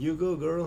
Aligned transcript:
You 0.00 0.16
go, 0.16 0.36
girl. 0.36 0.64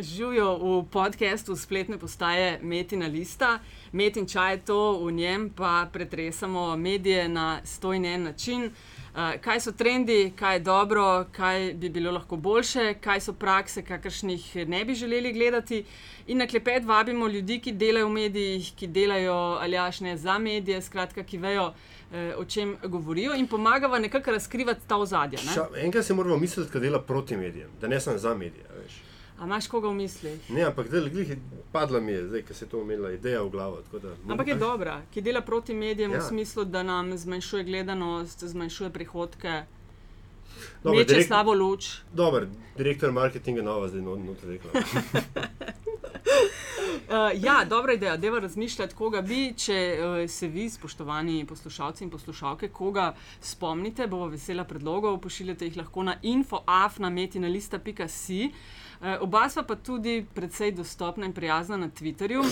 Živijo 0.00 0.58
v 0.58 0.84
podkastu 0.90 1.56
spletne 1.56 1.98
postaje 1.98 2.60
Metina 2.62 3.06
Lista, 3.06 3.58
Metin 3.92 4.26
čaj 4.26 4.52
je 4.52 4.60
to, 4.64 5.00
v 5.02 5.12
njem 5.12 5.50
pa 5.50 5.88
pretresamo 5.92 6.76
medije 6.76 7.28
na 7.28 7.60
stojen 7.64 8.04
en 8.04 8.22
način. 8.22 8.64
Uh, 8.64 9.34
kaj 9.40 9.60
so 9.60 9.72
trendi, 9.72 10.32
kaj 10.36 10.56
je 10.56 10.60
dobro, 10.60 11.26
kaj 11.32 11.72
bi 11.74 11.88
bilo 11.88 12.12
lahko 12.12 12.36
boljše, 12.36 12.94
kaj 13.00 13.20
so 13.20 13.32
prakse, 13.32 13.82
kakršnih 13.82 14.56
ne 14.66 14.84
bi 14.84 14.94
želeli 14.94 15.32
gledati. 15.32 15.84
In 16.26 16.38
na 16.38 16.46
klepet 16.46 16.84
vabimo 16.84 17.28
ljudi, 17.28 17.58
ki 17.58 17.72
delajo 17.72 18.06
v 18.06 18.12
medijih, 18.12 18.72
ki 18.76 18.86
delajo 18.86 19.58
ali 19.60 19.78
ašne 19.78 20.16
za 20.16 20.38
medije, 20.38 20.82
skratka, 20.82 21.22
ki 21.22 21.38
vejo, 21.38 21.72
eh, 22.12 22.34
o 22.36 22.44
čem 22.44 22.76
govorijo 22.84 23.34
in 23.34 23.46
pomagajo 23.46 23.98
nekako 23.98 24.30
razkrivati 24.30 24.80
ta 24.86 24.96
ozadja. 24.96 25.38
Enkrat 25.76 26.04
se 26.04 26.14
moramo 26.14 26.36
misliti, 26.36 26.72
da 26.72 26.80
dela 26.80 27.02
proti 27.02 27.36
medijem, 27.36 27.70
da 27.80 27.88
ne 27.88 28.00
samo 28.00 28.18
za 28.18 28.34
medije. 28.34 28.64
A 29.40 29.44
imaš 29.44 29.66
koga 29.66 29.88
v 29.88 29.94
mislih? 29.94 30.50
Ne, 30.50 30.62
ampak 30.62 30.90
glih, 30.90 31.36
padla 31.72 32.00
mi 32.00 32.12
je, 32.12 32.26
zdaj, 32.26 32.42
ker 32.42 32.56
se 32.56 32.64
je 32.64 32.68
to 32.68 32.82
imela 32.82 33.10
ideja 33.10 33.42
v 33.42 33.48
glavo. 33.50 33.78
Da, 33.92 34.12
ampak 34.28 34.48
je 34.48 34.54
dobra, 34.54 35.00
ki 35.10 35.22
dela 35.24 35.40
proti 35.40 35.74
medijem 35.74 36.12
ja. 36.12 36.18
v 36.18 36.22
smislu, 36.22 36.64
da 36.64 36.82
nam 36.82 37.16
zmanjšuje 37.16 37.64
gledanost, 37.64 38.44
zmanjšuje 38.44 38.90
prihodke. 38.90 39.62
Dobar, 40.82 40.98
Meče 40.98 41.08
direkt, 41.08 41.28
slabo 41.28 41.54
luč. 41.54 41.88
Dober, 42.12 42.48
direktor 42.76 43.12
marketinga 43.12 43.62
nova 43.62 43.88
zdaj 43.88 44.02
noter 44.02 44.48
rekla. 44.48 44.70
Uh, 46.20 47.42
ja, 47.44 47.64
dobra 47.64 47.92
ideja, 47.92 48.16
da 48.16 48.26
je 48.26 48.40
razmišljati, 48.40 48.94
koga 48.94 49.22
bi, 49.22 49.54
če 49.56 49.98
uh, 49.98 50.30
se 50.30 50.48
vi, 50.48 50.70
spoštovani 50.70 51.46
poslušalci 51.46 52.04
in 52.04 52.10
poslušalke, 52.10 52.68
koga 52.68 53.14
spomnite, 53.40 54.06
bo 54.06 54.26
vesela 54.26 54.64
predlogov, 54.64 55.18
pošiljate 55.20 55.64
jih 55.64 55.76
lahko 55.76 56.02
na 56.02 56.16
infoafnametina.com. 56.22 57.50
Uh, 59.00 59.22
oba 59.24 59.48
sva 59.48 59.62
pa 59.62 59.74
tudi 59.76 60.26
precej 60.34 60.72
dostopna 60.72 61.26
in 61.26 61.32
prijazna 61.32 61.76
na 61.76 61.88
Twitterju. 61.88 62.40
Uh, 62.40 62.46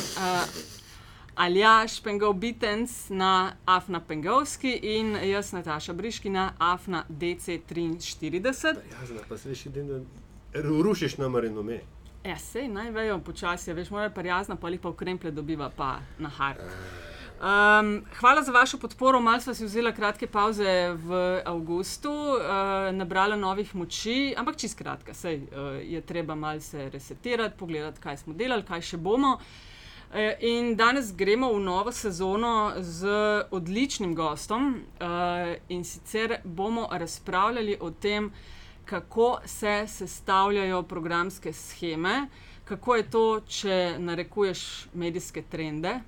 Aljaš 1.39 2.01
Pengov 2.03 2.33
Bitens 2.35 3.09
na 3.09 3.53
Afna 3.65 4.01
Pengovski 4.01 4.73
in 4.83 5.17
jaz 5.23 5.53
Nataša 5.53 5.93
Briški 5.93 6.31
na 6.31 6.53
Afna 6.59 7.05
DC43. 7.09 8.67
Ja, 8.67 9.23
pa 9.29 9.39
se 9.39 9.49
veš, 9.49 9.65
da 9.65 10.01
rušiš 10.55 11.19
na 11.19 11.29
marino 11.29 11.63
me. 11.63 11.81
Ja, 12.25 12.39
sej 12.39 12.67
naj 12.69 12.91
vejo 12.91 13.19
počasi, 13.23 13.73
veš, 13.73 13.91
moja 13.95 14.11
prijazna 14.11 14.57
pa 14.57 14.69
jih 14.69 14.81
pa 14.81 14.91
v 14.91 14.97
kremple 14.99 15.31
dobiva 15.31 15.71
pa 15.77 16.01
na 16.19 16.29
har. 16.29 16.59
Um, 17.39 18.03
hvala 18.19 18.43
za 18.43 18.53
vašo 18.53 18.79
podporo. 18.79 19.21
Malce 19.21 19.45
smo 19.45 19.55
si 19.55 19.65
vzeli 19.65 19.93
kratke 19.95 20.27
pauze 20.27 20.91
v 20.99 21.43
avgustu, 21.47 22.11
uh, 22.11 22.91
nabrala 22.93 23.37
novih 23.37 23.75
moči, 23.75 24.35
ampak 24.37 24.59
čist 24.59 24.79
kratka, 24.79 25.15
sej 25.15 25.47
uh, 25.47 25.79
je 25.79 26.01
treba 26.01 26.35
malce 26.35 26.91
resetirati, 26.91 27.57
pogledati, 27.59 28.01
kaj 28.01 28.17
smo 28.17 28.35
delali, 28.35 28.67
kaj 28.67 28.83
še 28.83 28.99
bomo. 28.99 29.37
Uh, 29.39 30.35
in 30.41 30.75
danes 30.77 31.15
gremo 31.15 31.53
v 31.55 31.63
novo 31.63 31.93
sezono 31.93 32.75
z 32.81 33.15
odličnim 33.51 34.15
gostom 34.19 34.75
uh, 34.75 35.55
in 35.69 35.85
sicer 35.85 36.41
bomo 36.45 36.89
razpravljali 36.91 37.79
o 37.81 37.91
tem, 37.91 38.33
kako 38.89 39.41
se 39.45 39.85
sestavljajo 39.87 40.83
programske 40.83 41.53
scheme, 41.53 42.29
kako 42.65 42.97
je 42.97 43.11
to, 43.11 43.41
če 43.49 43.97
narekuješ 43.99 44.89
medijske 44.95 45.43
trende. 45.43 46.01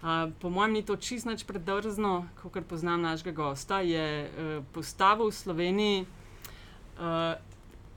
Uh, 0.00 0.32
po 0.40 0.48
mojem, 0.50 0.72
ni 0.72 0.82
to 0.82 0.96
čist 0.96 1.26
nič 1.28 1.44
predrzno, 1.44 2.24
kot 2.40 2.64
poznam 2.68 3.02
našega 3.04 3.34
gosta. 3.36 3.82
Je 3.84 4.24
uh, 4.24 4.64
postavil 4.72 5.28
v 5.28 5.36
Sloveniji 5.36 5.98
uh, 6.04 7.36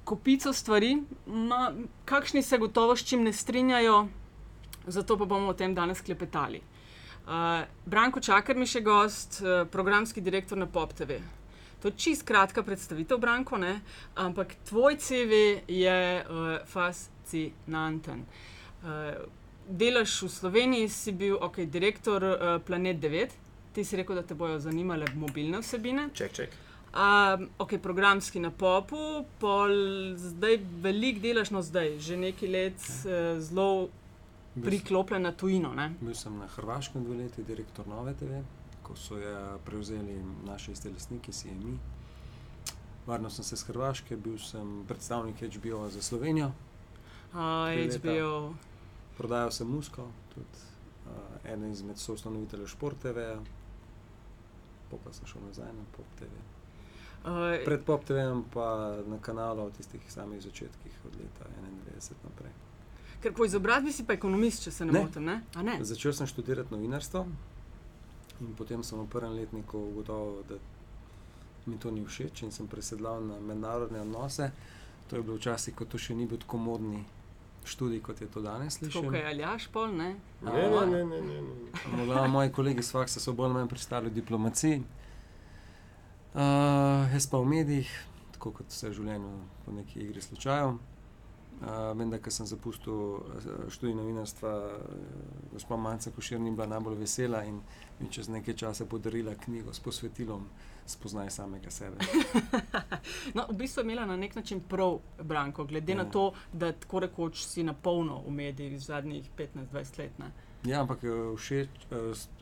kopico 0.04 0.52
stvari, 0.54 0.98
ma, 1.26 1.72
kakšni 2.06 2.44
se 2.44 2.60
gotovo 2.60 2.96
s 2.96 3.08
čim 3.08 3.24
ne 3.24 3.34
strinjajo, 3.34 4.08
zato 4.88 5.18
pa 5.18 5.26
bomo 5.26 5.48
o 5.48 5.56
tem 5.56 5.76
danes 5.76 6.02
klepetali. 6.04 6.60
Uh, 7.24 7.64
Branko 7.86 8.20
Čakar 8.20 8.60
mi 8.60 8.68
je 8.68 8.82
gost, 8.82 9.40
uh, 9.40 9.68
programski 9.68 10.22
direktor 10.22 10.58
na 10.58 10.68
PopTV. 10.68 11.24
To 11.84 11.90
je 11.92 11.94
čist 12.00 12.24
kratka 12.24 12.64
predstavitev, 12.64 13.18
Branko, 13.20 13.58
ne? 13.58 13.82
ampak 14.16 14.56
tvoj 14.64 14.96
CV 14.96 15.32
je 15.68 16.24
uh, 16.24 16.64
fascinanten. 16.66 18.24
Uh, 18.24 18.88
delaš 19.68 20.22
v 20.24 20.30
Sloveniji, 20.32 20.88
si 20.90 21.12
bil 21.12 21.36
okay, 21.36 21.68
direktor 21.68 22.24
uh, 22.24 22.38
Planet 22.64 23.04
9, 23.04 23.36
ti 23.76 23.84
si 23.84 24.00
rekel, 24.00 24.16
da 24.16 24.24
te 24.24 24.32
bodo 24.32 24.62
zanimale 24.64 25.12
mobilne 25.16 25.60
vsebine. 25.60 26.08
Ček, 26.16 26.32
ček. 26.32 26.56
Um, 26.96 27.50
ok, 27.60 27.76
programski 27.84 28.40
na 28.40 28.54
popu, 28.56 29.26
pol 29.44 29.76
zdaj 30.16 30.62
veliko 30.80 31.20
delaš, 31.20 31.52
no 31.52 31.60
zdaj, 31.60 31.98
že 32.00 32.16
nekaj 32.16 32.48
let 32.48 32.80
uh, 32.80 33.44
zelo 33.44 33.90
priklopljen 34.56 35.28
na 35.28 35.36
tujino. 35.36 35.76
Ne? 35.76 35.92
Bil 36.00 36.16
sem 36.16 36.40
na 36.40 36.48
Hrvaškem 36.48 37.04
dve 37.04 37.26
leti, 37.26 37.44
direktor 37.44 37.92
Nove 37.92 38.16
TV 38.16 38.40
ko 38.84 38.96
so 38.96 39.18
jo 39.18 39.60
prevzeli 39.66 40.22
naši 40.46 40.72
izdelniki, 40.72 41.32
CMI. 41.32 41.78
Varno 43.06 43.30
sem 43.30 43.46
se 43.46 43.56
iz 43.56 43.64
Hrvaške, 43.64 44.18
bil 44.18 44.38
sem 44.38 44.86
predstavnik 44.88 45.42
HBO 45.42 45.90
za 45.90 46.02
Slovenijo. 46.02 46.52
Uh, 47.34 47.40
HBO. 47.98 48.54
Prodajal 49.18 49.52
sem 49.52 49.68
Musko, 49.68 50.08
tudi 50.36 50.64
uh, 51.06 51.52
eden 51.52 51.72
izmed 51.72 51.98
soustanoviteljev 51.98 52.68
Sport 52.68 53.00
TV, 53.02 53.36
pa 55.04 55.14
sem 55.14 55.26
šel 55.28 55.42
nazaj 55.48 55.74
na 55.74 55.86
Pop 55.98 56.06
TV. 56.20 56.30
Uh, 57.24 57.66
Pred 57.66 57.84
Pop 57.86 58.04
TV 58.06 58.20
pa 58.54 59.00
na 59.08 59.18
kanalu 59.22 59.70
v 59.70 59.74
tistih 59.78 60.12
samih 60.12 60.42
začetkih 60.44 61.06
od 61.06 61.16
leta 61.16 61.46
91 61.96 62.14
naprej. 62.24 62.52
Ker 63.24 63.34
po 63.34 63.46
izobrazbi 63.46 63.92
si 63.92 64.04
pa 64.04 64.14
ekonomist, 64.14 64.64
če 64.64 64.72
se 64.72 64.86
ne, 64.86 64.92
ne. 64.92 65.02
motim. 65.56 65.86
Začel 65.88 66.14
sem 66.14 66.28
študirati 66.28 66.74
novinarstvo. 66.76 67.26
In 68.42 68.54
potem 68.58 68.84
sem 68.84 69.00
v 69.00 69.08
prvem 69.08 69.36
letniku 69.38 69.78
ugotovil, 69.78 70.44
da 70.50 70.56
mi 71.66 71.78
to 71.78 71.92
ni 71.92 72.06
všeč 72.06 72.44
in 72.44 72.52
sem 72.52 72.68
presedlal 72.68 73.22
na 73.24 73.40
mednarodne 73.40 74.02
odnose. 74.02 74.52
To 75.10 75.16
je 75.16 75.22
bilo 75.22 75.38
včasih, 75.38 75.76
ko 75.76 75.86
to 75.86 75.98
še 75.98 76.16
ni 76.16 76.26
bil 76.26 76.42
tako 76.42 76.58
modni 76.58 77.04
študij, 77.66 78.02
kot 78.04 78.22
je 78.22 78.28
to 78.28 78.42
danes. 78.42 78.80
Kot 78.80 79.14
je 79.14 79.24
Aljaš, 79.26 79.68
pol 79.72 79.94
ne. 79.96 80.16
Ne, 80.42 80.52
ne, 80.52 80.86
ne. 80.86 81.04
ne, 81.06 81.22
ne, 81.22 81.42
ne. 81.42 81.98
Morda 81.98 82.28
moji 82.28 82.52
kolegi 82.52 82.84
s 82.84 82.92
faksa 82.92 83.20
so 83.20 83.34
bolj 83.34 83.52
ali 83.52 83.60
manj 83.62 83.70
pristali 83.72 84.10
v 84.10 84.18
diplomaciji. 84.20 84.82
Uh, 86.34 87.06
jaz 87.14 87.28
pa 87.30 87.38
v 87.38 87.46
medijih, 87.46 87.92
tako 88.34 88.52
kot 88.58 88.72
vse 88.74 88.92
življenje, 88.96 89.36
po 89.66 89.76
neki 89.76 90.02
igri 90.02 90.22
slučajev. 90.22 90.74
Uh, 91.62 91.98
vem, 91.98 92.10
da 92.10 92.32
sem 92.32 92.46
zapustil 92.46 93.24
študij 93.70 93.96
novinarstva, 93.96 94.80
gospod 95.54 95.80
Manca 95.80 96.12
Košir 96.12 96.40
ni 96.40 96.52
bila 96.52 96.68
najbolj 96.68 96.98
vesela 97.00 97.44
in 97.44 97.62
mi 98.00 98.10
čez 98.12 98.28
nekaj 98.28 98.54
časa 98.54 98.86
podarila 98.86 99.36
knjigo 99.36 99.74
s 99.74 99.80
posvetilom 99.80 100.48
Spoznaj 100.86 101.30
samega 101.30 101.72
sebe. 101.72 101.96
no, 103.36 103.46
v 103.50 103.56
bistvu 103.56 103.80
je 103.80 103.84
imela 103.84 104.06
na 104.06 104.18
nek 104.18 104.36
način 104.36 104.60
prav, 104.60 104.98
Branko, 105.24 105.64
glede 105.64 105.94
ja. 105.94 105.98
na 105.98 106.06
to, 106.12 106.34
da 106.54 106.72
tako 106.72 107.00
rekoč 107.00 107.46
si 107.46 107.64
na 107.64 107.74
polno 107.74 108.20
v 108.28 108.32
medijih 108.32 108.82
zadnjih 108.82 109.30
15-20 109.38 110.00
let. 110.00 110.20
Ne? 110.20 110.32
Ja, 110.64 110.82
ampak 110.82 111.00
všeč, 111.38 111.70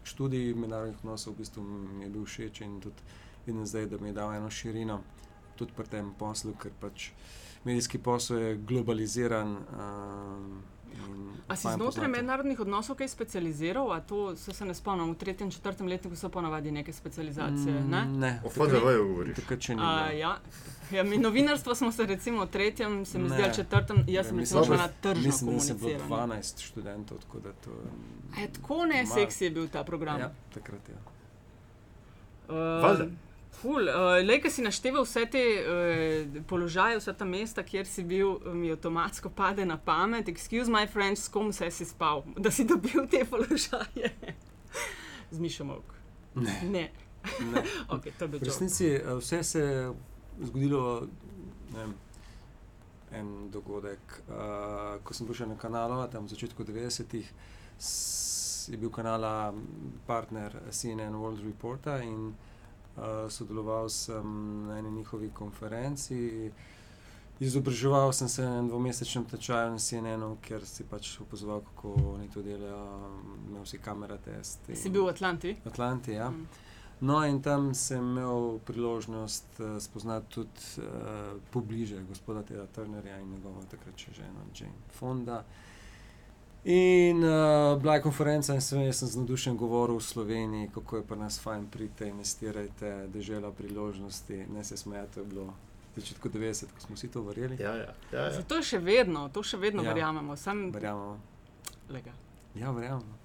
študij 0.03 0.55
mednarodnih 0.55 0.97
odnosov 1.03 1.33
v 1.33 1.37
bistvu 1.37 1.63
mi 1.63 2.03
je 2.03 2.09
bil 2.09 2.25
všeč 2.25 2.61
in 2.61 2.81
tudi 2.81 3.01
vidim 3.45 3.65
zdaj, 3.65 3.85
da 3.85 3.97
mi 3.97 4.09
je 4.09 4.13
dal 4.13 4.33
eno 4.33 4.49
širino 4.49 5.01
tudi 5.55 5.73
pri 5.77 5.87
tem 5.87 6.13
poslu, 6.17 6.53
ker 6.57 6.73
pač 6.81 7.11
medijski 7.63 7.97
posel 7.97 8.37
je 8.37 8.57
globaliziran. 8.57 9.57
Um, 9.57 10.63
A 11.47 11.55
si 11.55 11.67
znotraj 11.67 12.07
mednarodnih 12.07 12.59
odnosov 12.59 12.95
kaj 12.95 13.07
specializiral, 13.07 13.91
a 13.91 13.99
to 13.99 14.35
se, 14.35 14.53
se 14.53 14.65
ne 14.65 14.73
spomnim, 14.73 15.11
v 15.11 15.17
tretjem 15.17 15.51
četrtem 15.51 15.87
letniku 15.87 16.15
so 16.15 16.29
ponavadi 16.29 16.71
neke 16.71 16.93
specializacije? 16.93 17.79
Mm, 17.79 17.89
ne, 17.89 18.05
ne. 18.05 18.41
o 18.45 18.49
FDV-ju 18.49 19.07
govoriš. 19.07 19.37
Ja. 20.13 20.37
Ja, 20.91 21.03
mi 21.03 21.17
novinarstvo 21.17 21.75
smo 21.75 21.91
se 21.91 22.05
recimo 22.05 22.45
v 22.45 22.47
tretjem, 22.47 23.05
se 23.05 23.19
mi 23.19 23.29
zdi, 23.29 23.43
četrtem, 23.55 23.97
jaz 23.97 24.07
ja, 24.07 24.23
sem 24.23 24.39
recimo 24.39 24.65
na 24.75 24.87
tržni. 25.01 25.25
Mislim, 25.25 25.53
da 25.53 25.59
se 25.59 25.73
bilo 25.73 25.99
12 26.09 26.61
študentov, 26.63 27.17
tako 27.17 27.39
da 27.39 27.53
to. 27.53 27.71
Je 28.41 28.53
tako 28.53 28.85
ne 28.85 29.05
seksi 29.05 29.43
je 29.43 29.51
bil 29.51 29.67
ta 29.67 29.83
program? 29.83 30.19
Ja, 30.19 30.31
takrat 30.53 30.89
je. 30.89 30.95
Ja. 30.95 31.01
Uh, 32.99 33.07
Ful, 33.51 33.83
uh, 33.83 34.17
le, 34.23 34.37
ki 34.41 34.49
si 34.49 34.63
našteval 34.63 35.03
vse 35.05 35.25
te 35.29 35.41
uh, 35.59 36.37
položaje, 36.47 36.97
vse 37.01 37.13
ta 37.17 37.25
mesta, 37.27 37.63
kjer 37.67 37.85
si 37.85 38.03
bil, 38.07 38.37
mi 38.55 38.71
avtomatsko 38.71 39.29
pade 39.35 39.65
na 39.67 39.77
pamet. 39.77 40.29
Excuse 40.31 40.71
my 40.71 40.87
friend, 40.87 41.19
s 41.19 41.27
kom 41.29 41.51
se 41.53 41.67
si 41.71 41.85
spal, 41.85 42.23
da 42.39 42.51
si 42.51 42.65
dobil 42.65 43.05
te 43.11 43.25
položaje. 43.27 44.13
Zmišljamo. 45.31 45.81
Ne. 46.35 46.55
ne. 46.63 46.85
ne. 47.51 47.65
okay, 47.93 48.15
v 48.19 48.39
resnici 48.39 48.95
vse 49.19 49.43
se 49.43 49.59
je 49.59 49.91
zgodilo. 50.47 51.07
Vem, 51.75 51.93
En 53.11 53.49
dogodek, 53.51 54.21
uh, 54.31 55.01
ko 55.03 55.11
sem 55.11 55.27
bil 55.27 55.35
še 55.35 55.43
na 55.43 55.57
kanalu, 55.59 55.97
tam 56.07 56.29
v 56.29 56.31
začetku 56.31 56.63
90-ih, 56.63 57.31
je 58.71 58.77
bil 58.79 58.87
kanal 58.95 59.25
partner 60.07 60.55
CNN 60.71 61.17
World 61.19 61.43
Reporta 61.43 61.97
in 61.99 62.29
uh, 62.29 62.50
sodeloval 63.29 63.89
sem 63.89 64.25
na 64.67 64.77
eni 64.77 64.91
njihovi 64.91 65.29
konferenci 65.31 66.51
Izobraževal 67.39 68.13
sem 68.13 68.29
se 68.29 68.43
na 68.43 68.61
dvomesečnem 68.61 69.25
tečaju 69.25 69.71
na 69.71 69.77
CNN-u, 69.79 70.35
ker 70.39 70.61
si 70.61 70.83
pač 70.83 71.15
opazoval, 71.19 71.61
kako 71.63 71.89
oni 72.13 72.27
to 72.29 72.41
delajo, 72.41 72.81
imel 73.49 73.65
si 73.65 73.77
kamera 73.79 74.17
test. 74.17 74.69
in- 74.69 74.75
Si 74.75 74.89
bil 74.89 75.05
v 75.05 75.09
Atlanti? 75.09 75.55
Atlanti, 75.65 76.11
ja. 76.11 76.29
Mm. 76.29 76.45
No, 77.01 77.25
in 77.25 77.41
tam 77.41 77.73
sem 77.73 77.97
imel 77.99 78.59
priložnost 78.59 79.57
uh, 79.59 79.81
spoznati 79.81 80.27
tudi 80.29 80.61
uh, 80.77 80.85
pobliže 81.51 82.03
gospoda 82.03 82.43
Tera 82.43 82.67
Turnerja 82.67 83.17
in 83.17 83.31
njegovo 83.31 83.63
takrat 83.65 83.97
še 83.97 84.13
ženo 84.13 84.45
Jane 84.53 84.77
Fonda. 84.91 85.41
In 86.63 87.17
uh, 87.17 87.31
bila 87.81 87.95
je 87.95 88.01
konferenca, 88.01 88.53
in 88.53 88.61
sem, 88.61 88.93
sem 88.93 89.07
z 89.07 89.15
navdušenjem 89.15 89.57
govoril 89.57 89.97
v 89.97 90.03
Sloveniji, 90.03 90.69
kako 90.69 90.97
je 90.97 91.03
pri 91.03 91.17
nas 91.17 91.39
fajn 91.39 91.67
priti, 91.67 92.05
investirajte, 92.05 93.07
dežela 93.07 93.51
priložnosti, 93.51 94.45
ne 94.47 94.63
se 94.63 94.77
smejate, 94.77 95.13
to 95.13 95.19
je 95.19 95.25
bilo 95.25 95.53
začetku 95.95 96.29
90, 96.29 96.65
ko 96.67 96.81
smo 96.81 96.95
vsi 96.95 97.07
to 97.07 97.21
verjeli. 97.21 97.57
Ja, 97.59 97.75
ja, 97.75 97.89
ja, 98.11 98.19
ja. 98.19 98.31
Zato 98.31 98.55
je 98.55 98.63
še 98.63 98.79
vedno, 98.79 99.29
to 99.29 99.43
še 99.43 99.57
vedno 99.57 99.83
Ja. 99.83 99.89
verjamemo. 99.89 100.35
Sam 100.35 100.69
Verjamemo. 100.71 101.17
lega. 101.89 102.13
Ja, 102.55 102.71
verjamemo. 102.71 103.17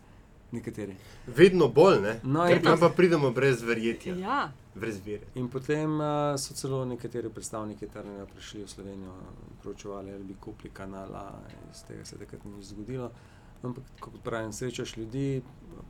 Nekateri. 0.53 0.95
Vedno 1.27 1.69
bolj, 1.69 2.01
ne? 2.03 2.21
No, 2.23 2.45
Ker 2.47 2.57
in, 2.57 2.63
tam 2.63 2.79
pa 2.79 2.89
pridemo 2.89 3.31
brez 3.31 3.63
verjetja, 3.63 4.15
Ja, 4.15 4.53
brez 4.75 5.01
vere. 5.05 5.27
in 5.35 5.49
potem 5.49 6.01
uh, 6.01 6.37
so 6.39 6.55
celo 6.55 6.85
nekateri 6.85 7.29
predstavniki 7.29 7.87
Turnerja 7.87 8.27
prišli 8.27 8.63
v 8.63 8.69
Slovenijo, 8.69 9.15
proučevali, 9.63 10.13
ali 10.13 10.25
bi 10.25 10.37
kupili 10.41 10.71
kanala, 10.73 11.33
iz 11.73 11.83
tega 11.83 12.05
se 12.05 12.19
takrat 12.19 12.45
ni 12.45 12.53
nič 12.53 12.65
zgodilo. 12.67 13.11
Ampak, 13.63 13.85
kot 14.01 14.21
pravim, 14.23 14.53
srečaš 14.53 14.97
ljudi, 14.97 15.43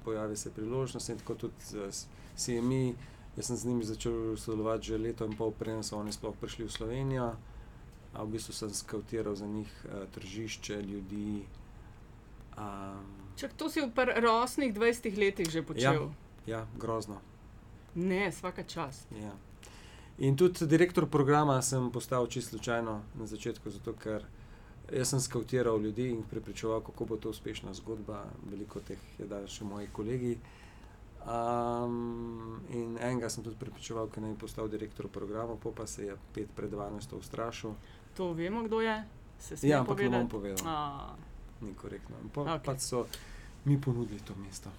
pojavi 0.04 0.36
se 0.36 0.50
priložnost 0.50 1.08
in 1.08 1.18
tako 1.18 1.34
tudi 1.34 1.54
z 1.60 2.06
CMI. 2.36 2.94
Jaz 3.36 3.46
sem 3.46 3.56
z 3.56 3.64
njimi 3.66 3.84
začel 3.84 4.36
sodelovati 4.36 4.86
že 4.86 4.98
leto 4.98 5.26
in 5.26 5.36
pol, 5.36 5.50
preden 5.50 5.82
so 5.82 5.98
oni 5.98 6.12
sploh 6.12 6.32
prišli 6.40 6.64
v 6.64 6.72
Slovenijo. 6.72 7.34
A 8.14 8.24
v 8.24 8.32
bistvu 8.32 8.52
sem 8.54 8.70
skautiral 8.72 9.34
za 9.36 9.46
njih 9.46 9.68
uh, 9.84 10.08
tržišče, 10.08 10.82
ljudi. 10.82 11.44
Um, 12.56 13.04
Čak, 13.36 13.52
to 13.52 13.68
si 13.68 13.80
v 13.80 13.92
par 13.92 14.08
rosnih 14.16 14.72
20 14.72 15.12
letih 15.14 15.44
že 15.46 15.60
počel. 15.62 16.08
ja, 16.46 16.66
grozno. 16.74 17.20
Ne, 17.94 18.30
vsaka 18.30 18.62
čast. 18.62 19.08
Ja. 19.12 19.32
In 20.18 20.36
tudi 20.36 20.64
direktor 20.66 21.04
programa 21.06 21.60
sem 21.62 21.90
postal 21.92 22.26
čisto 22.26 22.56
slučajno 22.56 23.02
na 23.14 23.26
začetku, 23.26 23.70
zato 23.70 23.92
ker 23.92 24.24
jaz 24.88 25.08
sem 25.08 25.20
skautiral 25.20 25.76
ljudi 25.76 26.08
in 26.08 26.16
jih 26.16 26.26
prepričeval, 26.26 26.80
kako 26.80 27.04
bo 27.04 27.16
to 27.16 27.28
uspešna 27.28 27.74
zgodba. 27.74 28.24
Veliko 28.44 28.80
teh 28.80 28.98
je 29.18 29.26
dal 29.26 29.44
še 29.46 29.64
moji 29.64 29.88
kolegi. 29.92 30.38
Um, 31.26 32.60
in 32.70 32.96
enega 32.96 33.28
sem 33.28 33.44
tudi 33.44 33.56
prepričeval, 33.58 34.06
ker 34.06 34.22
naj 34.22 34.30
bi 34.30 34.38
postal 34.38 34.68
direktor 34.68 35.08
programa, 35.08 35.56
pol 35.56 35.72
pa 35.72 35.86
se 35.86 36.06
je 36.06 36.16
5 36.34 36.46
pred 36.56 36.70
12 36.70 37.16
ustrašil. 37.18 37.74
To 38.14 38.32
vemo, 38.32 38.62
kdo 38.62 38.80
je. 38.80 38.96
Se 39.38 39.58
Ja, 39.62 39.80
ampak 39.80 39.98
ne 40.00 40.08
bom 40.08 40.28
povedati. 40.28 40.62
povedal, 40.62 40.72
A, 40.72 41.16
ni 41.60 41.74
korektno. 41.74 42.16
Okej. 42.16 42.42
okay. 42.42 42.64
pač 42.64 42.80
so 42.80 43.06
mi 43.64 43.80
ponudili 43.80 44.20
to 44.20 44.34
mesto. 44.34 44.70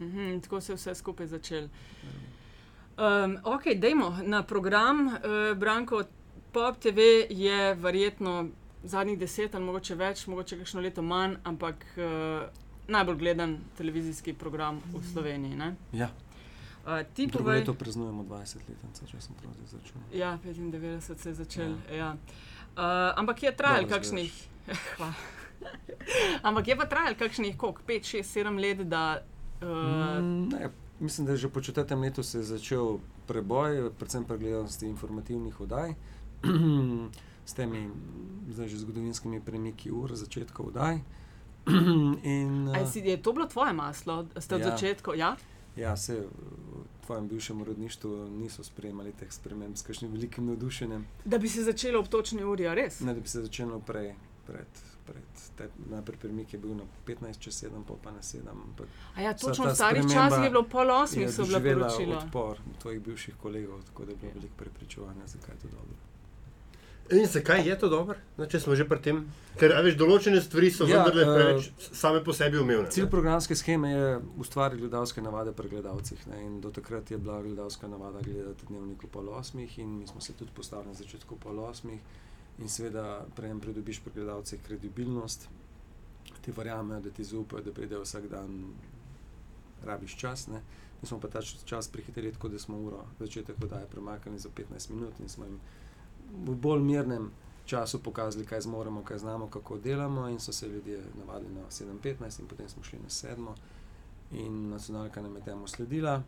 mhm, 0.00 0.40
tako 0.40 0.60
se 0.60 0.72
je 0.72 0.76
vse 0.76 0.94
skupaj 0.94 1.26
začel. 1.26 1.68
Um, 2.98 3.38
ok, 3.44 3.62
dajmo 3.76 4.16
na 4.22 4.42
program. 4.42 5.06
Uh, 5.06 5.58
Branko, 5.58 6.02
Pop 6.52 6.78
TV 6.78 6.98
je 7.30 7.74
verjetno 7.74 8.48
zadnjih 8.84 9.18
deset 9.18 9.54
ali 9.54 9.64
mogoče 9.64 9.94
več, 9.94 10.26
mogoče 10.26 10.58
kakšno 10.58 10.80
leto 10.80 11.02
manj, 11.02 11.36
ampak 11.44 11.84
uh, 11.96 12.48
najbolj 12.88 13.16
gledan 13.16 13.58
televizijski 13.76 14.32
program 14.32 14.80
v 14.92 15.02
Sloveniji. 15.12 15.56
Ne? 15.56 15.74
Ja, 15.92 16.10
Uh, 16.88 17.04
ti 17.14 17.28
povej. 17.28 17.60
leto 17.60 17.74
praznujemo 17.74 18.24
20 18.24 18.64
let, 18.64 18.80
če 19.10 19.20
sem 19.20 19.34
prav 19.36 19.52
začel. 19.68 20.00
Ja, 20.16 20.38
95 20.40 21.20
se 21.20 21.28
je 21.28 21.34
začel. 21.34 21.74
Ja. 21.92 21.96
Ja. 21.96 22.10
Uh, 22.72 23.12
ampak 23.20 23.42
je 23.42 23.52
trajal 23.52 23.84
kakšnih. 23.84 24.32
Hvala. 24.96 25.12
Ampak 26.42 26.68
je 26.68 26.76
pa 26.76 26.84
trajal 26.84 27.14
kakšnih 27.14 27.56
5, 27.56 27.80
6, 27.84 28.22
7 28.22 28.58
let, 28.58 28.78
da. 28.78 29.22
Uh, 29.62 29.68
Mm, 30.18 30.48
ne, 30.48 30.70
mislim, 31.00 31.26
da 31.26 31.32
je 31.32 31.38
že 31.38 31.48
po 31.48 31.60
četrtem 31.60 32.00
letu 32.00 32.22
se 32.22 32.38
je 32.38 32.42
začel 32.44 32.98
preboj, 33.26 33.90
predvsem 33.98 34.24
pri 34.24 34.38
gledanosti 34.38 34.86
informativnih 34.86 35.60
oddaj, 35.60 35.94
s 37.44 37.52
temi 37.54 37.90
zdaj 38.48 38.68
že 38.68 38.76
zgodovinskimi 38.76 39.40
premiki 39.40 39.90
ur, 39.90 40.14
začetka 40.14 40.62
oddaj. 40.62 40.98
In, 42.24 42.68
eh, 42.68 42.86
si, 42.86 42.98
je 43.00 43.16
to 43.16 43.32
bilo 43.32 43.46
tvoje 43.46 43.72
maslo, 43.72 44.26
ste 44.38 44.54
od 44.54 44.60
Ja. 44.60 44.70
začetka? 44.70 45.14
Ja? 45.14 45.36
ja, 45.76 45.96
se 45.96 46.14
v 46.16 47.06
tvojem 47.06 47.28
bivšem 47.28 47.60
urodništvu 47.60 48.30
niso 48.30 48.64
sprejemali 48.64 49.12
teh 49.12 49.32
sprememb 49.32 49.76
s 49.76 49.82
kakšnim 49.82 50.12
velikim 50.12 50.46
navdušenjem. 50.46 51.06
Da 51.24 51.38
bi 51.38 51.48
se 51.48 51.62
začelo 51.62 52.00
ob 52.00 52.08
točni 52.08 52.44
uri, 52.44 52.64
res? 52.74 53.00
Ne, 53.00 53.14
da 53.14 53.20
bi 53.20 53.28
se 53.28 53.42
začelo 53.42 53.80
prej. 53.80 54.14
Pred, 54.46 54.66
te, 55.56 55.68
najprej 55.86 56.18
premik 56.18 56.52
je 56.52 56.58
bil 56.58 56.74
na 56.74 56.84
15 57.06 57.38
čez 57.38 57.64
7, 57.64 57.84
pol 57.84 57.96
pa 58.02 58.10
na 58.10 58.20
7. 58.20 58.48
Ampak 58.48 58.86
A 59.14 59.20
ja, 59.22 59.34
točno 59.34 59.64
v 59.66 59.74
starih 59.74 60.02
časih 60.04 60.44
je 60.44 60.50
bilo 60.50 60.62
pol 60.64 60.90
osmih, 60.92 61.30
so 61.30 61.44
bila 61.44 61.60
poročila. 61.60 62.16
odpor 62.18 62.56
tvojih 62.78 63.00
bivših 63.00 63.34
kolegov, 63.36 63.82
tako 63.82 64.04
da 64.04 64.12
je 64.12 64.16
bilo 64.16 64.28
Ja. 64.28 64.34
veliko 64.34 64.54
prepričevanja, 64.56 65.26
zakaj 65.26 65.54
je 65.54 65.60
to 65.60 65.68
dobro. 65.68 65.96
In 67.10 67.26
zakaj 67.26 67.68
je 67.68 67.78
to 67.78 67.88
dobro, 67.88 68.14
no, 68.36 68.46
če 68.46 68.60
smo 68.60 68.74
že 68.74 68.84
pri 68.84 68.98
tem? 68.98 69.22
Ker 69.56 69.72
a 69.72 69.80
veš, 69.80 69.94
določene 69.96 70.40
stvari 70.40 70.68
so 70.70 70.84
Ja, 70.84 70.98
vendarle 70.98 71.22
eh, 71.22 71.30
preveč 71.34 71.70
same 71.90 72.20
po 72.20 72.32
sebi 72.32 72.58
umevne. 72.58 72.90
Cilj 72.90 73.04
ne. 73.04 73.10
programske 73.10 73.56
scheme 73.56 73.88
je 73.88 74.10
ustvariti 74.36 74.82
gledalske 74.82 75.22
navade 75.22 75.52
pri 75.52 75.68
gledalcih. 75.68 76.26
Ne? 76.26 76.42
In 76.42 76.60
do 76.60 76.70
takrat 76.70 77.10
je 77.10 77.16
bila 77.18 77.40
gledalska 77.42 77.88
navada 77.88 78.20
gledati 78.20 78.66
dnevnik 78.66 79.04
ob 79.04 79.10
pol 79.10 79.28
osmih, 79.30 79.78
in 79.78 79.98
mi 79.98 80.06
smo 80.06 80.20
se 80.20 80.32
tudi 80.32 80.50
postavili 80.54 80.88
na 80.88 80.94
začetku 80.94 81.36
pol 81.36 81.58
osmih. 81.60 82.00
In 82.58 82.68
seveda, 82.68 83.26
prej 83.36 83.54
pridobiš 83.60 84.00
pri 84.00 84.12
gledalcih 84.14 84.60
kredibilnost, 84.66 85.48
ti 86.42 86.52
verjamejo, 86.56 87.00
da 87.00 87.10
ti 87.10 87.24
zaupajo, 87.24 87.62
da 87.62 87.72
pridejo 87.72 88.02
vsak 88.02 88.26
dan, 88.28 88.72
rabiš 89.84 90.16
čas. 90.16 90.46
Ne? 90.46 90.62
Mi 91.02 91.08
smo 91.08 91.20
pa 91.20 91.28
ta 91.28 91.42
čas 91.42 91.88
prihiteli 91.88 92.32
tako, 92.32 92.48
da 92.48 92.58
smo 92.58 92.78
uro 92.78 93.04
začetek 93.18 93.56
oddaje 93.62 93.86
premaknili 93.86 94.38
za 94.38 94.48
15 94.48 94.90
minut 94.90 95.20
in 95.20 95.28
smo 95.28 95.44
jim 95.44 95.60
v 96.46 96.54
bolj 96.54 96.82
mirnem 96.82 97.30
času 97.66 98.02
pokazali, 98.02 98.46
kaj 98.46 98.60
zmoremo, 98.60 99.04
kaj 99.04 99.18
znamo, 99.18 99.46
kako 99.46 99.78
delamo, 99.78 100.28
in 100.28 100.40
so 100.40 100.52
se 100.52 100.68
ljudje 100.68 101.02
navadili 101.18 101.54
na 101.54 101.60
7:15, 101.70 102.40
in 102.40 102.46
potem 102.48 102.68
smo 102.68 102.82
šli 102.82 102.98
na 102.98 103.08
7. 103.08 103.54
In 104.32 104.68
nacionalka 104.68 105.22
nam 105.22 105.36
je 105.36 105.42
temu 105.42 105.66
sledila. 105.66 106.22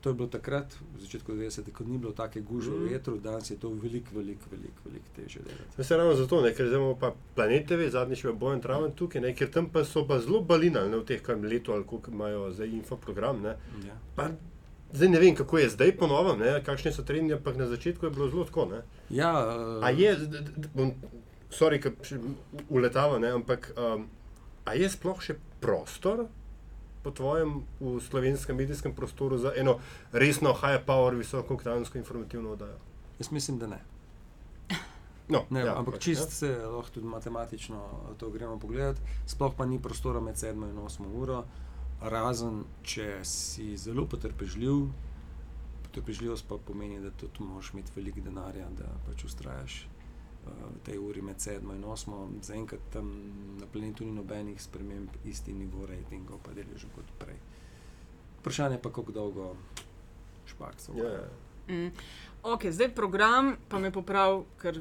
To 0.00 0.08
je 0.08 0.14
bilo 0.14 0.28
takrat, 0.28 0.66
v 0.92 1.00
začetku 1.00 1.32
90-ih, 1.32 1.72
ko 1.72 1.82
ni 1.84 1.98
bilo 1.98 2.12
take 2.12 2.40
gužve 2.40 2.70
Mhm. 2.70 2.80
v 2.80 2.88
vetru, 2.88 3.16
danes 3.18 3.46
je 3.46 3.56
to 3.56 3.68
veliko, 3.70 4.10
veliko, 4.12 4.46
veliko 4.48 4.80
velik 4.84 5.02
teže 5.12 5.40
delati. 5.40 5.74
Vse 5.76 5.92
ravno 5.92 6.14
zato, 6.14 6.38
ne, 6.38 6.52
ker 6.52 6.66
zdaj 6.66 6.78
imamo 6.78 6.94
pa 6.96 7.08
Planet 7.34 7.66
TV, 7.66 7.88
zadnjič 7.88 8.22
je 8.22 8.32
Bojan 8.32 8.60
Traven 8.60 8.92
tukaj, 8.92 9.20
ne, 9.20 9.34
ker 9.34 9.48
tam 9.48 9.66
pa 9.68 9.82
so 9.84 10.04
pa 10.04 10.18
zelo 10.18 10.40
balinali 10.42 10.88
ne, 10.88 10.96
v 10.96 11.04
teh 11.04 11.20
kam 11.20 11.42
letu 11.44 11.72
ali 11.72 11.84
koliko 11.84 12.10
imajo 12.10 12.52
zdaj 12.52 12.68
infoprogram. 12.70 13.42
Ne. 13.42 13.56
Ja. 13.82 13.98
Pa, 14.14 14.30
zdaj 14.92 15.08
ne 15.08 15.18
vem, 15.18 15.34
kako 15.34 15.58
je 15.58 15.68
zdaj 15.70 15.92
po 15.94 16.06
novem, 16.06 16.38
ne, 16.38 16.62
kakšne 16.62 16.92
so 16.92 17.02
trendi, 17.02 17.34
ampak 17.34 17.56
na 17.56 17.66
začetku 17.66 18.06
je 18.06 18.10
bilo 18.12 18.28
zelo 18.28 18.44
tako. 18.44 18.66
Ne. 18.68 18.80
Ja, 19.10 19.32
uh, 19.34 19.82
A 19.82 19.90
je, 19.90 20.14
d- 20.16 20.26
d- 20.46 20.70
bom, 20.72 20.94
sorry, 21.50 21.78
ker 21.78 21.92
uletava, 22.68 23.18
ne, 23.18 23.30
ampak 23.32 23.72
um, 23.74 24.06
a 24.64 24.74
je 24.74 24.86
sploh 24.86 25.18
še 25.18 25.34
prostor 25.58 26.28
po 27.02 27.10
tvojem 27.10 27.62
v 27.80 28.00
slovenskem 28.00 28.56
medijskem 28.56 28.94
prostoru 28.94 29.38
za 29.38 29.52
eno 29.56 29.78
resno 30.12 30.52
high 30.52 30.84
power, 30.86 31.14
visoko 31.14 31.54
oktansko 31.54 31.98
informativno 31.98 32.50
oddajo? 32.50 32.78
Jaz 33.18 33.30
mislim, 33.30 33.58
da 33.58 33.66
ne. 33.66 33.80
No, 35.28 35.42
ne 35.50 35.60
ja, 35.60 35.74
ampak 35.76 35.98
pač, 35.98 36.04
čist 36.04 36.30
se 36.32 36.48
lahko 36.56 36.88
tudi 36.94 37.06
matematično 37.06 37.80
to 38.16 38.30
gremo 38.30 38.56
pogledati. 38.58 39.00
Sploh 39.26 39.52
pa 39.56 39.66
ni 39.66 39.76
prostora 39.82 40.20
med 40.24 40.40
7 40.40 40.70
in 40.70 40.78
8 40.80 41.04
uro, 41.04 41.42
razen 42.00 42.62
če 42.82 43.20
si 43.28 43.76
zelo 43.76 44.06
potrpežljiv. 44.08 44.86
Potrpežljivost 45.82 46.48
pa 46.48 46.56
pomeni, 46.56 46.96
da 47.04 47.12
tudi 47.12 47.44
moraš 47.44 47.74
imeti 47.74 47.92
veliko 47.96 48.24
denarja, 48.24 48.70
da 48.78 48.88
pač 49.04 49.24
ustrajaš 49.28 49.82
v 50.48 50.80
tej 50.84 50.98
uri 50.98 51.22
med 51.22 51.40
7 51.40 51.74
in 51.74 51.84
8. 51.84 52.42
Zaenkrat 52.42 52.80
tam 52.92 53.10
na 53.60 53.66
planetu 53.66 54.04
ni 54.04 54.12
nobenih 54.12 54.62
sprememb, 54.62 55.08
isti 55.24 55.52
nivo 55.52 55.86
rejtingov, 55.86 56.40
pa 56.42 56.52
delajo 56.52 56.78
že 56.78 56.88
kot 56.94 57.04
prej. 57.18 57.36
Vprašanje 58.40 58.78
pa, 58.82 58.90
kako 58.90 59.12
dolgo 59.12 59.56
špakcev. 60.46 60.96
Ja, 60.96 61.10
ja. 61.10 61.28
Mm. 61.68 61.92
Ok, 62.42 62.70
zdaj 62.70 62.94
program, 62.94 63.56
pa 63.68 63.78
me 63.78 63.90
popravi, 63.92 64.44
ker 64.62 64.80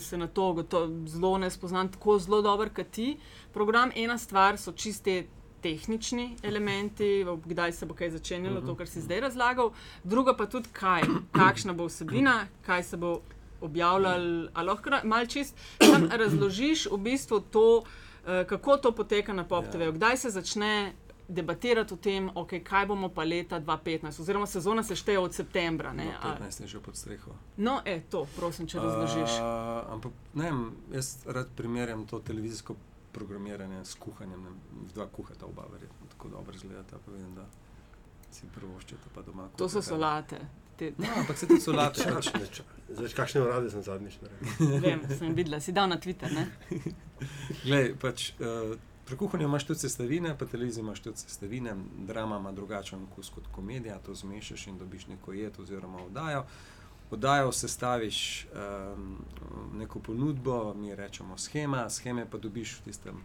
se 0.00 0.16
na 0.16 0.26
to 0.26 0.52
gotovo 0.52 1.06
zelo 1.06 1.38
ne 1.38 1.50
spoznam, 1.50 1.90
tako 1.92 2.18
zelo 2.18 2.42
dober, 2.42 2.70
kot 2.74 2.90
ti. 2.90 3.16
Program, 3.52 3.90
ena 3.96 4.18
stvar 4.18 4.58
so 4.58 4.72
čiste 4.72 5.24
tehnični 5.60 6.36
elementi, 6.42 7.26
kdaj 7.44 7.72
se 7.72 7.86
bo 7.86 7.94
kaj 7.94 8.10
začenjalo, 8.10 8.60
to, 8.60 8.74
kar 8.74 8.88
si 8.88 9.00
zdaj 9.00 9.20
razlagal, 9.20 9.72
druga 10.04 10.36
pa 10.36 10.46
tudi 10.46 10.70
kaj, 10.72 11.02
kakšna 11.32 11.72
bo 11.72 11.88
vsebina, 11.90 12.46
kaj 12.66 12.82
se 12.82 12.96
bo 12.96 13.20
objavljalo. 13.60 14.48
A 14.54 14.62
lahko 14.62 14.90
ra- 14.90 15.04
malo 15.04 15.26
čist 15.26 15.56
razložiš 16.14 16.86
v 16.86 16.98
bistvu 16.98 17.40
to, 17.42 17.82
eh, 18.24 18.44
kako 18.44 18.76
to 18.78 18.92
poteka 18.92 19.32
na 19.32 19.44
Pop 19.44 19.64
Ja. 19.74 19.90
Kdaj 19.90 20.16
se 20.18 20.30
začne. 20.30 20.92
debatirati 21.30 21.94
o 21.94 21.96
tem, 21.96 22.30
okay, 22.30 22.58
kaj 22.60 22.86
bomo 22.86 23.08
pa 23.08 23.22
leta 23.22 23.60
2015, 23.60 24.18
oziroma 24.18 24.46
sezona 24.46 24.82
se 24.82 24.96
šteje 24.96 25.18
od 25.18 25.30
septembra. 25.32 25.92
Ne, 25.92 26.04
No, 26.04 26.10
a- 26.22 26.34
15 26.34 26.60
je 26.60 26.66
že 26.66 26.80
pod 26.80 26.96
streho. 26.96 27.30
no, 27.56 27.80
e, 27.84 28.00
to, 28.02 28.26
prosim, 28.36 28.66
če 28.66 28.78
razložiš. 28.78 29.30
Uh, 29.30 29.46
ampak 29.88 30.12
ne 30.34 30.44
vem, 30.44 30.64
jaz 30.90 31.22
rad 31.26 31.46
primerjam 31.56 32.02
to 32.04 32.18
televizijsko 32.18 32.74
programiranje 33.12 33.84
s 33.84 33.94
kuhanjem. 33.94 34.42
Ne, 34.42 34.50
dva 34.90 35.06
kuhata 35.06 35.46
oba, 35.46 35.62
verjetno 35.70 36.06
tako 36.08 36.28
dobro 36.30 36.54
izgledata, 36.54 36.98
pa 36.98 37.12
vem, 37.12 37.34
da 37.34 37.46
si 38.30 38.46
prvoščete 38.48 39.14
pa 39.14 39.22
doma. 39.22 39.46
To 39.50 39.68
so 39.68 39.78
kuhate. 39.78 39.88
solate. 39.88 40.38
Te, 40.80 40.92
No, 40.98 41.06
ampak 41.16 41.38
se 41.38 41.46
tudi 41.46 41.60
solate. 41.60 42.00
Čakaj, 42.00 42.32
pač. 42.32 42.60
Zdaj, 42.88 43.12
kakšne 43.12 43.40
urade 43.44 43.68
sem 43.70 43.82
zadnjič 43.84 44.14
naredil? 44.22 44.78
vem, 44.80 45.02
sem 45.18 45.34
videla, 45.36 45.60
si 45.60 45.74
dal 45.76 45.90
na 45.92 45.98
Twitter. 46.00 46.32
Ne? 46.32 46.46
Glej, 47.66 47.92
pač, 48.00 48.30
uh, 48.40 48.72
pri 49.04 49.18
kuhanju 49.20 49.44
imaš 49.44 49.66
tudi 49.68 49.84
sestavine, 49.84 50.32
pa 50.40 50.48
televiziji 50.48 50.80
imaš 50.80 51.02
tudi 51.04 51.20
sestavine. 51.20 51.76
Drama 52.08 52.40
ima 52.40 52.52
drugačen 52.56 53.04
okus 53.10 53.28
kot 53.34 53.50
komedija, 53.52 53.98
to 54.06 54.16
zmešaš 54.16 54.70
in 54.72 54.78
dobiš 54.80 55.10
neko 55.12 55.36
jed 55.36 55.60
oziroma 55.60 56.00
oddajo. 56.06 56.46
Oddajo 57.10 57.52
sestaviš 57.52 58.46
um, 58.46 59.18
neko 59.76 60.00
ponudbo, 60.00 60.74
mi 60.74 60.94
rečemo 60.96 61.36
schema, 61.38 61.90
scheme 61.90 62.24
pa 62.30 62.40
dobiš 62.40 62.78
v 62.78 62.88
tistem 62.88 63.20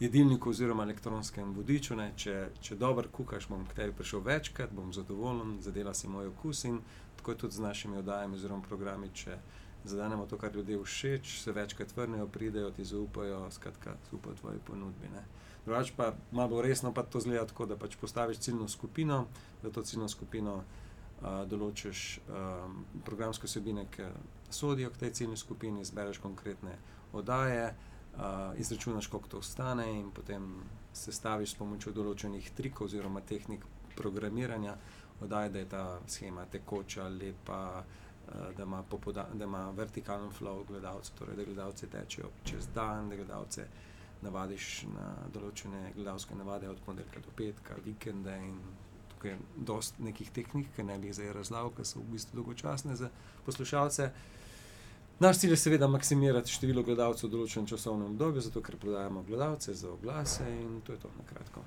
jedilniku 0.00 0.50
oziroma 0.50 0.82
elektronskem 0.82 1.52
vodiču. 1.54 1.96
Ne. 1.96 2.10
Če, 2.16 2.36
če 2.60 2.76
dobro 2.80 3.08
kuhaš, 3.12 3.48
bom 3.52 3.66
k 3.68 3.76
tebi 3.80 3.96
prišel 3.96 4.24
večkrat, 4.24 4.72
bom 4.72 4.92
zadovoljen, 4.96 5.58
zadela 5.60 5.94
si 5.94 6.08
moj 6.08 6.32
okus 6.32 6.64
in 6.64 6.80
tako 7.16 7.34
je 7.34 7.42
tudi 7.44 7.58
z 7.58 7.66
našimi 7.66 8.00
oddajami 8.00 8.38
oziroma 8.40 8.64
programi. 8.64 9.10
Če 9.14 9.36
zadanemo 9.84 10.26
to, 10.26 10.38
kar 10.40 10.56
ljudem 10.56 10.84
všeč, 10.84 11.36
se 11.42 11.52
večkrat 11.52 11.92
vrnejo, 11.96 12.26
pridejo, 12.32 12.70
ti 12.70 12.84
zaupajo, 12.84 13.44
skratka, 13.52 13.96
zaupajo 14.10 14.40
tvoji 14.40 14.64
ponudbi. 14.64 15.12
Ne. 15.12 15.24
Drugač 15.64 15.92
pa 15.96 16.14
malo 16.32 16.62
resno 16.64 16.92
pa 16.96 17.02
to 17.02 17.20
zgleda 17.20 17.44
tako, 17.46 17.66
da 17.68 17.76
pač 17.76 17.96
postaviš 18.00 18.40
ciljno 18.46 18.68
skupino, 18.68 19.26
za 19.62 19.70
to 19.70 19.82
ciljno 19.82 20.08
skupino 20.08 20.54
uh, 20.56 21.44
določiš 21.48 22.20
um, 22.28 22.84
programske 23.04 23.46
vsebine, 23.46 23.84
ki 23.92 24.08
sodijo 24.50 24.90
k 24.90 25.04
tej 25.04 25.12
ciljni 25.20 25.36
skupini, 25.36 25.84
izbereš 25.84 26.18
konkretne 26.18 26.78
oddaje, 27.12 27.74
uh, 28.20 28.60
izračunaš, 28.60 29.06
koliko 29.06 29.28
to 29.28 29.42
stane 29.42 30.00
in 30.00 30.10
potem 30.10 30.54
sestaviš 30.92 31.54
s 31.54 31.58
pomočjo 31.58 31.92
določenih 31.92 32.50
trikov 32.56 32.90
oziroma 32.90 33.20
tehnik 33.20 33.64
programiranja 33.96 34.76
oddaje, 35.20 35.50
da 35.50 35.58
je 35.58 35.68
ta 35.68 35.84
schema 36.06 36.44
tekoča, 36.46 37.08
lepa, 37.08 37.84
uh, 37.84 38.50
da 38.56 38.62
ima, 38.62 38.82
popoda, 38.82 39.28
da 39.34 39.44
ima 39.44 39.70
vertikalen 39.70 40.30
flow 40.30 40.66
gledalcev, 40.68 41.16
torej 41.18 41.36
da 41.36 41.44
gledalci 41.44 41.88
tečejo 41.90 42.30
čez 42.44 42.68
dan, 42.74 43.08
da 43.08 43.16
gledalce 43.16 43.66
navadiš 44.22 44.84
na 44.92 45.14
določene 45.32 45.92
gledalske 45.94 46.36
navade 46.36 46.68
od 46.68 46.80
ponedeljka 46.84 47.22
do 47.24 47.32
petka, 47.36 47.76
vikende 47.84 48.36
in 48.44 48.58
tukaj 49.14 49.30
je 49.30 49.38
dosti 49.56 50.04
nekih 50.04 50.30
tehnik, 50.30 50.68
ki 50.76 50.84
ne 50.84 50.98
bi 50.98 51.12
zdaj 51.12 51.32
razlagal, 51.36 51.72
ker 51.76 51.88
so 51.88 52.00
v 52.00 52.16
bistvu 52.16 52.40
dolgočasne 52.40 52.96
za 52.96 53.08
poslušalce. 53.46 54.10
Naš 55.20 55.38
cilj 55.38 55.50
je 55.52 55.56
seveda 55.56 55.88
maksimirati 55.88 56.52
število 56.52 56.82
gledalcev 56.82 57.28
v 57.28 57.34
določenem 57.34 57.66
časovnem 57.68 58.14
obdobju, 58.14 58.40
zato 58.40 58.62
ker 58.64 58.78
prodajamo 58.80 59.20
gledalce 59.28 59.74
za 59.76 59.90
oglase 59.92 60.46
in 60.48 60.80
to 60.86 60.94
je 60.96 60.98
to 61.02 61.10
na 61.18 61.26
kratko. 61.28 61.64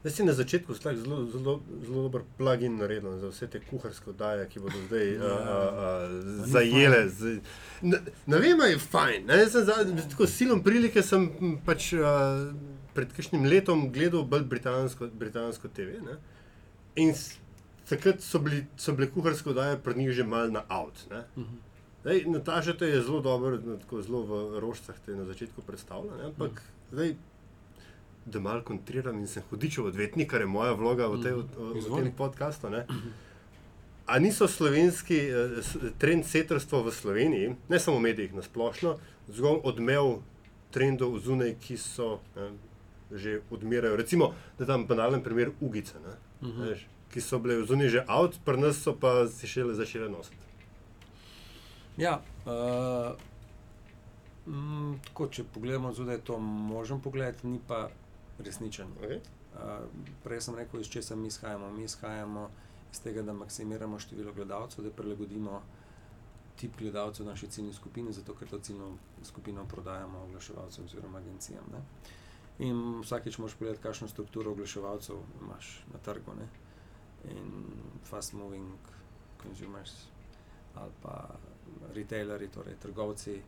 Zdaj 0.00 0.12
si 0.12 0.24
na 0.24 0.32
začetku 0.36 0.74
zelo, 0.74 1.18
zelo, 1.32 1.52
zelo 1.84 2.02
dober 2.02 2.24
plugin 2.38 2.74
naredil 2.76 3.18
za 3.20 3.28
vse 3.32 3.46
te 3.48 3.60
kuharske 3.64 4.10
oddaje, 4.10 4.48
ki 4.52 4.60
bodo 4.60 4.80
zdaj 4.88 5.12
Ja. 5.12 5.28
a, 5.28 5.34
a, 5.34 5.60
a, 5.84 6.46
zajele. 6.52 7.08
Z, 7.08 7.38
ne, 7.82 8.00
ne 8.26 8.40
vem, 8.40 8.60
je 8.68 8.78
fajn. 8.78 9.24
Ne, 9.26 9.38
Jaz 9.38 9.52
sem 9.52 9.64
za, 9.64 9.78
tako 10.12 10.26
silom 10.28 10.60
prilike 10.64 11.02
sem 11.02 11.28
pač 11.64 11.92
a, 11.96 12.12
pred 12.96 13.12
kakšnim 13.16 13.44
letom 13.48 13.86
gledal 13.92 14.24
bolj 14.28 14.44
britansko, 14.44 15.08
britansko 15.08 15.68
TV. 15.68 16.00
Ne, 16.04 16.18
in 16.96 17.12
takrat 17.88 18.20
so, 18.24 18.40
bili, 18.44 18.66
so 18.76 18.92
bile 18.92 19.08
kuharske 19.12 19.52
oddaje 19.52 19.80
pred 19.84 19.96
njih 20.00 20.12
že 20.20 20.24
mal 20.24 20.52
na 20.52 20.64
out. 20.68 21.06
Ne. 21.12 21.24
Zdaj, 22.04 22.24
Nataša 22.26 22.76
te 22.76 22.86
je 22.86 23.02
zelo 23.02 23.20
dobro, 23.20 23.56
tako 23.80 24.02
zelo 24.02 24.22
v 24.22 24.60
rožcah 24.60 24.96
te 25.06 25.16
na 25.16 25.24
začetku 25.24 25.62
predstavila, 25.64 26.16
ne, 26.16 26.24
ampak 26.24 26.50
mm. 26.52 26.92
zdaj, 26.92 27.14
da 28.26 28.40
malo 28.40 28.60
kontriram 28.62 29.18
in 29.18 29.26
sem 29.28 29.42
hudičev 29.50 29.86
odvetnik, 29.88 30.28
kar 30.30 30.40
je 30.40 30.46
moja 30.46 30.72
vloga 30.76 31.08
v, 31.08 31.22
tej, 31.22 31.32
v, 31.32 31.80
v, 31.80 31.96
tem 31.96 32.12
podkastu. 32.12 32.68
Ne. 32.68 32.84
A 34.06 34.18
niso 34.20 34.48
slovenski 34.48 35.16
eh, 35.16 35.64
trendsetrstvo 35.98 36.82
v 36.84 36.92
Sloveniji, 36.92 37.56
ne 37.68 37.80
samo 37.80 37.96
v 37.96 38.12
medijih, 38.12 38.36
nasplošno, 38.36 38.98
zgolj 39.32 39.64
odmev 39.64 40.20
trendov 40.76 41.16
zunaj, 41.24 41.56
ki 41.56 41.80
so 41.80 42.20
ne, 42.36 42.52
že 43.12 43.40
odmirajo. 43.48 43.96
Recimo, 43.96 44.34
da 44.58 44.68
dam 44.68 44.84
banalen 44.86 45.24
primer 45.24 45.56
Ugice, 45.60 45.96
ne, 46.04 46.20
Mhm. 46.44 46.62
veš, 46.68 46.84
ki 47.12 47.20
so 47.20 47.38
bile 47.38 47.64
zunaj 47.64 47.88
že 47.88 48.04
out, 48.08 48.36
pri 48.44 48.60
nas 48.60 48.76
so 48.76 48.92
pa 48.92 49.24
si 49.28 49.48
šele 49.48 49.72
začele 49.72 50.08
nositi. 50.12 50.44
Ja, 51.96 52.20
uh, 52.46 53.16
mm, 54.46 54.98
tako, 55.04 55.28
če 55.30 55.44
pogledamo 55.54 55.92
zunaj, 55.92 56.14
je 56.14 56.24
to 56.30 56.38
možen 56.38 57.00
pogled, 57.00 57.44
ni 57.44 57.60
pa 57.68 57.88
resničen. 58.38 58.90
Okay? 59.00 59.20
Uh, 59.54 59.86
prej 60.24 60.40
sem 60.40 60.58
rekel, 60.58 60.80
iz 60.80 60.90
česa 60.90 61.16
mi 61.16 61.30
izhajamo. 61.30 61.70
Mi 61.72 61.84
izhajamo 61.84 62.48
iz 62.92 63.00
tega, 63.02 63.22
da 63.22 63.32
maksimiramo 63.32 63.98
število 63.98 64.32
gledalcev, 64.32 64.84
da 64.84 64.90
prilagodimo 64.90 65.62
tip 66.56 66.78
gledalcev 66.78 67.26
naši 67.26 67.46
ciljni 67.46 67.72
skupini, 67.72 68.12
zato 68.12 68.34
ker 68.34 68.48
to 68.48 68.58
ciljno 68.58 68.90
skupino 69.24 69.64
prodajamo 69.64 70.18
oglaševalcem 70.28 70.84
oziroma 70.84 71.18
agencijam. 71.18 71.64
Ne? 71.72 71.82
In 72.66 73.00
vsakeč 73.02 73.38
moraš 73.38 73.54
pogledati, 73.54 73.82
kakšno 73.82 74.08
strukturo 74.08 74.50
oglaševalcev 74.50 75.16
imaš 75.42 75.84
na 75.92 75.98
trgu. 75.98 76.34
Ne? 76.38 76.48
In 77.30 77.64
fast 78.04 78.32
moving 78.32 78.78
consumers 79.42 79.94
ali 80.74 80.92
pa 81.02 81.34
retailerji, 81.94 82.48
torej 82.48 82.74
trgovci, 82.82 83.40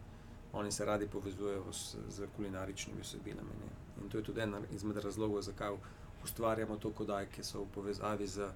oni 0.52 0.72
se 0.72 0.84
radi 0.84 1.06
povezujejo 1.06 1.72
s, 1.72 1.96
z 2.08 2.26
kulinaričnimi 2.36 3.02
vsebinami. 3.02 3.54
Ne? 3.60 4.02
In 4.02 4.08
to 4.08 4.18
je 4.18 4.24
tudi 4.24 4.40
ena 4.40 4.60
izmed 4.72 4.96
razlogov, 4.96 5.42
zakaj 5.42 5.76
ustvarjamo 6.24 6.76
to 6.76 6.90
kodaj, 6.90 7.26
ki 7.26 7.44
so 7.44 7.62
v 7.62 7.66
povezavi 7.74 8.26
z 8.26 8.48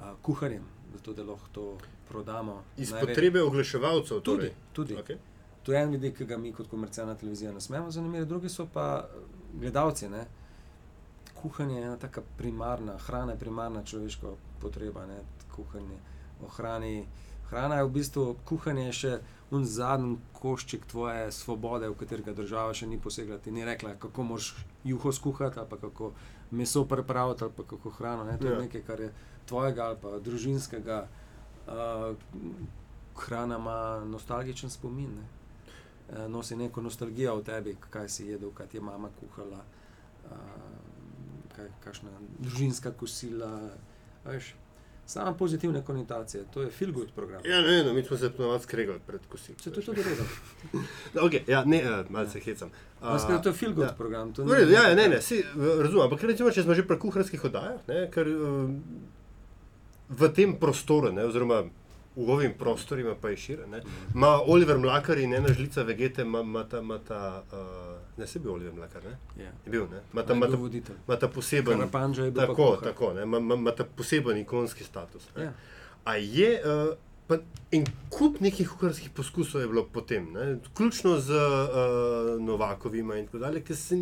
a, 0.00 0.14
kuharjem, 0.22 0.64
zato 0.92 1.12
da 1.12 1.22
lahko 1.22 1.48
to 1.52 1.78
prodamo. 2.08 2.62
Iz 2.76 2.92
največ- 2.92 3.06
potrebe 3.06 3.42
oglaševalcev. 3.42 4.20
Tudi, 4.20 4.36
Torej. 4.36 4.52
tudi. 4.72 4.94
Okay. 4.94 5.16
To 5.62 5.72
je 5.72 5.82
en 5.82 5.90
vidik, 5.90 6.16
ki 6.16 6.26
ga 6.26 6.36
mi 6.36 6.52
kot 6.52 6.68
komercialna 6.68 7.14
televizija 7.14 7.52
ne 7.52 7.60
smemo 7.60 7.90
zanemariti, 7.90 8.28
drugi 8.28 8.48
so 8.48 8.66
pa 8.72 9.04
eh, 9.04 9.20
gledalci. 9.60 10.08
Ne? 10.08 10.26
Kuhanje 11.34 11.76
je 11.76 11.84
ena 11.84 11.96
taka 11.96 12.22
primarna, 12.36 12.98
hrana 12.98 13.32
je 13.32 13.38
primarna 13.38 13.84
človeška 13.84 14.34
potreba, 14.60 15.06
ne? 15.06 15.20
kuhanje 15.56 15.98
ohrani. 16.46 17.06
Hrana 17.54 17.76
je 17.76 17.84
v 17.84 17.90
bistvu, 17.90 18.22
kuhanje 18.44 18.86
je 18.86 18.92
še 18.92 19.12
un 19.54 19.62
zadnji 19.64 20.16
košček 20.34 20.86
tvoje 20.86 21.28
svobode, 21.32 21.86
v 21.86 21.94
katerega 21.94 22.32
država 22.34 22.74
še 22.74 22.86
ni 22.86 22.98
posegla. 22.98 23.38
Ti 23.38 23.52
ni 23.54 23.62
rekla, 23.62 23.92
kako 23.94 24.22
moraš 24.24 24.48
juho 24.84 25.12
skuhati, 25.12 25.60
ali 25.60 25.78
kako 25.80 26.08
meso 26.50 26.82
pripraviti, 26.84 27.44
ali 27.44 27.52
kako 27.68 27.90
hrano. 27.90 28.24
Ne? 28.24 28.34
To 28.38 28.46
je 28.46 28.52
Ja. 28.52 28.58
nekaj, 28.58 28.82
kar 28.82 29.00
je 29.00 29.12
tvojega 29.46 29.84
ali 29.84 29.96
pa 30.02 30.18
družinskega. 30.18 31.06
Uh, 31.66 32.16
hrana 33.16 33.56
ima 33.56 33.78
nostalgičen 34.04 34.70
spomin. 34.70 35.14
Ne? 35.14 35.26
Eh, 36.10 36.28
nosi 36.28 36.56
neko 36.56 36.82
nostalgijo 36.82 37.36
v 37.36 37.44
tebi, 37.44 37.76
kaj 37.90 38.08
si 38.08 38.26
jedel, 38.26 38.50
kaj 38.50 38.66
ti 38.66 38.76
je 38.76 38.82
mama 38.82 39.08
kuhala, 39.20 39.62
uh, 40.26 40.36
kaj, 41.56 41.70
kakšna 41.84 42.10
družinska 42.38 42.90
kosila. 42.92 43.70
Veš, 44.26 44.54
sama 45.06 45.34
pozitivne 45.34 45.84
konotacije, 45.84 46.44
to 46.54 46.62
je 46.62 46.70
feel 46.70 46.92
good 46.92 47.12
program. 47.12 47.40
Ja, 47.44 47.60
ne, 47.60 47.84
no, 47.84 47.92
mi 47.92 48.02
smo 48.02 48.16
se 48.16 48.30
ponovadi 48.30 48.62
skregali 48.62 49.00
pred 49.06 49.20
kosilom. 49.28 49.58
Se 49.58 49.72
to 49.72 49.80
je 49.80 49.86
tudi 49.86 50.02
redo. 50.02 50.22
Okay, 51.26 51.40
ja, 51.46 51.64
ne, 51.64 51.82
uh, 51.82 52.10
malce 52.10 52.40
hecam. 52.40 52.70
Uh, 53.02 53.42
to 53.42 53.48
je 53.48 53.52
feel 53.52 53.72
good 53.72 53.88
ja. 53.88 53.92
program. 53.92 54.32
to 54.32 54.42
V 54.42 54.46
ni 54.46 54.54
redu, 54.54 54.72
ja, 54.72 54.82
nekaj, 54.82 54.94
ne, 54.94 55.02
kar- 55.02 55.10
ne, 55.10 55.22
si, 55.22 55.44
v- 55.54 55.82
razumem. 55.82 56.04
Ampak 56.04 56.22
recimo, 56.22 56.50
če 56.50 56.62
smo 56.62 56.74
že 56.74 56.82
pri 56.82 56.98
kuharskih 56.98 57.44
oddajah, 57.44 57.80
ne, 57.88 58.08
ker 58.10 58.28
um, 58.28 58.82
v 60.08 60.28
tem 60.32 60.56
prostoru, 60.56 61.12
ne, 61.12 61.24
oziroma 61.24 61.62
v 62.16 62.30
ovim 62.30 62.52
prostorima 62.54 63.14
pa 63.20 63.28
je 63.28 63.36
šire, 63.36 63.66
ne, 63.66 63.82
ima 64.14 64.40
Oliver 64.46 64.78
Mlakar 64.78 65.18
in 65.18 65.34
ena 65.34 65.48
žlica 65.52 65.82
vegete, 65.82 66.22
ima, 66.22 66.64
ta, 66.64 66.78
ima 66.78 66.98
ta 66.98 67.42
uh, 67.52 67.93
ne 68.16 68.26
se 68.26 68.38
bi 68.38 68.48
Oliver 68.48 68.74
Mlakar, 68.74 69.02
ne, 69.04 69.16
Ja. 69.36 69.50
je 69.64 69.68
bil, 69.68 69.82
ne, 69.82 70.00
ima 70.12 70.22
ta, 70.22 70.32
On 70.32 70.36
je 70.36 70.36
ima 70.36 70.46
bil 70.46 70.50
ta, 70.50 70.60
voditelj. 70.60 70.96
ima 71.08 71.16
ta 71.16 71.28
poseben, 71.28 71.72
je 71.72 72.30
bil 72.30 72.32
pa 72.32 72.46
tako, 72.46 72.76
tako, 72.78 73.12
ne, 73.14 73.22
ima, 73.22 73.70
ta 73.72 73.84
poseben 73.86 74.36
ikonski 74.38 74.84
status. 74.84 75.28
Ne. 75.36 75.42
Ja. 75.42 75.52
A 76.04 76.16
je, 76.16 76.62
uh, 76.62 76.94
pa 77.26 77.38
en 77.72 77.84
kup 78.10 78.40
nekih 78.40 78.68
kuharskih 78.70 79.10
poskusov 79.10 79.60
je 79.60 79.68
bilo 79.68 79.84
potem, 79.86 80.32
ne? 80.32 80.54
vključno 80.64 81.18
z 81.18 81.30
uh, 81.30 81.38
Novakovima 82.40 83.16
in 83.16 83.26
tako 83.26 83.38
dalje, 83.38 83.62
ki 83.62 83.74
se, 83.76 83.96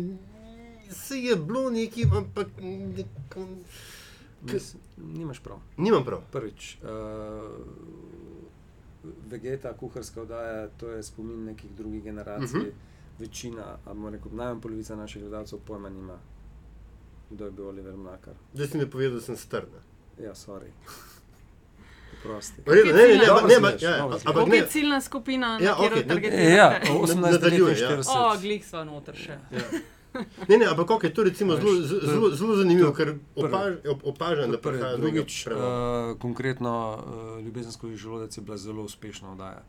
se 0.91 1.17
je 1.17 1.35
bilo 1.37 1.69
neki, 1.69 2.03
ampak 2.13 2.47
k, 3.29 3.35
Mis- 4.43 4.75
Nimaš 4.97 5.39
prav. 5.39 5.57
nimam 5.77 6.05
prav. 6.05 6.19
Prvič, 6.31 6.77
uh, 6.77 6.89
vegeta, 9.25 9.73
kuharska 9.73 10.21
oddaja, 10.21 10.67
to 10.69 10.89
je 10.89 11.03
spomin 11.03 11.45
nekih 11.45 11.71
drugih 11.71 12.03
generacij. 12.03 12.45
Uh 12.45 12.53
Mhm. 12.55 12.67
-huh. 12.67 12.92
Večina, 13.19 13.77
ali 13.85 14.11
rekel, 14.11 14.31
najmanj 14.31 14.61
polovica 14.61 14.95
naših 14.95 15.21
gledalcev 15.21 15.59
pojma 15.59 15.89
nima, 15.89 16.17
kdo 17.29 17.45
je 17.45 17.51
bil 17.51 17.67
Oliver 17.67 17.95
Mlakar. 17.95 18.33
Zdaj 18.53 18.67
si 18.67 18.77
mi 18.77 18.89
povedal, 18.89 19.13
da 19.13 19.21
sem 19.21 19.37
strn. 19.37 19.67
Ja, 20.19 20.31
sorry. 20.31 20.69
Prosti. 22.23 22.61
Redo, 22.65 22.85
ne, 22.87 23.03
ne, 23.03 23.07
ne, 23.09 23.25
Dobro 23.25 23.47
ne, 23.47 23.77
ja, 23.79 23.97
dobro 23.97 24.19
si 24.19 24.27
ampak 24.27 24.47
ne. 24.47 24.57
je 24.57 24.67
ciljna 24.67 25.01
skupina, 25.01 25.47
na 25.49 25.59
Ja, 25.59 25.71
katero 25.71 25.85
okej, 25.87 26.01
ne- 26.01 26.07
targetirate? 26.07 26.49
Ja, 26.51 26.69
Na- 26.69 26.99
18 26.99 27.31
nadaljuje, 27.31 27.71
ja. 27.73 27.89
49. 27.89 28.05
O, 28.09 28.41
glih 28.41 28.65
sva 28.65 28.83
noter 28.83 29.15
še. 29.15 29.37
Ja. 29.51 29.61
Ne, 30.47 30.57
ne, 30.57 30.65
ampak 30.65 30.87
kako 30.87 31.05
je 31.05 31.13
to 31.13 31.23
recimo 31.23 31.55
zelo, 31.55 31.71
zelo, 32.31 32.55
zanimivo, 32.55 32.91
ker 32.93 33.15
opaž, 33.35 33.73
op- 33.85 34.03
opažam, 34.05 34.51
da 34.51 34.57
prihaja 34.59 34.97
drugič, 34.97 35.47
uh, 35.47 35.53
konkretno 36.19 36.73
uh, 37.37 37.45
Ljubezensko 37.45 37.89
želodec 37.89 38.37
je 38.37 38.41
bila 38.41 38.57
zelo 38.57 38.83
uspešna 38.83 39.31
oddaja. 39.31 39.63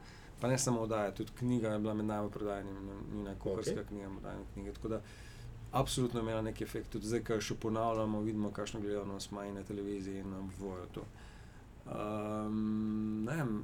Pa 0.44 0.48
ne 0.48 0.58
samo 0.58 0.80
oddaja, 0.80 1.10
tudi 1.10 1.32
knjiga 1.38 1.68
je 1.68 1.78
bila 1.78 1.94
med 1.94 2.04
najbolj 2.04 2.30
prodajanimi, 2.30 2.80
njena 3.14 3.34
kuharska 3.38 3.72
Okej. 3.72 3.82
okay. 3.82 3.88
knjiga, 3.88 4.08
moderne 4.08 4.44
knjige. 4.52 4.72
Tako 4.72 4.88
da 4.88 5.00
absolutno 5.72 6.20
imela 6.20 6.42
nek 6.42 6.60
efekt. 6.60 6.90
Tudi 6.92 7.06
zdaj, 7.06 7.22
ko 7.24 7.38
še 7.40 7.54
ponavljamo, 7.54 8.20
vidimo, 8.20 8.50
kakšno 8.52 8.80
gledanost 8.80 9.32
ima 9.32 9.44
na 9.52 9.62
televiziji 9.62 10.20
in 10.20 10.28
na 10.30 10.42
voju 10.58 10.84
to. 10.92 11.04
Um, 11.86 13.24
ne 13.24 13.36
vem, 13.38 13.54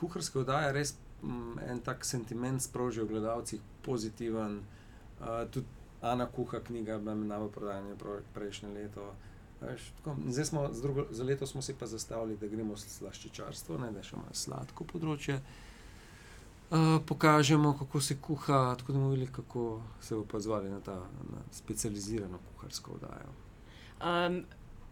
kuharska 0.00 0.40
oddaja 0.40 0.72
res 0.74 0.96
mm, 1.22 1.62
en 1.68 1.84
tak 1.86 2.02
sentiment 2.04 2.66
sproži 2.66 3.06
v 3.06 3.12
gledalcih, 3.12 3.62
pozitiven. 3.86 4.58
Uh, 5.20 5.44
tudi 5.54 5.70
Ana 6.02 6.26
Kuha 6.26 6.64
knjiga 6.66 6.96
je 6.96 7.04
bila 7.06 7.14
med 7.14 7.30
najbolj 7.30 7.54
prodajana 7.60 7.94
pro- 8.02 8.18
prejšnje 8.34 8.72
leto. 8.74 9.06
Veš, 9.60 9.86
tako, 10.02 10.18
zdaj 10.26 10.50
smo, 10.50 10.66
z 10.74 10.82
drugo, 10.82 11.06
za 11.10 11.30
leto 11.30 11.46
smo 11.46 11.62
si 11.62 11.78
pa 11.78 11.86
zastavili, 11.86 12.36
da 12.42 12.50
gremo 12.50 12.74
v 12.74 12.82
slaščičarstvo, 12.98 13.78
ne, 13.78 13.94
da 13.94 14.02
je 14.02 14.10
še 14.10 14.22
malo 14.24 14.34
sladko 14.34 14.90
področje. 14.96 15.38
Uh, 15.38 15.64
pokažemo, 17.06 17.78
kako 17.78 18.00
se 18.00 18.16
kuha, 18.20 18.74
tako 18.78 18.92
da 18.92 18.98
bomo 18.98 19.10
videli, 19.10 19.32
kako 19.32 19.80
se 20.00 20.14
bo 20.14 20.24
pa 20.24 20.40
zvali 20.40 20.70
na 20.70 20.80
ta 20.80 20.94
na 20.94 21.38
specializirano 21.50 22.38
kuharsko 22.46 22.92
oddajo. 22.92 23.30
Um, 24.00 24.44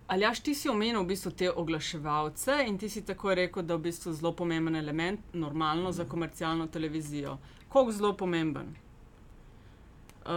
Aljaš, 0.07 0.41
ti 0.41 0.55
si 0.55 0.69
omenil 0.69 1.03
v 1.03 1.07
bistvu 1.07 1.31
te 1.31 1.51
oglaševalce 1.51 2.65
in 2.67 2.79
ti 2.79 2.89
si 2.89 3.03
tako 3.05 3.35
rekel, 3.35 3.63
da 3.63 3.75
je 3.75 3.79
v 3.79 3.83
bistvu 3.83 4.13
zelo 4.13 4.33
pomemben 4.33 4.77
element, 4.77 5.21
normalno 5.33 5.93
za 5.93 6.05
komercialno 6.05 6.67
televizijo. 6.67 7.39
Koliko 7.69 7.93
zelo 7.93 8.17
pomemben? 8.17 8.67
Uh, 8.67 10.33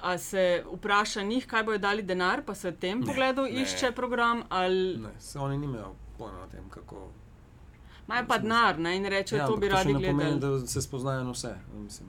a 0.00 0.18
se 0.18 0.64
vpraša 0.72 1.22
njih, 1.22 1.46
kaj 1.46 1.64
bojo 1.64 1.78
dali 1.78 2.02
denar, 2.02 2.42
pa 2.46 2.54
se 2.54 2.70
v 2.70 2.76
tem 2.76 3.00
Ne, 3.00 3.06
pogledu 3.06 3.42
ne. 3.42 3.62
išče 3.62 3.92
program, 3.92 4.42
ali 4.48 4.96
Ne, 4.98 5.20
se 5.20 5.38
oni 5.38 5.58
nimajo 5.58 5.94
pojma 6.18 6.42
o 6.42 6.46
tem, 6.46 6.68
kako. 6.70 7.08
Imajo 8.08 8.26
pa 8.28 8.38
denar 8.38 8.78
in 8.78 9.06
rečejo, 9.06 9.38
ja, 9.38 9.46
to 9.46 9.56
bi 9.56 9.68
radi 9.68 9.92
ne 9.92 10.10
pomeni, 10.10 10.30
gledali. 10.30 10.60
da 10.60 10.66
se 10.66 10.82
spoznajo 10.82 11.24
na 11.24 11.30
vse. 11.30 11.54
Mislim. 11.74 12.08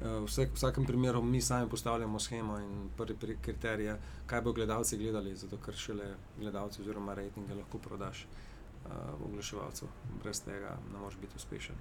Eh, 0.00 0.20
Vse, 0.24 0.46
v 0.46 0.54
vsakem 0.54 0.86
primeru 0.86 1.22
mi 1.22 1.40
sami 1.40 1.68
postavljamo 1.68 2.18
schemo 2.18 2.58
in 2.58 2.88
prvi 2.96 3.36
kriterij 3.42 3.96
kaj 4.26 4.40
bo 4.40 4.52
gledalci 4.52 4.96
gledali, 4.96 5.36
zato 5.36 5.56
ker 5.56 5.74
šele 5.74 6.14
gledalci 6.38 6.80
oziroma 6.80 7.14
rejtinge 7.14 7.54
lahko 7.54 7.78
prodaš 7.78 8.24
uh, 8.24 8.92
oglaševalcev. 9.26 9.88
Brez 10.22 10.40
tega 10.40 10.78
ne 10.92 10.98
moreš 10.98 11.18
biti 11.20 11.36
uspešen. 11.36 11.76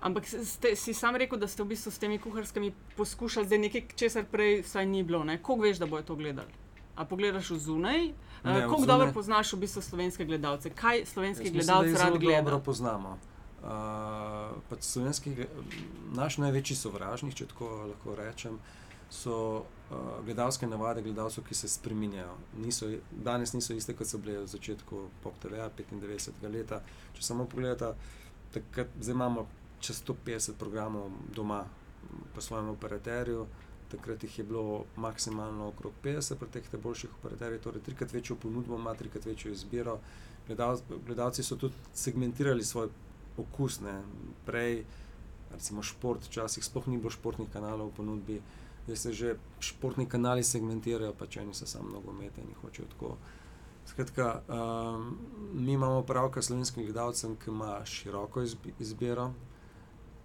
Ampak 0.00 0.28
ste, 0.28 0.76
si 0.76 0.94
sam 0.94 1.16
rekel, 1.16 1.38
da 1.38 1.48
ste 1.48 1.62
v 1.62 1.72
bistvu 1.72 1.90
s 1.90 1.98
temi 1.98 2.18
kuharskimi 2.18 2.72
poskušali 2.96 3.46
zdaj 3.46 3.58
nekaj, 3.58 3.86
česar 3.96 4.28
prej 4.30 4.60
vsaj 4.62 4.86
ni 4.86 5.02
bilo. 5.02 5.24
Ne? 5.24 5.40
Koliko 5.42 5.64
veš, 5.64 5.80
da 5.82 5.86
bojo 5.86 6.02
to 6.02 6.14
gledali? 6.14 6.52
A 6.96 7.04
pogledaš 7.04 7.50
v 7.50 7.58
zunaj? 7.58 8.00
Ne, 8.04 8.12
Ne, 8.44 8.50
od 8.52 8.60
Koliko 8.70 8.80
zunaj. 8.80 8.98
dobro 8.98 9.12
poznaš 9.12 9.52
v 9.52 9.56
bistvu 9.56 9.82
slovenske 9.82 10.24
gledalce? 10.24 10.70
Kaj 10.70 11.06
slovenski 11.06 11.46
Jaz 11.46 11.54
mislim, 11.54 11.66
gledalec 11.66 11.84
da 11.84 11.90
jih 11.90 11.98
rad 11.98 12.06
zelo 12.06 12.18
gleda? 12.18 12.42
dobro 12.42 12.58
poznamo. 12.64 13.18
Uh, 13.64 13.70
pač 14.68 14.82
slovenski, 14.82 15.36
naš 16.12 16.36
največji 16.38 16.76
sovražnik, 16.76 17.34
če 17.34 17.46
tako 17.46 17.68
lahko 17.88 18.14
rečem, 18.14 18.58
so 19.10 19.64
uh, 19.64 19.96
gledalske 20.24 20.66
navade 20.66 21.02
gledalcev, 21.02 21.44
ki 21.48 21.54
se 21.54 21.68
spreminjajo. 21.68 22.34
Niso, 22.60 22.90
danes 23.10 23.52
niso 23.56 23.72
iste, 23.72 23.96
kot 23.96 24.06
so 24.06 24.18
bile 24.18 24.42
v 24.42 24.46
začetku 24.46 25.08
Pop 25.22 25.40
TV-ja 25.40 25.70
95. 25.78 26.44
leta. 26.52 26.82
Če 27.16 27.22
samo 27.22 27.46
pogledate, 27.48 27.94
takrat 28.52 28.92
imamo 29.08 29.46
čez 29.80 30.04
150 30.04 30.60
programov 30.60 31.08
doma 31.34 31.64
po 32.34 32.40
svojem 32.40 32.68
operaterju. 32.68 33.46
Takrat 33.90 34.22
jih 34.22 34.38
je 34.38 34.44
bilo 34.44 34.84
maksimalno 34.96 35.68
okrog 35.68 35.92
50, 36.04 36.38
pri 36.40 36.48
teh 36.48 36.80
boljših 36.82 37.10
operaterjih, 37.18 37.60
torej 37.60 37.82
trikrat 37.82 38.12
večjo 38.12 38.36
ponudbo, 38.36 38.76
ima 38.76 38.94
trikrat 38.94 39.26
večjo 39.26 39.52
izbiro. 39.52 39.98
Gledal, 40.46 40.78
gledalci 41.06 41.42
so 41.42 41.56
tudi 41.56 41.74
segmentirali 41.94 42.64
svoj 42.64 42.88
okus. 43.38 43.80
Ne. 43.80 44.02
Prej, 44.46 44.84
recimo, 45.52 45.82
šport, 45.82 46.24
včasih 46.26 46.64
sploh 46.64 46.88
ni 46.88 46.98
bilo 46.98 47.10
športnih 47.10 47.48
kanalov 47.52 47.92
v 47.92 47.96
ponudbi, 47.96 48.40
zdaj 48.84 48.96
se 48.96 49.12
že 49.12 49.36
športni 49.60 50.06
kanali 50.06 50.44
segmentirajo, 50.44 51.14
pa 51.18 51.26
če 51.26 51.40
eni 51.40 51.54
so 51.54 51.66
samo 51.66 51.90
nogomete 51.90 52.40
in 52.40 52.54
hočejo 52.62 52.88
tako. 52.90 53.16
Skratka, 53.86 54.40
um, 54.48 55.18
mi 55.52 55.72
imamo 55.72 56.02
pravka 56.02 56.42
s 56.42 56.46
slovenskim 56.46 56.84
gledalcem, 56.84 57.36
ki 57.36 57.50
ima 57.50 57.84
široko 57.84 58.42
izbi- 58.42 58.72
izbiro, 58.80 59.32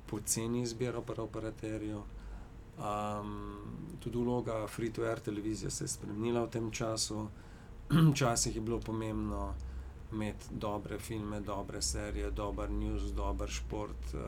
poceni 0.08 0.62
izbiro 0.62 1.02
pri 1.02 1.22
operaterju. 1.22 2.04
Um, 2.80 3.58
tudi 4.00 4.18
vloga 4.18 4.68
free-to-air 4.68 5.20
televizije 5.20 5.72
se 5.72 5.84
je 5.84 5.88
spremenila 5.88 6.46
v 6.46 6.50
tem 6.50 6.72
času. 6.72 7.28
Včasih 8.12 8.56
je 8.56 8.62
bilo 8.62 8.80
pomembno 8.80 9.54
imeti 10.12 10.46
dobre 10.52 11.00
filme, 11.00 11.40
dobre 11.40 11.82
serije, 11.82 12.32
dober 12.32 12.72
news, 12.72 13.12
dober 13.14 13.50
šport, 13.50 14.14
uh, 14.14 14.22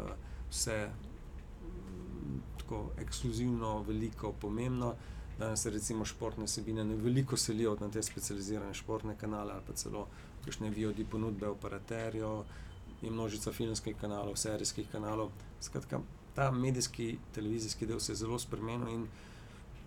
vse 0.49 0.89
mm, 0.89 2.41
tako 2.57 2.91
ekskluzivno, 2.99 3.81
veliko, 3.87 4.33
pomembno. 4.33 4.95
Danes 5.39 5.61
se 5.61 5.69
recimo 5.69 6.05
športne 6.05 6.47
sebine 6.47 6.83
ne 6.83 6.95
veliko 6.95 7.37
selijo 7.37 7.77
na 7.79 7.89
te 7.89 8.03
specializirane 8.03 8.73
športne 8.73 9.15
kanale 9.17 9.53
ali 9.53 9.63
pa 9.67 9.73
celo 9.73 10.07
kakšne 10.45 10.69
VOD 10.69 11.05
ponudbe 11.09 11.47
operaterjev, 11.47 12.43
je 13.01 13.11
množica 13.11 13.51
filmskih 13.51 13.95
kanalov, 14.01 14.35
serijskih 14.35 14.89
kanalov. 14.91 15.31
Skratka, 15.61 16.01
ta 16.35 16.51
medijski, 16.51 17.17
televizijski 17.31 17.85
del 17.85 17.99
se 17.99 18.11
je 18.11 18.15
zelo 18.15 18.39
spremenil 18.39 18.87
in 18.89 19.07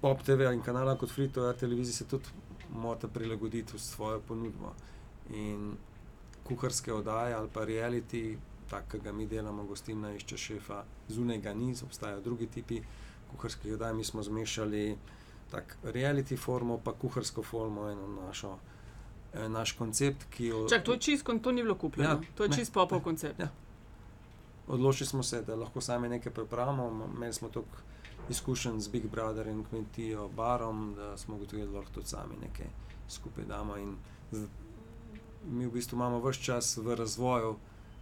Pop 0.00 0.22
TV 0.22 0.50
in 0.52 0.62
kanala 0.62 0.98
kot 0.98 1.10
Free 1.10 1.28
to 1.28 1.46
Air 1.46 1.56
televizija 1.56 1.94
se 1.94 2.04
tudi 2.04 2.24
morata 2.70 3.08
prilagoditi 3.08 3.72
v 3.72 3.80
svojo 3.80 4.20
ponudbo. 4.20 4.72
In 5.30 5.76
kuharske 6.44 6.92
oddaje 6.92 7.34
ali 7.34 7.48
pa 7.48 7.64
reality, 7.64 8.36
tak, 8.70 8.88
ki 8.90 8.98
ga 8.98 9.12
mi 9.12 9.26
delamo, 9.26 9.64
gostilna 9.64 10.12
išče 10.14 10.36
šefa, 10.36 10.82
zunaj 11.08 11.38
ga 11.38 11.54
ni, 11.54 11.74
obstajajo 11.82 12.20
drugi 12.20 12.46
tipi 12.46 12.82
kuharskih 13.32 13.72
oddaj, 13.72 13.94
mi 13.94 14.04
smo 14.04 14.22
zmešali 14.22 14.96
tak 15.50 15.76
reality 15.84 16.36
formo, 16.36 16.78
pa 16.78 16.92
kuharsko 16.92 17.42
formo, 17.42 17.88
eno 17.88 18.06
našo. 18.18 18.58
eh, 19.34 19.48
Naš 19.48 19.72
koncept, 19.72 20.24
ki 20.30 20.46
jo 20.46 20.68
Čak, 20.68 20.84
to 20.84 20.92
je 20.92 20.98
čisto, 20.98 21.38
to 21.38 21.52
ni 21.52 21.62
bilo 21.62 21.74
kupljeno. 21.74 22.10
Ja, 22.10 22.20
to 22.34 22.42
je 22.42 22.48
ne, 22.48 22.56
čisto 22.56 22.72
popov 22.74 22.98
ne, 22.98 23.04
koncept. 23.04 23.40
ja. 23.40 23.48
Odločili 24.68 25.06
smo 25.06 25.22
se, 25.22 25.42
da 25.42 25.56
lahko 25.56 25.80
sami 25.80 26.08
nekaj 26.08 26.32
pripravimo. 26.32 27.10
Imeli 27.16 27.32
smo 27.32 27.48
toliko 27.48 27.76
izkušenj 28.30 28.80
z 28.80 28.88
Big 28.88 29.06
Brother 29.06 29.46
in 29.46 29.64
kmetijo, 29.64 30.28
barom, 30.28 30.94
da 30.96 31.16
smo 31.16 31.36
ugotovili, 31.36 31.68
da 31.68 31.78
lahko 31.78 31.92
tudi 31.92 32.08
sami 32.08 32.34
nekaj 32.42 32.66
skupaj 33.08 33.44
damo. 33.44 33.76
In 33.76 33.96
mi 35.44 35.66
v 35.66 35.70
bistvu 35.70 35.96
imamo 35.96 36.20
vse 36.24 36.42
čas 36.42 36.76
v 36.76 36.96
razvoju 36.96 37.56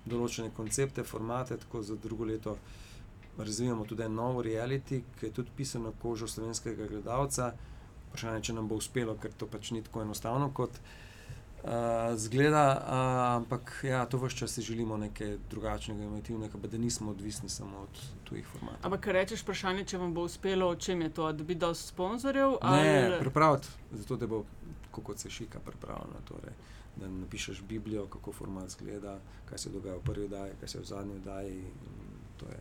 določene 0.06 0.50
koncepte, 0.56 1.04
formate, 1.04 1.56
tako 1.56 1.82
za 1.82 1.96
drugo 1.96 2.24
leto 2.24 2.56
razvijamo 3.38 3.84
tudi 3.84 4.08
nov 4.08 4.42
reality, 4.42 5.02
ki 5.18 5.26
je 5.26 5.32
tudi 5.32 5.50
pisan 5.56 5.82
na 5.82 5.92
kožo 6.02 6.26
slovenskega 6.28 6.86
gledalca. 6.86 7.52
Vprašanje, 8.08 8.42
če 8.42 8.52
nam 8.52 8.68
bo 8.68 8.76
uspelo, 8.76 9.14
ker 9.16 9.32
to 9.32 9.46
pač 9.46 9.70
ni 9.72 9.82
tako 9.82 10.02
enostavno 10.02 10.50
kot 10.54 10.70
uh, 10.70 11.01
zgleda, 12.16 12.64
uh, 12.76 12.92
ampak 13.36 13.84
ja, 13.84 14.06
to 14.06 14.18
vse 14.18 14.34
čas 14.34 14.50
si 14.50 14.62
želimo 14.62 14.96
nekaj 14.96 15.36
drugačnega, 15.50 16.02
inovativnega, 16.02 16.58
pa 16.58 16.68
da 16.68 16.78
nismo 16.78 17.10
odvisni 17.10 17.48
samo 17.48 17.78
od 17.78 17.88
tujih 18.24 18.46
formatov. 18.46 18.80
Ampak, 18.82 19.00
kar 19.00 19.14
rečeš, 19.14 19.42
vprašanje, 19.42 19.84
če 19.84 19.98
vam 19.98 20.14
bo 20.14 20.22
uspelo, 20.22 20.66
o 20.66 20.76
čem 20.76 21.00
je 21.00 21.10
to, 21.10 21.32
da 21.32 21.44
bi 21.44 21.54
dal 21.56 21.74
sponzorjev? 21.76 22.50
Ne, 22.62 23.04
ali- 23.06 23.20
pripraviti, 23.20 23.68
zato 23.92 24.16
da 24.16 24.26
bo 24.26 24.44
kot 24.92 25.18
se 25.18 25.30
šika 25.30 25.58
pripravljena. 25.60 26.20
Torej, 26.24 26.52
da 26.96 27.08
napišeš 27.08 27.62
Biblijo, 27.62 28.06
kako 28.06 28.32
format 28.32 28.68
izgleda, 28.68 29.18
kaj 29.46 29.58
se 29.58 29.70
dogaja 29.70 29.96
v 29.96 30.02
prvi 30.02 30.24
oddaji, 30.24 30.52
kaj 30.60 30.68
se 30.68 30.78
v 30.78 30.84
zadnji 30.84 31.14
oddaji. 31.14 31.62
To 32.36 32.46
je 32.46 32.58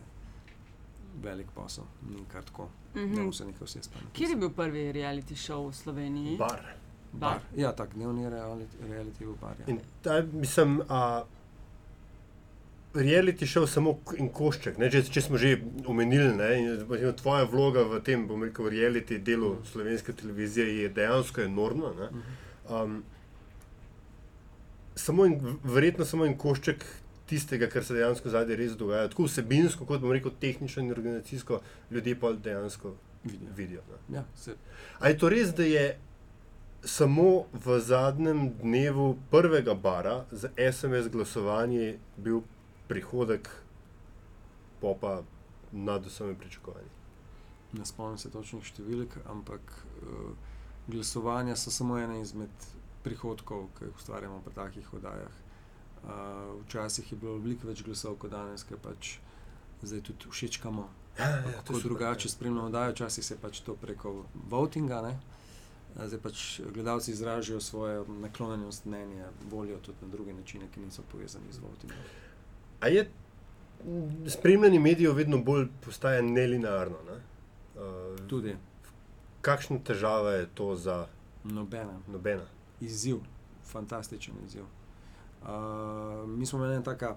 velik 1.22 1.46
posel, 1.50 1.84
ni 2.08 2.24
kar 2.26 2.44
tako. 2.44 2.68
Ne 2.94 3.02
Mhm. 3.02 3.12
moremo 3.12 3.32
se 3.32 3.44
nekaj 3.44 3.64
vse 3.64 3.82
spomniti. 3.82 4.12
Kje 4.14 4.28
je 4.28 4.36
bil 4.36 4.50
prvi 4.50 4.92
reality 4.92 5.34
show 5.36 5.68
v 5.68 5.74
Sloveniji? 5.74 6.36
Bar. 6.38 6.62
Bar. 7.12 7.40
Ja, 7.56 7.72
tak 7.76 7.94
dnevni 7.94 8.30
reality, 8.30 8.76
reality 8.88 9.28
bar. 9.40 9.56
Ja. 9.60 9.68
In 9.68 9.80
ta, 10.02 10.22
mislim, 10.32 10.80
a, 10.88 11.24
reality 12.94 13.46
šel 13.46 13.66
samo 13.66 13.98
en 14.18 14.28
košček. 14.32 14.78
Ne, 14.80 14.88
če, 14.92 15.02
če 15.12 15.24
smo 15.26 15.40
že 15.40 15.54
omenili, 15.88 16.32
ne, 16.36 16.50
in 16.60 17.12
tvoja 17.20 17.44
vloga 17.48 17.84
v 17.88 18.00
tem, 18.04 18.24
bom 18.28 18.44
rekel, 18.44 18.70
reality 18.72 19.20
delu 19.20 19.54
slovenske 19.72 20.12
televizije 20.16 20.82
je 20.82 20.92
dejansko 20.96 21.44
enormna. 21.44 21.92
Ne. 22.00 22.24
Um, 22.68 22.98
samo 24.96 25.26
in, 25.28 25.38
verjetno 25.64 26.04
samo 26.08 26.26
en 26.28 26.36
košček 26.38 26.84
tistega, 27.28 27.68
kar 27.72 27.84
se 27.84 27.96
dejansko 27.96 28.32
zadaj 28.32 28.56
res 28.60 28.76
dogaja. 28.76 29.08
Tako 29.12 29.28
vsebinsko, 29.28 29.88
kot 29.88 30.00
bom 30.00 30.12
rekel, 30.12 30.34
tehnično 30.40 30.84
in 30.84 30.92
organizacijsko, 30.92 31.60
ljudje 31.90 32.16
pa 32.20 32.32
dejansko 32.32 32.96
Vidijo. 33.24 33.52
vidijo. 33.56 33.82
Ne. 34.08 34.18
Ja, 34.18 34.24
se, 34.36 34.56
A 34.98 35.08
je 35.08 35.18
to 35.18 35.28
res, 35.30 35.52
da 35.54 35.62
je 35.62 35.84
samo 36.84 37.44
v 37.52 37.80
zadnjem 37.80 38.50
dnevu 38.62 39.16
prvega 39.30 39.74
bara 39.74 40.24
za 40.30 40.48
SMS 40.72 41.08
glasovanje 41.08 41.98
bil 42.16 42.40
prihodek 42.88 43.48
popa 44.80 45.22
nad 45.72 46.06
vsemi 46.06 46.34
pričakovanji. 46.34 46.88
Ne 47.72 47.86
spomnim 47.86 48.18
se 48.18 48.30
točnih 48.30 48.64
številk, 48.66 49.16
ampak 49.30 49.60
uh, 50.02 50.34
glasovanja 50.88 51.56
so 51.56 51.70
samo 51.70 51.96
ena 51.98 52.18
izmed 52.20 52.66
prihodkov, 53.02 53.70
ki 53.78 53.88
jih 53.88 53.96
ustvarjamo 53.96 54.42
pri 54.44 54.54
takih 54.54 54.94
oddajah. 54.94 55.38
Uh, 56.02 56.10
včasih 56.66 57.12
je 57.12 57.18
bilo 57.18 57.38
veliko 57.38 57.70
več 57.70 57.84
glasov 57.86 58.18
kot 58.18 58.34
danes, 58.34 58.66
ker 58.66 58.76
pač 58.82 59.16
zdaj 59.82 60.02
tudi 60.10 60.28
všečkamo. 60.34 60.88
Ja, 61.18 61.28
ja, 61.28 61.62
to 61.62 61.72
Tako 61.72 61.80
drugače 61.88 62.28
ja. 62.28 62.32
spremljamo 62.32 62.66
oddajo, 62.66 62.92
včasih 62.92 63.24
se 63.24 63.38
pač 63.40 63.60
to 63.60 63.76
preko 63.78 64.24
votinga. 64.50 65.00
Ne? 65.06 65.16
Zdaj 65.96 66.20
pač 66.22 66.60
gledalci 66.74 67.12
izražajo 67.12 67.60
svoje 67.60 68.04
naklonjenost, 68.08 68.84
mnenje, 68.84 69.24
voljo 69.50 69.78
tudi 69.78 69.98
na 70.02 70.08
druge 70.08 70.32
načine, 70.32 70.68
ki 70.74 70.80
niso 70.80 71.02
povezani 71.12 71.52
z 71.52 71.58
votingom. 71.58 71.98
A 72.80 72.88
je 72.88 73.10
spremljanje 74.26 74.80
medijev 74.80 75.14
vedno 75.14 75.38
bolj 75.38 75.66
postaja 75.84 76.22
nelinearno? 76.22 76.96
Ne? 77.06 77.20
Uh, 77.82 78.28
Tudi 78.28 78.56
kakšna 79.40 79.78
težava 79.84 80.32
je 80.32 80.48
to 80.54 80.76
za 80.76 81.06
nobena. 81.44 82.00
nobena? 82.08 82.46
izziv, 82.82 83.16
fantastičen 83.64 84.34
izziv. 84.46 84.62
Uh, 85.42 85.48
mi 86.28 86.46
smo 86.46 86.64
eno 86.64 86.82
tako 86.82 87.14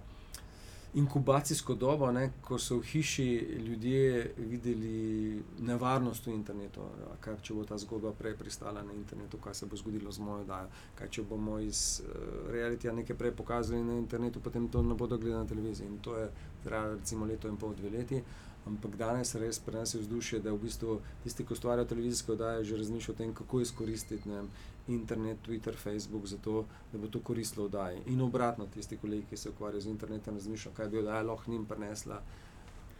inkubacijsko 0.95 1.75
dobo, 1.75 2.12
ne, 2.12 2.29
ko 2.41 2.58
so 2.60 2.77
v 2.79 2.84
hiši 2.88 3.27
ljudje 3.67 4.31
videli 4.38 5.43
nevarnost 5.60 6.27
v 6.27 6.34
internetu. 6.34 6.88
Kaj, 7.19 7.36
če 7.43 7.53
bo 7.58 7.65
ta 7.67 7.77
zgodba 7.77 8.13
prej 8.15 8.38
pristala 8.39 8.84
na 8.84 8.95
internetu, 8.95 9.38
kaj 9.43 9.58
se 9.60 9.67
bo 9.67 9.75
zgodilo 9.75 10.12
z 10.12 10.23
mojo 10.23 10.45
oddajo. 10.45 10.71
Kaj, 10.95 11.12
če 11.17 11.27
bomo 11.27 11.60
iz 11.60 11.81
uh, 11.99 12.47
realitija 12.51 12.95
nekaj 12.95 13.17
prej 13.19 13.36
pokazali 13.36 13.84
na 13.84 13.99
internetu, 13.99 14.39
potem 14.39 14.69
to 14.71 14.84
ne 14.84 14.95
bodo 14.95 15.17
gledali 15.17 15.43
na 15.43 15.49
televiziji. 15.49 15.88
In 15.88 15.99
to 15.99 16.15
je 16.17 16.29
trajalo 16.63 16.95
recimo 16.95 17.25
leto 17.25 17.51
in 17.51 17.58
pol, 17.58 17.75
dve 17.75 17.91
leti. 17.97 18.23
Ampak 18.65 18.95
danes 18.97 19.36
res 19.38 19.60
prenese 19.62 19.99
vzdušje, 19.99 20.39
da 20.41 20.53
v 20.53 20.63
bistvu 20.63 20.95
tisti, 21.23 21.43
ki 21.45 21.53
ustvarjajo 21.53 21.91
televizijske 21.91 22.31
oddaje, 22.34 22.63
že 22.65 22.79
razmišljajo 22.79 23.13
o 23.13 23.17
tem, 23.17 23.34
kako 23.34 23.62
izkoristiti 23.62 24.29
ne 24.29 24.41
internet, 24.88 25.38
Twitter, 25.41 25.76
Facebook, 25.78 26.26
zato 26.26 26.65
da 26.91 26.98
bo 26.98 27.08
to 27.08 27.19
koristilo 27.19 27.65
oddaji. 27.65 28.02
In 28.08 28.21
obratno, 28.21 28.65
tisti 28.67 28.98
kolegi, 28.98 29.26
ki 29.30 29.38
se 29.38 29.50
ukvarjajo 29.50 29.82
z 29.82 29.88
internetom, 29.88 30.36
razmišljajo, 30.36 30.76
kaj 30.76 30.88
bi 30.88 30.98
oddaja 30.98 31.21
lahko 31.21 31.52
njim 31.52 31.65
prenesla. 31.65 32.21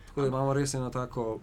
Tako 0.08 0.22
da 0.22 0.28
imamo 0.28 0.54
res 0.54 0.74
eno 0.74 0.90
tako 0.90 1.40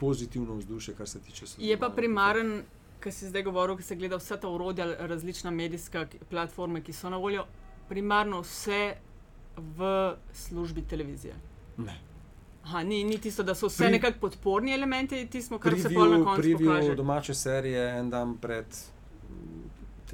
pozitivno 0.00 0.54
vzdušje, 0.54 0.94
kar 0.94 1.08
se 1.08 1.20
tiče 1.20 1.46
sodelovanja. 1.46 1.70
Je 1.70 1.78
pa 1.80 1.88
primaren, 1.90 2.62
kar 3.00 3.12
si 3.12 3.28
zdaj 3.28 3.42
govoril, 3.42 3.76
ki 3.76 3.82
se 3.82 3.96
gleda 3.96 4.16
vsa 4.16 4.36
ta 4.36 4.48
urodja, 4.48 4.86
različna 5.06 5.50
medijska 5.50 6.06
platforme, 6.30 6.80
ki 6.82 6.92
so 6.92 7.10
na 7.10 7.16
voljo, 7.16 7.44
primarno 7.88 8.40
vse 8.40 8.94
v 9.56 10.14
službi 10.32 10.82
televizije. 10.82 11.34
Ne. 11.76 12.00
Aha, 12.64 12.82
ni, 12.82 13.04
ni 13.04 13.18
tisto, 13.18 13.42
da 13.42 13.54
so 13.54 13.66
vse 13.68 13.90
nekako 13.90 14.18
podporni 14.20 14.72
elementi, 14.72 15.26
tisto, 15.30 15.58
kar 15.58 15.74
se 15.80 15.90
pol 15.94 16.10
na 16.10 16.24
koncu 16.24 16.42
Preview 16.42 16.66
pokaže. 16.66 16.94
domače 16.94 17.34
serije 17.34 17.98
en 17.98 18.10
dan 18.10 18.38
pred 18.38 18.66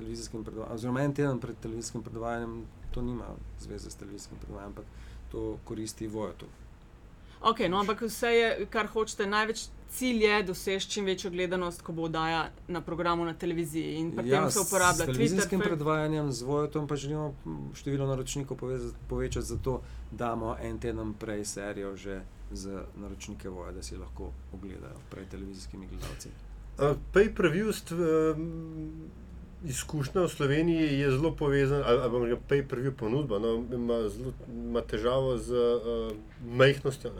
televizijskim 0.00 0.44
predvajanjem, 0.44 0.74
oziroma 0.74 1.04
en 1.04 1.14
teden 1.14 1.38
pred 1.40 1.60
televizijskim 1.62 2.02
predvajanjem, 2.02 2.56
to 2.90 3.02
nima 3.02 3.28
zveze 3.60 3.90
s 3.90 4.00
televizijskim 4.00 4.38
predvajanjem, 4.42 4.72
ampak 4.72 4.84
to 5.32 5.58
koristi 5.64 6.08
Vojotu. 6.08 6.48
Ok, 7.40 7.60
no, 7.70 7.78
ampak 7.80 8.02
vse 8.04 8.28
je, 8.28 8.48
kar 8.70 8.88
hočete, 8.92 9.24
največ 9.26 9.62
cilj 9.90 10.24
je 10.24 10.42
doseči 10.42 10.90
čim 10.90 11.06
večjo 11.08 11.30
gledanost, 11.30 11.82
ko 11.82 11.92
bo 11.92 12.02
oddaja 12.02 12.42
na 12.68 12.80
programu 12.84 13.24
na 13.24 13.32
televiziji. 13.34 13.94
In 13.96 14.10
pri 14.16 14.30
tem 14.30 14.50
se 14.50 14.60
uporablja 14.60 15.06
televizijskim 15.06 15.60
Twitter. 15.60 15.64
Fe- 15.64 15.68
predvajanjem 15.70 16.32
z 16.32 16.42
Vojotom 16.42 16.88
pa 16.88 16.96
želimo 16.96 17.34
število 17.74 18.06
naročnikov 18.06 18.58
poveza- 18.60 18.92
povečati, 19.08 19.46
zato 19.46 19.80
damo 20.10 20.56
en 20.60 20.78
teden 20.78 21.14
prej 21.14 21.44
serijo 21.44 21.96
že 21.96 22.20
za 22.52 22.84
naročnike 22.96 23.48
Voja, 23.48 23.72
da 23.72 23.82
si 23.82 23.96
lahko 23.96 24.32
ogledajo 24.52 25.00
pred 25.10 25.28
televizijskimi 25.28 25.86
gledalci. 25.86 26.28
Uh, 26.28 26.96
Pay-per-view 27.14 27.72
st- 27.72 27.96
um, 28.36 29.10
izkušnja 29.64 30.22
v 30.22 30.28
Sloveniji 30.28 30.98
je 30.98 31.10
zelo 31.10 31.36
povezana, 31.36 31.84
ali, 31.86 32.00
ali 32.00 32.10
bomo 32.10 32.24
rekli 32.24 32.40
pay-per-view 32.48 32.90
ponudba, 32.92 33.38
no, 33.38 33.64
ima, 33.72 34.08
zelo, 34.08 34.32
ima 34.48 34.80
težavo 34.80 35.36
z 35.38 35.52
uh, 35.52 36.12
majhnostjo. 36.56 37.10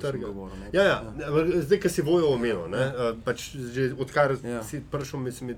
Trga. 0.00 0.26
govoril. 0.26 0.56
ne. 0.56 0.70
Ja, 0.72 0.82
ja. 0.82 0.98
ampak 1.26 1.46
Zdaj, 1.62 1.80
ki 1.80 1.88
si 1.88 2.02
vojo 2.02 2.30
omenil, 2.30 2.68
Ja. 2.70 3.10
uh, 3.10 3.18
pač 3.24 3.50
že 3.74 3.90
odkar 3.98 4.36
Ja. 4.42 4.50
ja. 4.50 4.62
si 4.62 4.80
prišel, 4.80 5.20
mi 5.20 5.32
se 5.32 5.44
mi, 5.44 5.54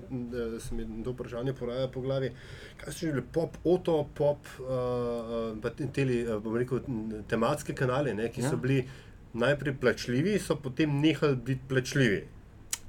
se 0.59 0.75
mi 0.75 1.03
to 1.03 1.11
vprašanje 1.11 1.53
poraja 1.53 1.87
po 1.87 2.01
glavi. 2.01 2.31
Kaj 2.77 2.93
so 2.93 2.99
že 2.99 3.11
bili 3.11 3.25
pop, 3.31 3.57
oto, 3.63 4.09
pop, 4.13 4.41
uh, 4.59 5.71
teli, 5.93 6.25
bom 6.43 6.57
rekel, 6.57 6.81
tematske 7.27 7.73
kanale, 7.73 8.13
ne, 8.13 8.29
ki 8.29 8.41
ja. 8.41 8.45
Ja. 8.45 8.49
so 8.49 8.57
bili 8.57 8.87
najprej 9.33 9.77
plačljivi, 9.77 10.39
so 10.39 10.55
potem 10.55 10.99
nehali 10.99 11.35
biti 11.35 11.61
plačljivi. 11.69 12.27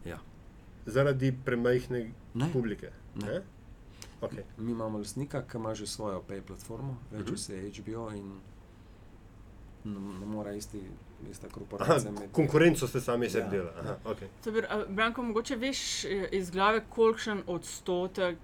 Ja. 0.04 0.18
Zaradi 0.86 1.32
premajhne 1.44 2.10
Ne. 2.34 2.48
publike. 2.52 3.03
Ne. 3.16 3.42
Okay. 4.20 4.42
Mi 4.58 4.72
imamo 4.72 4.98
lastnika, 4.98 5.42
ki 5.42 5.56
ima 5.56 5.74
že 5.74 5.86
svojo 5.86 6.22
pay 6.22 6.40
platformo, 6.40 6.96
reče 7.12 7.24
Mhm. 7.24 7.36
se 7.36 7.56
HBO 7.70 8.10
in 8.10 8.40
ne, 9.84 9.98
more 10.26 10.56
isti, 10.56 10.80
ista 11.30 11.46
Aha, 11.46 11.54
korporacija 11.54 12.10
imeti. 12.10 12.32
konkurenco 12.32 12.86
ste 12.86 13.00
sami 13.00 13.30
sebi 13.30 13.44
Ja. 13.46 13.50
delali. 13.52 13.78
Aha, 13.80 13.96
okay. 14.04 14.26
To 14.44 14.52
bi- 14.52 14.64
a, 14.64 14.84
Branko, 14.88 15.22
mogoče 15.22 15.56
veš 15.56 15.80
eh, 16.04 16.28
iz 16.32 16.50
glave, 16.50 16.84
kolikšen 16.88 17.42
odstotek 17.46 18.38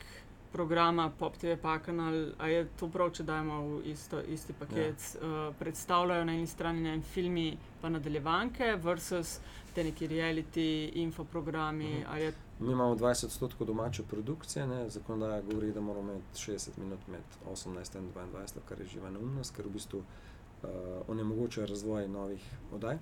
programa 0.52 1.11
Pop 1.11 1.37
TV 1.37 1.56
Pakanal, 1.56 2.14
a 2.38 2.48
je 2.48 2.66
to 2.70 2.88
prav, 2.88 3.11
če 3.11 3.22
dajemo 3.22 3.61
v 3.62 3.83
isto, 3.85 4.20
isti 4.22 4.52
paket, 4.52 4.96
ja. 5.14 5.28
uh, 5.48 5.54
predstavljajo 5.56 6.24
na 6.24 6.33
eni 6.33 6.46
strani 6.46 6.80
ne 6.83 7.00
filmi, 7.02 7.52
pa 7.80 7.88
nadaljevanke 7.88 8.76
versus 8.76 9.38
te 9.74 9.85
neki 9.85 10.09
reality, 10.09 10.64
infoprogrami. 10.94 11.85
Mhm. 11.87 12.02
Uh 12.02 12.09
-huh. 12.09 12.33
Mi 12.61 12.73
imamo 12.73 12.94
20 12.94 13.25
odstotkov 13.25 13.66
domače 13.66 14.03
produkcije, 14.03 14.66
ne? 14.66 14.90
zakonodaja 14.90 15.42
govori, 15.42 15.73
da 15.73 15.81
moramo 15.81 16.12
imeti 16.12 16.51
60 16.51 16.68
minut 16.77 16.99
med 17.09 17.23
18 17.53 17.99
in 17.99 18.09
22, 18.27 18.59
kar 18.68 18.81
je 18.81 18.87
živa 18.87 19.11
neumnost, 19.11 19.57
ker 19.57 19.66
v 19.66 19.70
bistvu 19.70 19.99
uh, 19.99 20.68
onemogoča 21.09 21.64
razvoj 21.66 22.09
novih 22.09 22.44
oddaj. 22.75 22.99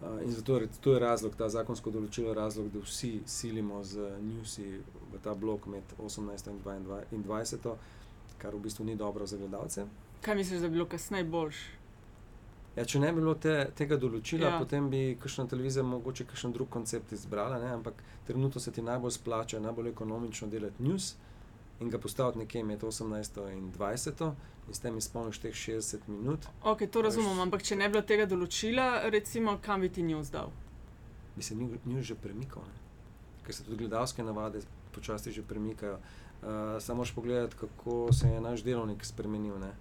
Uh, 0.00 0.22
in 0.24 0.32
zato 0.32 0.56
je, 0.56 0.68
to 0.80 0.92
je 0.92 1.00
razlog, 1.00 1.36
ta 1.36 1.48
zakonsko 1.48 1.90
določilo 1.90 2.28
je 2.28 2.34
razlog, 2.34 2.70
da 2.72 2.80
vsi 2.80 3.20
silimo 3.26 3.84
z 3.84 4.08
newsi 4.24 4.80
v 5.12 5.20
ta 5.22 5.34
blok 5.34 5.66
med 5.66 5.84
18 5.98 6.48
in 6.50 6.62
22 6.64 7.02
in 7.12 7.24
20, 7.24 7.74
kar 8.38 8.56
v 8.56 8.62
bistvu 8.62 8.84
ni 8.84 8.96
dobro 8.96 9.26
za 9.26 9.36
gledalce. 9.36 9.84
kaj 10.22 10.34
misliš, 10.34 10.60
da 10.60 10.68
bi 10.68 10.78
bilo 10.80 10.86
kasneje 10.86 11.24
boljš? 11.24 11.56
Ja, 12.78 12.84
če 12.84 13.00
ne 13.00 13.08
bi 13.08 13.18
bilo 13.18 13.32
te, 13.36 13.52
tega 13.72 13.96
določila, 13.96 14.46
Ja. 14.46 14.58
potem 14.58 14.86
bi 14.88 15.16
kakšna 15.16 15.46
televizija 15.46 15.82
mogoče 15.84 16.24
kakšen 16.26 16.52
drug 16.52 16.68
koncept 16.68 17.12
izbrala, 17.12 17.58
ne? 17.58 17.70
ampak 17.70 17.94
trenutno 18.24 18.60
se 18.60 18.70
ti 18.70 18.82
najbolj 18.82 19.10
splača, 19.12 19.58
najbolj 19.60 19.88
ekonomično 19.88 20.46
delati 20.48 20.82
news 20.82 21.16
in 21.80 21.90
ga 21.90 21.98
postaviti 21.98 22.38
nekje 22.38 22.62
med 22.64 22.80
18 22.82 23.08
in 23.50 23.72
20 23.72 24.22
in 24.68 24.72
s 24.72 24.80
tem 24.80 24.96
izpolniš 24.96 25.38
teh 25.38 25.54
60 25.54 26.06
minut, 26.08 26.46
Ok, 26.64 26.86
to 26.88 27.02
razumem, 27.02 27.30
Veš- 27.30 27.42
ampak 27.42 27.62
če 27.62 27.76
ne 27.76 27.88
bi 27.88 27.92
bilo 27.92 28.02
tega 28.04 28.26
določila, 28.26 28.86
recimo, 29.08 29.58
kam 29.60 29.80
bi 29.80 29.88
ti 29.90 30.02
news 30.04 30.30
dal? 30.30 30.50
bi 31.36 31.42
se 31.42 31.54
new- 31.54 31.78
news 31.84 32.04
že 32.04 32.14
premikal, 32.16 32.62
ne? 32.64 32.78
ker 33.42 33.54
se 33.54 33.64
tudi 33.64 33.76
gledalske 33.78 34.22
navade 34.22 34.60
počasi 34.92 35.32
že 35.32 35.42
premikajo. 35.44 35.98
Uh, 36.38 36.48
samo 36.78 36.96
moraš 36.96 37.10
pogledati, 37.12 37.56
kako 37.56 38.12
se 38.12 38.28
je 38.28 38.40
naš 38.40 38.62
delovnik 38.62 39.04
spremenil. 39.04 39.58
Ne? 39.58 39.72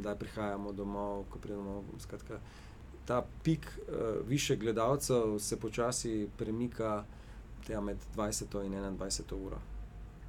Da 0.00 0.14
prihajamo 0.14 0.72
domov, 0.72 1.24
ko 1.24 1.38
pridemo. 1.38 1.84
Skratka, 1.98 2.38
ta 3.04 3.22
pik 3.42 3.66
uh, 3.78 3.94
više 4.28 4.56
gledalcev 4.56 5.38
se 5.38 5.60
počasi 5.60 6.28
premika 6.36 7.04
tja 7.66 7.80
med 7.80 7.96
20 8.16 8.64
in 8.64 8.72
21 8.72 9.34
uro. 9.36 9.58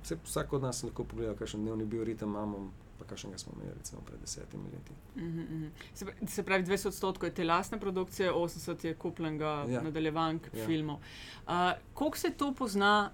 Vse, 0.04 0.18
vsak 0.26 0.54
od 0.54 0.62
nas 0.62 0.84
lahko 0.84 1.04
pogleda, 1.04 1.36
kakšen 1.36 1.62
dnevni 1.62 1.86
bioritem 1.86 2.30
imamo, 2.30 2.72
pa 3.00 3.06
kakšnega 3.06 3.38
smo 3.38 3.54
imeli 3.56 3.78
recimo 3.78 4.02
pred 4.02 4.20
desetimi 4.20 4.64
leti. 4.66 4.92
Mhm, 5.16 5.40
mhm. 5.40 5.68
Se 5.94 6.06
pravi- 6.06 6.28
Se 6.28 6.44
pravi, 6.44 6.64
20 6.64 6.88
odstotkov 6.88 7.30
je 7.30 7.34
te 7.34 7.44
lastne 7.44 7.80
produkcije, 7.80 8.32
80 8.34 8.86
je 8.86 8.94
kupljenega 8.96 9.46
ja. 9.46 9.66
Ja. 9.70 9.82
nadaljevank, 9.82 10.50
ja. 10.54 10.60
Ja. 10.60 10.66
filmov. 10.66 10.96
Uh, 10.96 11.52
Kako 11.94 12.18
se 12.18 12.30
to 12.32 12.54
pozna 12.54 13.12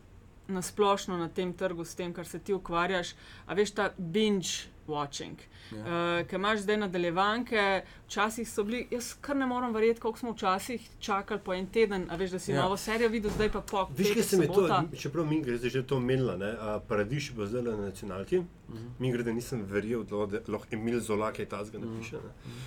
na 0.48 0.62
splošno 0.62 1.18
na 1.18 1.30
tem 1.30 1.54
trgu, 1.54 1.86
s 1.86 1.96
tem, 1.96 2.14
kar 2.14 2.28
se 2.28 2.40
ti 2.40 2.54
ukvarjaš? 2.54 3.16
A 3.46 3.54
veš 3.54 3.72
ta 3.72 3.90
binge 3.98 4.48
watching, 4.88 5.38
Ja. 5.72 5.78
uh, 6.22 6.28
ki 6.28 6.36
imaš 6.36 6.60
zdaj 6.60 6.78
nadaljevanke, 6.78 7.64
včasih 8.08 8.50
so 8.50 8.64
bili, 8.64 8.88
jaz 8.92 9.14
kar 9.22 9.36
ne 9.36 9.46
morem 9.46 9.74
verjeti, 9.74 10.00
koliko 10.00 10.20
smo 10.20 10.32
včasih 10.32 10.90
čakali 11.00 11.40
po 11.44 11.54
en 11.54 11.68
teden, 11.68 12.06
a 12.10 12.16
veš, 12.16 12.32
da 12.32 12.40
si 12.40 12.52
ja. 12.52 12.58
Ja. 12.58 12.64
novo 12.64 12.78
serijo 12.78 13.10
videl, 13.10 13.32
zdaj 13.32 13.52
pa 13.52 13.62
po 13.62 13.88
Viš, 13.98 14.14
kaj 14.14 14.24
se 14.24 14.38
mi 14.38 14.48
to, 14.48 14.82
čeprav 15.00 15.26
mi 15.26 15.42
gre 15.42 15.58
že 15.58 15.84
to 15.84 15.98
omenila, 15.98 16.38
ne, 16.38 16.56
a, 16.60 16.80
Paradiž 16.80 17.32
bo 17.32 17.46
zdaj 17.46 17.62
na 17.62 17.76
nacionalki. 17.78 18.40
Mhm. 18.70 18.88
Mi 19.00 19.12
gre, 19.12 19.24
da 19.24 19.32
nisem 19.32 19.64
verjel, 19.64 20.04
da 20.04 20.16
lahko 20.48 20.68
Emil 20.72 21.00
Zola 21.00 21.32
kaj 21.32 21.46
tazga 21.46 21.80
napiše. 21.80 22.16
Ne. 22.16 22.32
Mhm. 22.46 22.58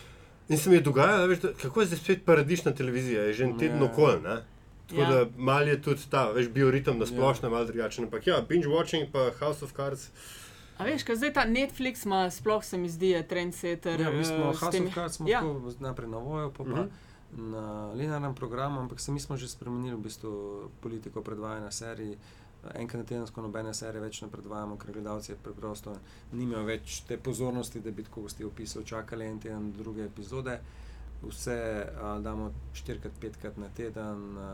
In 0.49 0.59
se 0.59 0.71
mi 0.71 0.77
je 0.77 0.81
dogajalo, 0.81 1.27
veš, 1.27 1.39
da, 1.41 1.53
kako 1.53 1.81
je 1.81 1.87
zdaj 1.87 1.99
spet 1.99 2.25
paradižna 2.25 2.73
televizija, 2.75 3.23
je 3.23 3.33
že 3.33 3.45
en 3.45 3.59
teden 3.59 3.79
Ja. 3.79 3.85
okoli. 3.85 4.21
Ne. 4.21 4.43
Tako 4.89 5.03
ja. 5.03 5.11
da 5.11 5.27
mal 5.37 5.69
je 5.69 5.83
tudi 5.83 6.01
ta, 6.11 6.31
veš, 6.33 6.49
bioritem 6.49 6.99
na 6.99 7.07
splošno, 7.07 7.49
ja. 7.49 7.53
malo 7.53 7.65
drugačen. 7.65 8.05
Ampak 8.05 8.27
ja, 8.27 8.41
binge 8.49 8.67
watching 8.67 9.07
pa 9.13 9.31
House 9.41 9.65
of 9.65 9.73
Cards. 9.73 10.11
A 10.81 10.85
veš, 10.85 11.03
kaj 11.03 11.17
zdaj 11.17 11.33
ta 11.33 11.45
Netflix 11.47 12.05
ima, 12.05 12.25
sploh 12.31 12.65
se 12.65 12.77
mi 12.77 12.89
zdi, 12.89 13.11
je 13.11 13.23
trendsetter. 13.25 14.01
Ja, 14.01 14.11
mi 14.11 14.25
smo 14.25 14.45
House 14.47 14.71
temi- 14.71 14.89
Cards, 14.91 15.17
smo 15.17 15.29
Ja. 15.29 15.41
ja. 15.41 15.73
najprej 15.81 16.09
na 16.09 16.19
voju, 16.19 16.51
pa, 16.51 16.65
pa 16.65 16.71
Mhm. 16.73 16.89
na 17.47 17.65
linearnem 17.93 18.35
programu, 18.35 18.81
ampak 18.81 19.01
se 19.01 19.13
mi 19.13 19.21
smo 19.21 19.37
že 19.37 19.49
spremenili 19.49 19.95
v 19.95 20.01
bistvu 20.01 20.33
politiko 20.81 21.21
predvajanja 21.23 21.71
serij. 21.71 22.17
Enkrat 22.75 22.99
na 22.99 23.07
tedensko 23.07 23.41
nobene 23.41 23.73
serije 23.73 24.01
več 24.01 24.23
ne 24.23 24.29
predvajamo, 24.29 24.77
ker 24.77 24.93
gledalci 24.93 25.33
preprosto 25.35 25.95
nimajo 26.33 26.65
več 26.65 27.03
te 27.03 27.17
pozornosti, 27.19 27.81
da 27.81 27.91
bi 27.91 28.03
tako 28.03 28.29
ste 28.29 28.45
opisali, 28.45 28.85
čakali 28.87 29.25
en 29.27 29.39
teden 29.39 29.73
druge 29.75 30.05
epizode. 30.05 30.59
Vse 31.23 31.57
a, 31.95 32.19
damo 32.19 32.51
štirikrat, 32.75 33.13
petkrat 33.19 33.57
na 33.57 33.69
teden, 33.71 34.39
a, 34.39 34.51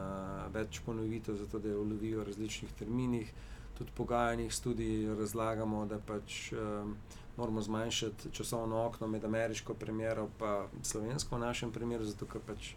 več 0.49 0.81
ponovitev, 0.81 1.37
zato 1.37 1.59
da 1.59 1.69
jo 1.69 1.81
ulovijo 1.81 2.21
v 2.21 2.25
različnih 2.25 2.73
terminih. 2.75 3.33
Tudi 3.79 3.93
pogajanjih 3.95 4.53
študij 4.53 5.15
razlagamo, 5.19 5.87
da 5.87 5.99
pač 5.99 6.53
um, 6.53 6.97
moramo 7.37 7.62
zmanjšati 7.62 8.31
časovno 8.33 8.87
okno 8.87 9.07
med 9.07 9.25
ameriško 9.25 9.75
premjero 9.75 10.29
in 10.77 10.85
slovensko 10.85 11.37
v 11.37 11.41
našem 11.41 11.73
primeru, 11.73 12.05
zato 12.05 12.27
ker 12.27 12.41
pač 12.47 12.75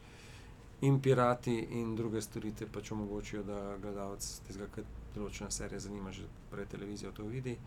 in 0.81 1.01
pirati 1.01 1.55
in 1.71 1.95
druge 1.95 2.21
storitve 2.21 2.67
pač 2.67 2.91
omogočijo, 2.91 3.43
da 3.43 3.77
gledalec 3.81 4.27
tistega, 4.47 4.67
kar 4.75 4.83
določena 5.15 5.51
serija 5.51 5.79
zanima, 5.79 6.11
že 6.11 6.27
pred 6.51 6.67
televizijo 6.67 7.11
to 7.11 7.23
vidi. 7.23 7.57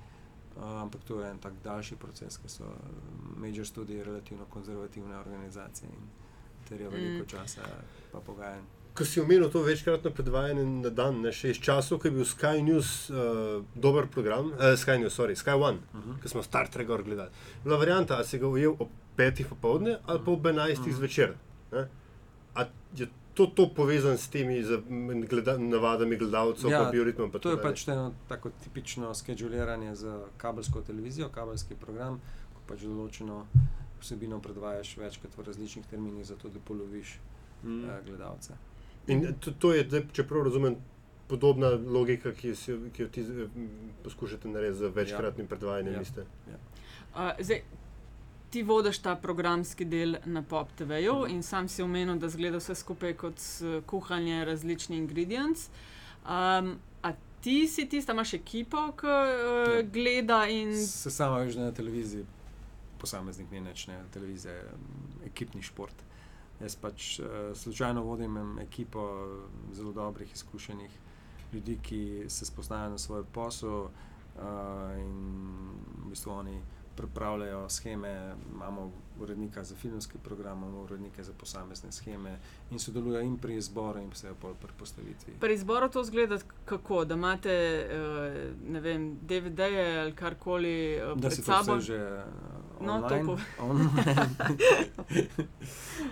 Uh, 0.57 0.83
ampak 0.83 1.01
to 1.09 1.21
je 1.21 1.31
en 1.31 1.39
tak 1.41 1.57
daljši 1.65 1.97
proces, 1.97 2.37
ker 2.37 2.51
so 2.51 2.69
major 3.41 3.65
študije 3.65 4.05
relativno 4.05 4.45
konzervativne 4.53 5.17
organizacije 5.17 5.89
in 5.89 6.09
terjajo 6.69 6.91
veliko 6.91 7.25
Mm. 7.25 7.29
časa 7.29 7.63
pa 8.13 8.21
pogajanj. 8.21 8.82
Ko 8.93 9.05
si 9.05 9.21
omenil 9.21 9.49
to 9.49 9.63
večkratno 9.63 10.11
predvajanje 10.11 10.65
na 10.67 10.91
dan, 10.91 11.21
ne 11.21 11.33
še 11.33 11.51
iz 11.51 11.57
časov, 11.59 11.99
ko 11.99 12.09
je 12.09 12.13
bil 12.13 12.25
Sky 12.25 12.61
News 12.61 13.09
uh, 13.09 13.17
dober 13.75 14.05
program, 14.07 14.51
uh, 14.51 14.75
Sky 14.77 14.99
News, 14.99 15.15
sorry, 15.15 15.33
Sky 15.35 15.57
One, 15.57 15.79
Uh 15.95 16.01
-huh. 16.01 16.23
ki 16.23 16.29
smo 16.29 16.43
Star 16.43 16.69
Trek 16.69 16.87
gledali. 16.87 17.31
Bila 17.65 17.77
varianta, 17.79 18.17
ali 18.17 18.25
si 18.27 18.39
ga 18.39 18.47
ujel 18.49 18.75
ob 18.79 18.89
petih 19.17 19.47
popovdne 19.47 19.99
ali 20.07 20.21
pa 20.25 20.31
ob 20.31 20.47
enajstih 20.47 20.87
Mhm. 20.87 20.97
zvečer. 20.97 21.35
Ne? 21.73 21.89
A 22.55 22.65
je 22.97 23.07
to, 23.35 23.47
to 23.47 23.69
povezano 23.71 24.17
s 24.17 24.29
temi 24.29 24.63
z, 24.63 24.79
gleda, 25.23 25.59
navadami 25.59 26.17
gledalcev, 26.17 26.71
Ja, 26.71 26.79
pa 26.79 26.91
bioritmom? 26.91 27.31
Pa 27.31 27.39
To 27.39 27.51
je 27.51 27.57
pač 27.59 27.89
eno 27.89 28.13
tako 28.29 28.51
tipično 28.65 29.15
skeduliranje 29.15 29.95
za 29.95 30.21
kabelsko 30.37 30.81
televizijo, 30.83 31.29
kabelski 31.29 31.75
program, 31.77 32.21
ko 32.55 32.61
pač 32.67 32.81
določeno 32.81 33.47
vsebino 34.01 34.41
predvajaš 34.41 34.97
večkrat 34.97 35.39
v 35.39 35.43
različnih 35.43 35.87
terminih, 35.87 36.25
zato 36.27 36.49
da 36.49 36.59
poloviš 36.61 37.19
Mm. 37.65 37.85
eh, 37.85 38.01
gledalce. 38.07 38.53
In 39.07 39.35
to, 39.41 39.51
to 39.51 39.73
je, 39.75 39.85
zdaj, 39.89 40.05
če 40.13 40.25
prav 40.29 40.45
razumem, 40.47 40.77
podobna 41.29 41.71
logika, 41.71 42.33
ki, 42.37 42.55
si, 42.57 42.75
ki 42.95 43.03
jo 43.03 43.09
ti 43.09 43.23
eh, 43.25 43.55
poskušate 44.05 44.49
narediti 44.49 44.79
z 44.79 44.91
večkratnim 44.95 45.47
predvajanjem. 45.47 45.95
Ja. 45.95 46.25
Ja. 46.53 46.59
Uh, 47.15 47.45
zdaj, 47.45 47.63
ti 48.53 48.63
vodiš 48.63 48.99
ta 48.99 49.17
programski 49.17 49.85
del 49.85 50.17
na 50.25 50.43
Pop 50.43 50.69
TV-ju 50.79 51.27
in 51.29 51.43
sam 51.43 51.69
si 51.69 51.83
omenil, 51.83 52.19
da 52.21 52.29
zgleda 52.29 52.61
vse 52.61 52.77
skupaj 52.79 53.17
kot 53.17 53.41
eh, 53.41 53.81
kuhanje 53.87 54.45
različnih 54.45 54.99
ingredients. 54.99 55.69
Um, 56.23 56.77
a 57.03 57.15
ti 57.43 57.67
si 57.69 57.89
tista, 57.89 58.13
imaš 58.13 58.35
ekipo, 58.35 58.93
ki 59.01 59.07
uh, 59.09 59.75
Ja. 59.75 59.83
gleda 59.83 60.45
in. 60.47 60.77
Se 60.87 61.11
sama 61.11 61.43
veš, 61.43 61.55
da 61.59 61.71
na 61.71 61.73
televiziji 61.73 62.27
posameznik 63.03 63.51
ni 63.51 63.61
več, 63.65 63.87
ne, 63.91 63.99
televizija 64.15 64.55
je 64.55 64.65
mm, 64.77 65.27
ekipni 65.27 65.63
šport. 65.63 66.05
Jaz 66.63 66.77
pač 66.77 67.19
uh, 67.19 67.27
slučajno 67.55 68.03
vodim 68.03 68.59
ekipo 68.59 69.27
zelo 69.73 69.93
dobrih, 69.93 70.33
izkušenih 70.33 70.91
ljudi, 71.53 71.79
ki 71.83 72.25
se 72.29 72.47
spoznajo 72.47 72.91
na 72.91 72.99
svoj 72.99 73.25
posel 73.33 73.81
uh, 73.81 73.91
in 74.99 75.17
v 76.05 76.09
bistvu 76.11 76.33
oni 76.33 76.61
pripravljajo 76.97 77.69
scheme. 77.69 78.35
Imamo 78.55 78.91
urednika 79.21 79.65
za 79.65 79.77
filmski 79.77 80.19
program, 80.19 80.59
imamo 80.59 80.83
urednike 80.83 81.23
za 81.23 81.33
posamezne 81.33 81.93
scheme 81.93 82.39
in 82.71 82.79
sodelujejo 82.79 83.23
in 83.23 83.39
pri 83.39 83.57
izboru, 83.57 84.01
in 84.01 84.11
vse 84.11 84.35
pol 84.41 84.55
pri 84.55 84.73
postavitvi. 84.79 85.35
Pri 85.41 85.55
izboru 85.55 85.89
to 85.89 86.05
zgleda 86.05 86.39
kako, 86.65 87.05
da 87.05 87.15
imate 87.15 87.87
uh, 88.67 88.83
vem, 88.83 89.19
DVD-je 89.23 90.01
ali 90.01 90.13
karkoli 90.15 91.01
uh, 91.03 91.19
Da 91.19 91.29
pred 91.29 91.33
se 91.33 91.43
to 91.43 91.53
sabo. 91.53 91.77
vse 91.77 91.87
že 91.87 92.25
uh, 92.25 92.62
No, 92.83 92.99
to 92.99 93.05
online. 93.05 93.27
pove. 93.27 93.43
online. 93.59 94.29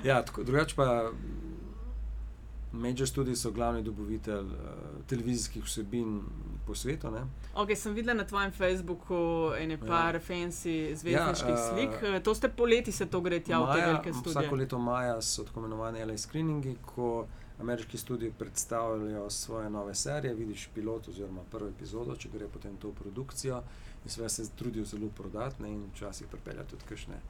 ja, 0.09 0.23
tako, 0.25 0.43
drugače 0.45 0.77
pa 0.77 1.11
Major 2.73 3.09
Studios 3.09 3.41
so 3.41 3.51
glavni 3.51 3.83
dobavitelj 3.83 4.47
uh, 4.47 4.53
televizijskih 5.07 5.65
vsebin 5.65 6.21
po 6.67 6.75
svetu. 6.75 7.11
Ne? 7.11 7.21
Okay, 7.55 7.75
sem 7.75 7.95
videla 7.95 8.15
na 8.15 8.25
tvojem 8.25 8.53
Facebooku 8.53 9.51
ene 9.59 9.79
par 9.79 10.15
ja. 10.15 10.21
fancy 10.21 10.95
zvezdniških 10.95 11.49
Ja, 11.49 11.57
ja, 11.57 11.67
eh, 11.67 11.71
slik. 11.71 11.91
Uh, 12.15 12.23
to 12.23 12.35
ste 12.35 12.49
poleti 12.49 12.93
se 12.93 13.07
to 13.07 13.21
gre 13.21 13.41
tja 13.41 13.59
v 13.59 13.67
te 13.67 13.79
Maja- 13.81 13.87
velike 13.87 14.11
Vsako 14.11 14.31
studije. 14.31 14.51
leto 14.57 14.79
maja 14.79 15.23
so 15.23 15.45
tako 15.45 15.61
imenovani 15.61 16.05
LA 16.05 16.19
screeningi, 16.19 16.77
ko 16.95 17.27
ameriški 17.61 17.99
studiji 17.99 18.33
predstavljajo 18.39 19.31
svoje 19.31 19.71
nove 19.71 19.95
serije, 19.95 20.35
vidiš 20.35 20.69
pilot 20.75 21.09
oziroma 21.09 21.41
prvo 21.51 21.69
epizodo, 21.69 22.17
če 22.17 22.29
gre 22.33 22.47
potem 22.49 22.77
to 22.77 22.89
v 22.89 22.95
produkcijo 22.95 23.63
in 24.05 24.11
sve 24.11 24.29
se 24.29 24.49
trudijo 24.57 24.85
zelo 24.85 25.09
prodati 25.09 25.63
ne, 25.63 25.73
in 25.73 25.85
včasih 25.95 26.27
pripeljajo 26.27 26.67
tudi 26.67 26.85
kakšne 26.89 27.21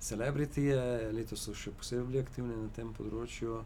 celebritije, 0.00 1.12
letos 1.12 1.44
so 1.44 1.54
še 1.54 1.72
posebej 1.76 2.06
bili 2.08 2.22
aktivni 2.24 2.56
na 2.56 2.68
tem 2.76 2.92
področju. 2.96 3.60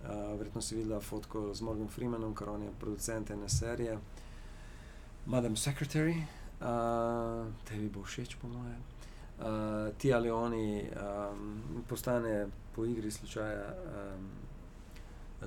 Uh, 0.00 0.10
verjetno 0.40 0.62
si 0.64 0.78
videla 0.78 1.00
fotko 1.04 1.50
z 1.52 1.64
Morganom 1.64 1.90
Freemanom, 1.92 2.32
ker 2.36 2.48
on 2.48 2.62
je 2.64 2.72
producent 2.80 3.30
ene 3.30 3.48
serije. 3.52 3.98
Madam 5.28 5.56
Secretary, 5.60 6.14
uh, 6.60 7.44
tebi 7.68 7.90
bo 7.92 8.04
všeč, 8.04 8.38
po 8.40 8.48
mojem. 8.48 8.80
Uh, 9.40 9.92
Tia 10.00 10.18
Leoni 10.20 10.88
um, 10.88 11.84
postane 11.88 12.48
po 12.74 12.84
igri 12.88 13.10
slučaja 13.12 13.68
um, 13.72 14.26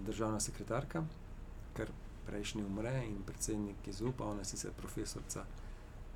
državna 0.05 0.39
sekretarka, 0.41 1.01
ker 1.77 1.89
prejšnji 2.27 2.63
umre 2.65 2.93
in 3.05 3.19
predsednik 3.25 3.89
izupa, 3.89 4.25
ona 4.25 4.41
je 4.45 4.53
sicer 4.53 4.73
profesorica 4.77 5.45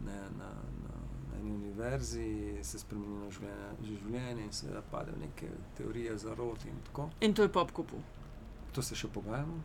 ne, 0.05 0.19
na, 0.37 0.49
na, 0.83 0.99
na 1.31 1.39
eni 1.39 1.51
univerzi, 1.55 2.57
se 2.63 2.79
spremeni 2.79 3.21
na 3.23 3.31
življenje, 3.31 3.71
življenje 3.87 4.43
in 4.45 4.53
seveda 4.53 4.83
pade 4.91 5.15
v 5.15 5.23
neke 5.25 5.49
teorije 5.77 6.17
zarot 6.17 6.65
in 6.65 6.83
tako. 6.89 7.09
In 7.21 7.33
to 7.33 7.47
je 7.47 7.53
pop 7.53 7.71
kupu. 7.71 8.01
To 8.75 8.83
se 8.85 8.95
še 8.95 9.09
pogajamo, 9.09 9.63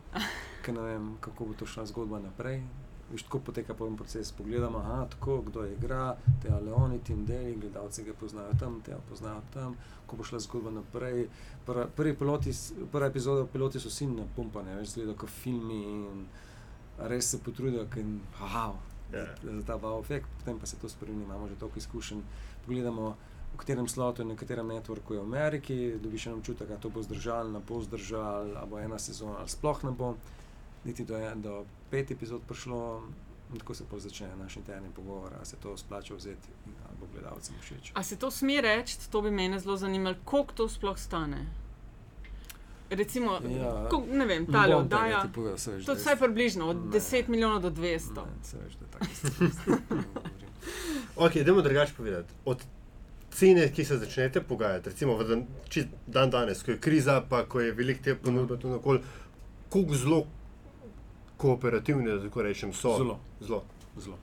ker 0.65 0.73
ne 0.73 0.87
vem, 0.87 1.13
kako 1.21 1.51
bo 1.51 1.59
to 1.59 1.69
šla 1.69 1.85
zgodba 1.91 2.21
naprej. 2.23 2.63
Viš, 3.11 3.25
tako 3.27 3.39
poteka 3.45 3.75
potem 3.77 3.97
proces. 3.99 4.31
Pogledamo, 4.33 4.79
aha, 4.79 5.03
tako, 5.11 5.41
kdo 5.45 5.65
je 5.67 5.73
igra, 5.75 6.15
te 6.41 6.49
Leoni, 6.49 6.97
Tim 7.03 7.25
Daly, 7.27 7.59
gledalci 7.59 8.03
ga 8.07 8.13
poznajo 8.17 8.55
tam, 8.59 8.79
te 8.81 8.95
poznajo 9.09 9.43
tam, 9.53 9.75
ko 10.07 10.17
bo 10.17 10.25
šla 10.25 10.39
zgodba 10.41 10.71
naprej. 10.71 11.27
Prva, 11.67 11.85
prvi 11.85 12.15
piloti, 12.17 12.55
prva 12.91 13.11
epizoda, 13.11 13.45
piloti 13.45 13.81
so 13.83 13.91
vsi 13.91 14.07
napumpani, 14.09 14.73
več 14.79 14.95
zgledajo 14.95 15.19
kot 15.25 15.35
filmi 15.35 15.83
in 15.91 16.25
res 17.11 17.29
se 17.35 17.41
potrudijo, 17.43 17.85
ker 17.91 18.07
wow, 18.39 18.79
Ja. 19.13 19.25
za 19.43 19.63
ta 19.65 19.77
wow 19.77 20.01
efekt, 20.01 20.27
potem 20.39 20.59
pa 20.59 20.65
se 20.65 20.75
to 20.75 20.89
spremeni, 20.89 21.23
imamo 21.23 21.47
že 21.47 21.55
toliko 21.55 21.77
izkušenj. 21.79 22.21
Pogledamo, 22.65 23.15
v 23.53 23.57
katerem 23.57 23.87
slotu 23.87 24.21
in 24.21 24.27
na 24.27 24.35
katerem 24.35 24.67
networku 24.67 25.13
je 25.13 25.19
v 25.19 25.23
Ameriki, 25.23 25.93
dobiš 26.01 26.27
en 26.27 26.33
občutek, 26.33 26.67
da 26.67 26.77
to 26.77 26.89
bo 26.89 27.03
zdržal, 27.03 27.51
ne 27.51 27.59
bo 27.59 27.81
zdržal, 27.81 28.57
ali 28.57 28.69
bo 28.69 28.79
ena 28.79 28.99
sezona 28.99 29.37
ali 29.39 29.49
sploh 29.49 29.83
ne 29.83 29.91
bo. 29.91 30.15
Niti 30.85 31.05
do, 31.05 31.15
en- 31.15 31.41
do 31.41 31.65
pet 31.89 32.11
epizod 32.11 32.41
prišlo, 32.47 33.03
in 33.53 33.59
tako 33.59 33.73
se 33.73 33.85
pa 33.91 33.99
začne 33.99 34.35
naš 34.35 34.57
interni 34.57 34.89
pogovor, 34.95 35.31
ali 35.37 35.45
se 35.45 35.55
to 35.55 35.77
splača 35.77 36.15
vzeti 36.15 36.49
in 36.65 36.73
ali 36.87 36.97
bo 36.99 37.05
gledalcem 37.13 37.55
všeč. 37.61 37.91
A 37.95 38.03
se 38.03 38.15
to 38.15 38.31
sme 38.31 38.61
reči, 38.61 38.97
to 39.09 39.21
bi 39.21 39.31
me 39.31 39.59
zelo 39.59 39.77
zanimalo, 39.77 40.15
koliko 40.25 40.53
to 40.53 40.69
sploh 40.69 40.97
stane? 40.97 41.62
Recimo, 42.89 43.31
Ja. 43.31 43.87
koliko, 43.89 44.15
ne 44.15 44.25
vem, 44.25 44.45
ta 44.45 44.67
bom 44.67 44.75
oddaja. 44.75 45.23
To 45.85 45.91
je 45.91 45.97
vsaj 45.97 46.15
približno, 46.15 46.67
od 46.67 46.77
Ne. 46.77 46.91
10 46.91 47.27
milijonov 47.27 47.61
do 47.61 47.69
200. 47.71 48.25
Ne, 48.25 48.43
saj 48.43 48.59
veš, 48.59 48.73
da 48.73 48.85
govorim. 48.89 50.05
Ok, 51.15 51.35
idemo 51.35 51.61
drugače 51.61 51.93
povedati. 51.97 52.33
Od 52.45 52.63
cene, 53.31 53.71
ki 53.73 53.85
se 53.85 53.97
začnete 53.97 54.41
pogajati, 54.41 54.89
recimo 54.89 55.17
v 55.17 55.23
dan, 55.23 55.45
dan 56.07 56.29
danes, 56.29 56.63
ko 56.63 56.71
je 56.71 56.79
kriza, 56.79 57.21
pa 57.29 57.45
ko 57.45 57.59
je 57.59 57.71
velik 57.71 58.01
te 58.01 58.15
ponudbe 58.15 58.59
tu 58.59 58.69
nakol, 58.69 58.99
koliko 59.69 59.95
zelo 59.95 60.25
kooperativni, 61.37 62.09
da 62.09 62.21
tako 62.21 62.41
rečem, 62.41 62.73
so. 62.73 62.97
Zelo. 62.97 63.19
zelo. 63.41 63.63
Zelo. 63.97 64.17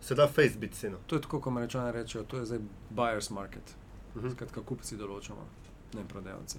Se 0.00 0.14
da 0.14 0.28
face 0.28 0.58
biti 0.58 0.74
ceno. 0.74 0.98
To 1.06 1.16
je 1.16 1.22
tako, 1.22 1.40
kot 1.40 1.50
američani 1.50 1.92
rečejo, 1.92 2.24
to 2.24 2.36
je 2.36 2.44
zdaj 2.46 2.58
buyer's 2.90 3.30
market. 3.30 3.74
Mhm. 4.16 4.30
Skratka, 4.30 4.62
kupci 4.62 4.96
določamo, 4.96 5.44
ne 5.94 6.04
prodajalci. 6.08 6.58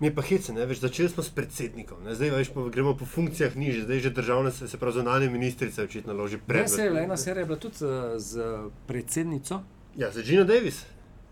Mi 0.00 0.06
je 0.06 0.14
pa 0.14 0.22
hece, 0.22 0.52
ne 0.52 0.66
veš, 0.66 0.80
začeli 0.80 1.08
smo 1.08 1.22
s 1.22 1.30
predsednikom, 1.30 2.02
ne? 2.04 2.14
zdaj 2.14 2.30
veš, 2.30 2.48
pa 2.50 2.60
gremo 2.68 2.96
po 2.96 3.06
funkcijah 3.06 3.56
niže, 3.56 3.82
zdaj 3.82 3.98
že 3.98 4.10
državna, 4.10 4.50
se, 4.50 4.68
se 4.68 4.78
pravi, 4.78 4.94
zunanje 4.94 5.30
ministrice 5.30 5.82
očitno 5.82 6.12
loži 6.12 6.36
Ne, 6.36 6.42
pred. 6.46 6.70
se, 6.70 6.82
ena 6.82 7.16
serija 7.16 7.40
je 7.40 7.46
bila 7.46 7.58
tudi 7.58 7.76
z, 7.76 7.86
z 8.18 8.42
predsednico. 8.86 9.60
Ja, 9.96 10.10
za 10.10 10.22
Gina 10.22 10.44
Davis. 10.44 10.84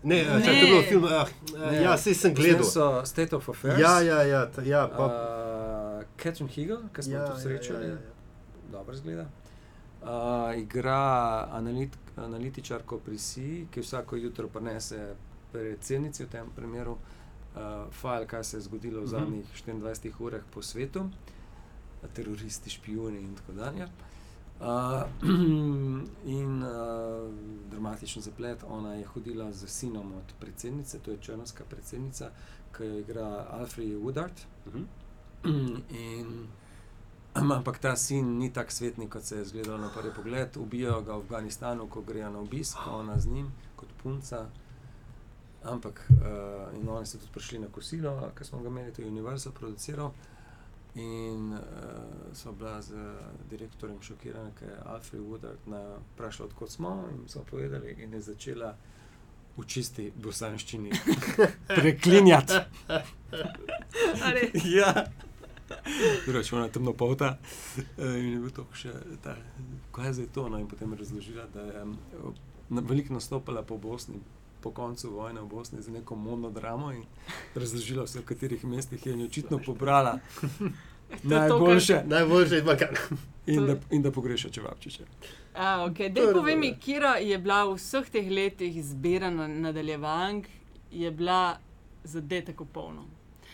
Ne, 0.03 0.15
Ne. 0.15 0.35
ne. 0.35 0.45
Čak, 0.45 0.53
to 0.53 0.65
je 0.65 0.65
bilo 0.65 0.81
film, 0.81 1.03
ah, 1.05 1.27
Ne. 1.61 1.81
ja, 1.81 1.97
sej 1.97 2.13
sem 2.13 2.33
gledal. 2.33 2.63
so 2.63 3.05
State 3.05 3.35
of 3.35 3.49
Affairs. 3.49 3.79
Ja, 3.79 4.01
ja, 4.01 4.23
ja, 4.23 4.45
ta, 4.45 4.61
ja 4.61 4.87
pa, 4.87 5.05
Uh, 5.05 6.03
Catherine 6.17 6.51
Hegel, 6.51 6.77
ki 6.93 7.03
smo 7.03 7.13
jo 7.13 7.27
tudi 7.27 7.41
srečali, 7.41 7.83
ja, 7.83 7.89
ja, 7.89 7.93
ja. 7.93 8.71
dobro 8.71 8.95
zgleda. 8.95 9.25
Uh, 10.01 10.09
igra 10.57 10.99
analit, 11.51 11.91
analitičarko 12.15 12.97
pri 12.97 13.17
SI, 13.17 13.67
ki 13.71 13.81
vsako 13.81 14.15
jutro 14.15 14.47
prinese 14.47 15.15
predsednici 15.51 16.23
v 16.23 16.27
tem 16.27 16.45
primeru 16.55 16.91
uh, 16.91 17.22
file, 17.91 18.27
kaj 18.27 18.43
se 18.43 18.57
je 18.57 18.61
zgodilo 18.61 18.99
v 18.99 19.03
Mhm. 19.03 19.09
zadnjih 19.09 19.45
24 19.55 20.11
urah 20.19 20.41
po 20.53 20.61
svetu, 20.61 21.09
teroristi, 22.13 22.69
špijuni 22.69 23.19
in 23.19 23.35
tako 23.35 23.51
dalje. 23.53 23.87
Uh, 24.59 25.03
in 26.39 26.63
uh, 26.63 26.69
dramatičen 27.71 28.21
zaplet, 28.21 28.63
ona 28.67 28.93
je 28.93 29.05
hodila 29.05 29.51
z 29.53 29.67
sinom 29.67 30.13
od 30.13 30.33
predsednice, 30.39 30.99
to 30.99 31.11
je 31.11 31.17
črnska 31.17 31.63
predsednica, 31.69 32.29
ki 32.71 32.83
jo 32.83 32.99
igra 32.99 33.47
Alfred 33.51 33.87
Woodard. 33.89 34.37
Mhm. 34.67 34.83
In, 35.89 36.47
ampak 37.55 37.79
ta 37.79 37.95
sin 37.95 38.37
ni 38.37 38.53
tako 38.53 38.71
svetnik, 38.71 39.09
kot 39.09 39.23
se 39.23 39.37
je 39.37 39.45
zgledal 39.45 39.77
na 39.77 39.89
prvi 39.89 40.11
pogled. 40.15 40.57
Ubijajo 40.57 41.01
ga 41.01 41.13
v 41.13 41.21
Afganistanu, 41.21 41.87
ko 41.87 42.01
grejo 42.01 42.29
na 42.29 42.39
obisk, 42.39 42.77
ona 42.87 43.19
z 43.19 43.27
njim, 43.27 43.51
kot 43.75 43.89
punca. 44.03 44.45
Ampak 45.63 46.01
uh, 46.09 46.17
in 46.75 46.89
oni 46.89 47.05
so 47.05 47.17
tudi 47.17 47.31
prišli 47.31 47.59
na 47.59 47.67
kosilo, 47.67 48.31
ki 48.37 48.43
smo 48.43 48.59
ga 48.59 48.67
imeli, 48.67 48.91
to 48.91 49.01
je 49.01 49.07
Universal 49.07 49.51
produciral. 49.51 50.11
In 50.95 51.53
uh, 51.53 51.59
so 52.33 52.51
bila 52.51 52.81
z 52.81 52.93
direktorjem 53.49 54.01
šokirana, 54.01 54.51
ker 54.51 54.69
je 54.69 54.81
Alfred 54.85 55.21
Woodard 55.21 55.63
na 55.65 55.79
vprašal, 56.13 56.45
odkot 56.45 56.69
smo. 56.69 56.91
In 57.11 57.23
so 57.27 57.43
povedali, 57.43 57.95
in 57.97 58.13
je 58.13 58.21
začela 58.21 58.75
v 59.57 59.65
čisti 59.65 60.11
bosanščini 60.15 60.91
preklinjati. 61.77 62.53
Ja. 64.65 65.05
Drugače, 66.25 66.55
ona 66.55 66.67
temno 66.67 66.93
polta. 66.93 67.37
eh, 67.97 68.19
In 68.19 68.31
je 68.33 68.39
bil 68.39 68.51
to 68.51 68.65
še 68.73 68.91
ta, 69.23 69.35
kaj 69.91 70.07
je 70.07 70.13
zdaj 70.13 70.27
to. 70.27 70.49
No, 70.49 70.59
in 70.59 70.67
potem 70.67 70.91
je 70.91 70.99
razložila, 70.99 71.45
da 71.53 71.61
je 71.61 71.85
na, 72.69 72.81
veliko 72.81 73.13
nastopila 73.13 73.63
po 73.63 73.77
Bosni. 73.77 74.19
Po 74.63 74.71
koncu 74.71 75.11
vojne 75.11 75.41
v 75.41 75.45
Bosni 75.45 75.81
za 75.81 75.91
neko 75.91 76.15
modno 76.15 76.49
dramo 76.49 76.91
in 76.91 77.03
razložila 77.55 78.03
vse, 78.03 78.19
v 78.19 78.25
katerih 78.25 78.63
mestih 78.65 79.05
je 79.05 79.13
in 79.13 79.19
je 79.19 79.25
očitno 79.25 79.59
pobrala 79.65 80.19
najboljše 81.23 82.03
Najboljše 82.05 82.57
iz 82.57 82.63
Balkana. 82.63 82.97
in 83.45 83.65
da, 83.67 83.75
in 83.91 84.01
da 84.01 84.11
pogreša 84.11 84.49
čevapčiče. 84.49 85.03
A, 85.53 85.85
okay. 85.89 86.13
Dej 86.13 86.33
povej 86.33 86.55
mi, 86.55 86.75
kira 86.79 87.15
je 87.15 87.37
bila 87.37 87.65
v 87.65 87.75
vseh 87.75 88.09
teh 88.09 88.31
letih 88.31 88.85
zbirana 88.85 89.47
nadaljevank, 89.47 90.47
je 90.91 91.11
bila 91.11 91.57
zadetek 92.03 92.59
v 92.59 92.65
polno. 92.65 93.05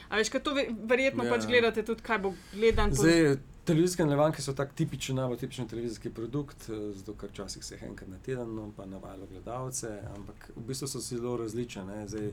A 0.09 0.17
veš, 0.17 0.29
kaj 0.29 0.41
to 0.41 0.53
ve, 0.53 0.67
verjetno 0.89 1.23
Ja. 1.23 1.29
pač 1.29 1.45
gledate 1.45 1.83
tudi, 1.85 2.01
kaj 2.01 2.17
bo 2.19 2.33
gledan 2.53 2.89
po 2.89 2.95
Zdaj, 2.95 3.37
televizijske 3.69 4.05
nalevanke 4.05 4.41
so 4.41 4.53
tako 4.57 4.73
tipičen, 4.75 5.15
najbolj 5.15 5.37
tipičen 5.37 5.67
televizijski 5.67 6.09
produkt, 6.09 6.69
eh, 6.69 6.93
zato 6.95 7.13
ker 7.13 7.29
včasih 7.29 7.65
se 7.65 7.75
jih 7.75 7.83
enkrat 7.83 8.09
na 8.09 8.17
teden, 8.25 8.55
no, 8.55 8.71
pa 8.77 8.85
navajalo 8.85 9.27
gledalce, 9.29 9.91
ampak 10.15 10.49
v 10.55 10.63
bistvu 10.67 10.87
so 10.87 10.99
zelo 10.99 11.37
različne. 11.37 11.85
ne. 11.85 12.07
Zdaj, 12.07 12.31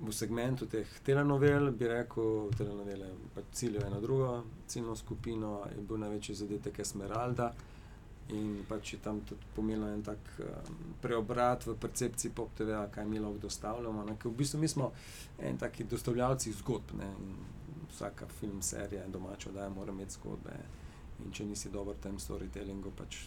v 0.00 0.12
segmentu 0.12 0.66
teh 0.66 0.88
telenovel 1.04 1.70
bi 1.70 1.88
rekel, 1.88 2.48
telenovele 2.58 3.10
pač 3.34 3.44
ciljajo 3.52 3.90
na 3.90 4.00
drugo 4.00 4.42
ciljno 4.66 4.96
skupino, 4.96 5.60
je 5.76 5.82
bil 5.88 6.00
največji 6.00 6.34
zadetek 6.34 6.78
Esmeralda. 6.78 7.52
In 8.28 8.64
pač 8.68 8.92
je 8.92 8.98
tam 9.04 9.20
tudi 9.20 9.44
pomenilo 9.54 9.88
en 9.92 10.02
tak 10.02 10.18
um, 10.40 10.76
preobrat 11.02 11.66
v 11.66 11.74
percepciji 11.76 12.30
pop 12.32 12.54
TV-a, 12.56 12.86
kaj 12.88 13.04
mi 13.04 13.20
lahko 13.20 13.38
dostavljamo. 13.38 14.04
Ne? 14.04 14.16
Ker 14.16 14.30
v 14.30 14.36
bistvu 14.38 14.60
mi 14.60 14.68
smo 14.68 14.92
en 15.38 15.58
taki 15.58 15.84
dostavljalci 15.84 16.52
zgodb. 16.52 16.96
Ne? 16.96 17.10
In 17.20 17.53
vsaka 17.94 18.26
film, 18.40 18.62
serija, 18.62 19.06
domača 19.08 19.48
oddaja 19.50 19.70
mora 19.70 19.92
imeti 19.92 20.18
zgodbe. 20.18 20.58
In 21.24 21.30
če 21.32 21.44
nisi 21.46 21.70
dober 21.70 21.94
v 21.94 22.02
tem 22.02 22.16
storytellingu, 22.18 22.90
pač 22.98 23.20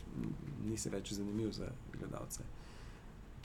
nisi 0.65 0.89
več 0.91 1.13
zanimiv 1.15 1.53
za 1.55 1.69
gledalce. 1.93 2.43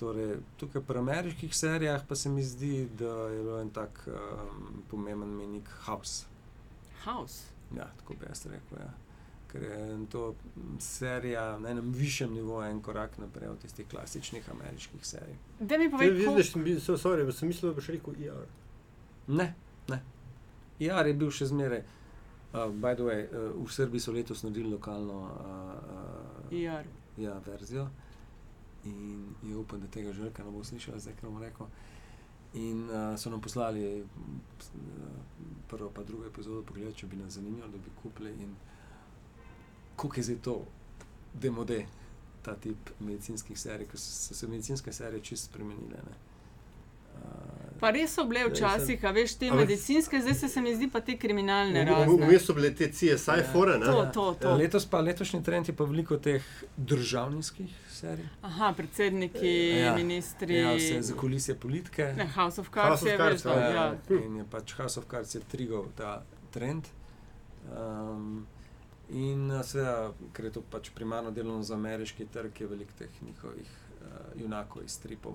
Torej, 0.00 0.32
tukaj 0.58 0.82
pri 0.82 0.98
ameriških 0.98 1.54
serijah 1.54 2.02
pa 2.08 2.16
se 2.18 2.28
mi 2.28 2.42
zdi, 2.42 2.88
da 2.98 3.12
je 3.30 3.42
bil 3.42 3.61
en 3.61 3.70
tak 3.70 4.02
um, 4.11 4.82
pomemben 4.90 5.30
menik 5.38 5.68
House. 5.87 6.24
House. 7.04 7.44
Ja, 7.76 7.87
tako 8.00 8.14
bi 8.18 8.26
jaz 8.28 8.42
rekel. 8.50 8.78
Ja. 8.80 8.90
Ker 9.52 9.62
je 9.62 10.06
to 10.11 10.35
serija 10.80 11.58
na 11.58 11.70
enem 11.70 11.92
višjem 11.92 12.32
nivoju, 12.35 12.70
en 12.70 12.80
korak 12.82 13.18
naprej 13.18 13.48
od 13.48 13.58
tistih 13.62 13.87
klasičnih 13.88 14.50
ameriških 14.50 15.06
serij. 15.06 15.37
Da 15.61 15.78
mi 15.78 15.88
vidiš, 15.88 16.52
sem 16.52 16.64
bil- 16.64 16.80
so, 16.80 16.96
sorry, 16.96 17.28
sem 17.32 17.48
mislil, 17.48 17.70
da 17.70 17.76
boš 17.78 17.88
rekel 17.94 18.14
IR. 18.18 18.46
Ne, 19.28 19.54
ne. 19.88 20.02
Jar 20.82 21.06
je 21.06 21.14
bil 21.14 21.30
še 21.30 21.48
zmeraj. 21.50 21.82
Uh, 22.52 22.68
by 22.68 22.94
the 22.98 23.04
way, 23.06 23.24
uh, 23.30 23.52
v 23.56 23.72
Srbiji 23.72 24.00
so 24.04 24.12
letos 24.12 24.42
naredili 24.44 24.74
lokalno 24.74 25.20
uh, 25.24 26.48
uh, 26.50 26.52
IR. 26.52 26.88
ja, 27.16 27.38
verzijo 27.46 27.86
in 28.84 29.34
je 29.42 29.56
upam, 29.56 29.80
da 29.80 29.86
tega 29.86 30.12
žrka 30.12 30.44
ne 30.44 30.50
bo 30.50 30.64
slišala, 30.64 30.98
zdaj 30.98 31.14
ker 31.14 31.28
bom 31.28 31.42
rekel. 31.42 31.66
In 32.54 32.90
uh, 32.90 33.14
so 33.18 33.30
nam 33.30 33.40
poslali 33.40 34.02
uh, 34.02 34.08
prvo, 35.68 35.90
pa 35.94 36.02
drugo 36.02 36.26
epizodo, 36.26 36.64
pogledaj, 36.66 36.94
če 37.00 37.06
bi 37.06 37.16
nas 37.16 37.38
zanimalo, 37.38 37.70
da 37.72 37.78
bi 37.78 37.94
kupili. 38.02 38.34
In 38.42 38.54
kako 39.96 40.18
je 40.18 40.22
zdaj 40.22 40.40
to, 40.44 40.56
demode, 41.34 41.84
ta 42.42 42.56
tip 42.56 42.90
medicinskih 43.00 43.58
serij, 43.58 43.88
ker 43.88 44.00
so 44.00 44.34
se 44.34 44.48
medicinske 44.48 44.92
serije 44.92 45.22
čisto 45.30 45.52
spremenile. 45.52 46.02
Ne? 46.08 46.18
Pa 47.80 47.90
res 47.90 48.12
so 48.14 48.22
bile 48.24 48.44
včasih, 48.46 49.04
a 49.04 49.11
veš, 49.11 49.32
te 49.35 49.46
A 49.46 49.50
veš- 49.50 49.58
medicinske, 49.58 50.20
zdaj 50.20 50.35
se, 50.35 50.48
se 50.48 50.61
mi 50.61 50.70
zdi 50.76 50.87
pa 50.87 51.00
te 51.00 51.16
kriminalne. 51.18 51.82
Vmes 52.06 52.44
so 52.46 52.54
bile 52.54 52.70
te 52.70 52.87
CSI 52.88 53.08
Ja. 53.32 53.42
fore, 53.44 53.78
ne? 53.78 53.87
To, 53.87 54.04
to, 54.06 54.35
to. 54.35 54.52
Letos 54.54 54.87
pa 54.87 55.00
letošnji 55.00 55.42
trend 55.42 55.68
je 55.68 55.74
pa 55.74 55.85
veliko 55.85 56.16
teh 56.16 56.42
državniških 56.76 57.74
serij. 57.90 58.28
Aha, 58.42 58.72
predsedniki, 58.72 59.54
Ja. 59.78 59.96
ministri. 59.96 60.54
Ja, 60.56 60.74
vse 60.74 61.02
za 61.02 61.14
kulisje 61.14 61.54
politike. 61.56 62.14
Ne, 62.16 62.26
House 62.28 62.61
of 62.61 62.70
Cards 62.70 62.88
House 62.88 63.04
of 63.04 63.11
je 63.11 63.18
veš, 63.18 63.44
ja. 63.44 63.58
ja. 63.58 63.70
Ja, 63.72 63.94
in 64.16 64.37
je 64.37 64.44
pač 64.46 64.72
House 64.72 65.00
of 65.00 65.06
Cards 65.06 65.35
je 65.35 65.40
trigal 65.42 65.85
ta 65.96 66.22
trend. 66.50 66.87
Um, 67.72 68.46
in 69.11 69.50
seveda, 69.62 70.12
ker 70.32 70.44
je 70.44 70.50
to 70.52 70.62
pač 70.62 70.90
primarno 70.90 71.30
delovno 71.30 71.62
za 71.62 71.74
ameriški 71.74 72.26
trg, 72.26 72.61
je 72.61 72.66
veliko 72.66 72.92
teh 72.98 73.11
njihovih 73.22 73.66
uh, 73.66 74.06
junakov 74.37 74.85
iz 74.85 74.90
stripov, 74.92 75.35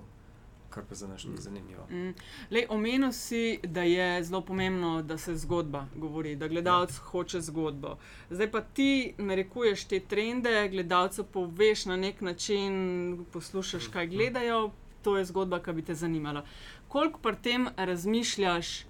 kar 0.70 0.84
pa 0.88 0.94
za 0.94 1.08
nas 1.08 1.24
ni 1.24 1.36
zanimivo. 1.36 1.86
Mm. 1.90 2.14
Lej, 2.50 2.66
omenil 2.68 3.12
si, 3.12 3.58
da 3.62 3.82
je 3.82 4.24
zelo 4.24 4.40
pomembno, 4.40 5.02
da 5.02 5.18
se 5.18 5.36
zgodba 5.36 5.86
govori, 5.94 6.36
da 6.36 6.48
gledalec 6.48 6.90
ja. 6.90 7.02
hoče 7.02 7.40
zgodbo. 7.40 7.96
Zdaj 8.30 8.50
pa 8.50 8.60
ti 8.60 9.14
narekuješ 9.18 9.84
te 9.84 10.00
trende, 10.00 10.68
gledalcu 10.68 11.24
poveš 11.24 11.86
na 11.86 11.96
nek 11.96 12.20
način, 12.20 13.24
poslušaš, 13.32 13.88
kaj 13.88 14.06
gledajo, 14.06 14.70
to 15.02 15.16
je 15.16 15.24
zgodba, 15.24 15.62
ki 15.62 15.72
bi 15.72 15.82
te 15.82 15.94
zanimala. 15.94 16.44
Koliko 16.88 17.20
pri 17.20 17.36
tem 17.42 17.68
razmišljaš, 17.76 18.84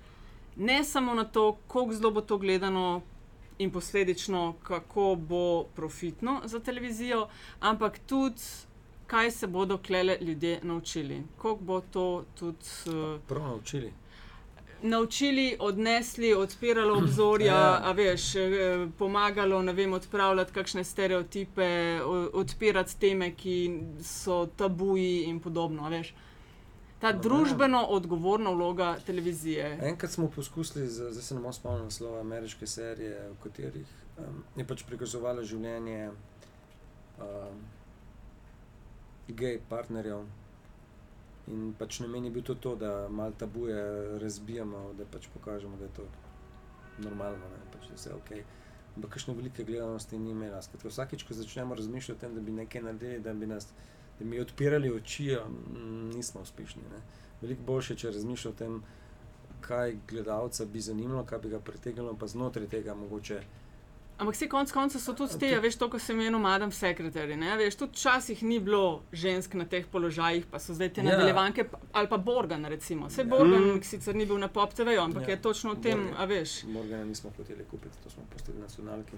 ne 0.56 0.84
samo 0.84 1.14
na 1.14 1.24
to, 1.24 1.58
koliko 1.66 1.94
zelo 1.94 2.10
bo 2.10 2.20
to 2.20 2.38
gledano. 2.38 3.02
In 3.58 3.72
posledično, 3.74 4.54
kako 4.62 5.16
bo 5.18 5.64
profitno 5.64 6.40
za 6.44 6.60
televizijo, 6.60 7.28
ampak 7.60 7.98
tudi, 8.06 8.42
kaj 9.08 9.30
se 9.32 9.46
bodo 9.48 9.78
klele 9.78 10.18
ljudje 10.20 10.60
naučili. 10.62 11.22
Kako 11.36 11.56
bo 11.56 11.80
to 11.82 12.06
tudi 12.34 12.58
uh, 12.86 13.20
Prav 13.24 13.42
naučili. 13.44 13.92
naučili, 14.82 15.56
odnesli, 15.60 16.34
odpiralo 16.34 16.98
obzorja, 17.00 17.54
Ja. 17.54 17.92
veš, 17.92 18.34
eh, 18.34 18.50
pomagalo 18.98 19.62
ne 19.62 19.72
vem, 19.72 19.92
odpravljati 19.92 20.52
kakšne 20.52 20.84
stereotipe, 20.84 21.98
odpirati 22.34 22.98
teme, 22.98 23.32
ki 23.32 23.56
so 24.02 24.46
tabuji 24.48 25.24
in 25.24 25.40
podobno. 25.40 25.88
Veš. 25.90 26.14
Ta 27.00 27.12
No, 27.12 27.18
družbeno 27.20 27.82
odgovorna 27.88 28.50
vloga 28.50 28.96
televizije. 29.00 29.78
Enkrat 29.82 30.10
smo 30.10 30.28
poskusili, 30.28 30.86
zdaj 30.88 31.12
se 31.14 31.34
ne 31.34 31.40
morem 31.40 31.52
spomniti 31.52 31.84
naslova 31.84 32.20
ameriške 32.20 32.66
serije, 32.66 33.30
v 33.30 33.42
katerih 33.42 33.86
um, 34.18 34.24
je 34.56 34.64
pač 34.64 34.82
prikazovala 34.82 35.42
življenje 35.44 36.10
um, 37.18 37.60
gej 39.28 39.60
partnerjev. 39.68 40.24
In 41.48 41.72
pač 41.78 42.00
namen 42.00 42.24
je 42.24 42.30
bil 42.30 42.42
to, 42.44 42.54
to 42.54 42.76
da 42.76 43.08
malo 43.08 43.32
tabuje 43.38 43.78
razbijamo, 44.20 44.92
da 44.98 45.04
pač 45.04 45.28
pokažemo, 45.34 45.76
da 45.76 45.84
je 45.84 45.94
to 45.96 46.08
normalno, 46.98 47.48
ne? 47.52 47.60
pač, 47.72 47.86
da 47.88 47.94
je 47.94 48.00
vse 48.00 48.14
ok. 48.14 48.32
Ampak 48.96 49.14
kakšne 49.14 49.34
velike 49.34 49.64
gledanosti 49.64 50.18
ni 50.18 50.30
imela. 50.30 50.60
Skratka, 50.62 50.88
vsakič, 50.88 51.22
ko 51.24 51.34
začnemo 51.34 51.74
razmišljati 51.74 52.18
o 52.18 52.20
tem, 52.20 52.34
da 52.34 52.40
bi 52.40 52.52
nekaj 52.52 52.82
naredili, 52.82 53.20
da 53.22 53.32
bi 53.34 53.46
nas 53.46 53.68
da 54.18 54.24
bi 54.24 54.40
odpirali 54.40 54.90
oči, 54.92 55.36
mm, 55.36 56.10
nismo 56.14 56.40
uspešni. 56.40 56.82
Ne? 56.82 57.02
Veliko 57.40 57.62
boljše, 57.62 57.96
če 57.96 58.10
razmišljamo 58.10 58.54
o 58.54 58.58
tem, 58.58 58.82
kaj 59.60 59.96
gledalca 60.08 60.64
bi 60.64 60.80
zanimalo, 60.80 61.24
kaj 61.24 61.38
bi 61.38 61.48
ga 61.48 61.60
pritegnilo, 61.60 62.16
pa 62.18 62.26
znotraj 62.26 62.68
tega 62.68 62.94
mogoče 62.94 63.40
Ampak 64.18 64.34
vse 64.34 64.48
konc 64.48 64.72
koncev 64.72 65.00
so 65.00 65.12
tudi 65.14 65.38
te, 65.38 65.48
a 65.48 65.60
veš, 65.60 65.76
to, 65.76 65.88
ko 65.88 65.98
se 65.98 66.12
imenuje 66.12 66.42
Madam 66.42 66.70
Secretary. 66.72 67.36
Ne? 67.36 67.56
Veš, 67.56 67.76
tudi 67.76 67.92
včasih 67.92 68.42
ni 68.42 68.58
bilo 68.60 68.80
žensk 69.14 69.54
na 69.54 69.64
teh 69.64 69.86
položajih, 69.86 70.46
pa 70.46 70.58
so 70.58 70.74
zdaj 70.74 70.88
te 70.90 71.00
Ja. 71.00 71.04
nadaljevanke, 71.06 71.64
ali 71.92 72.08
pa 72.08 72.16
Borgan, 72.18 72.64
recimo. 72.66 73.06
Vse 73.06 73.20
Ja. 73.20 73.26
Borgan 73.26 73.62
Mm. 73.64 73.82
sicer 73.82 74.14
ni 74.14 74.26
bil 74.26 74.38
na 74.38 74.48
Pop 74.48 74.72
TV, 74.72 74.96
ampak 74.98 75.22
Ja. 75.22 75.30
je 75.30 75.38
točno 75.38 75.70
o 75.70 75.76
tem, 75.76 75.98
Borgan. 76.00 76.14
a 76.16 76.26
veš. 76.26 76.64
Morgana 76.66 77.04
nismo 77.04 77.30
hoteli 77.32 77.64
kupiti, 77.64 77.94
to 77.98 78.10
smo 78.10 78.22
postili 78.28 78.58
nacionalki. 78.58 79.12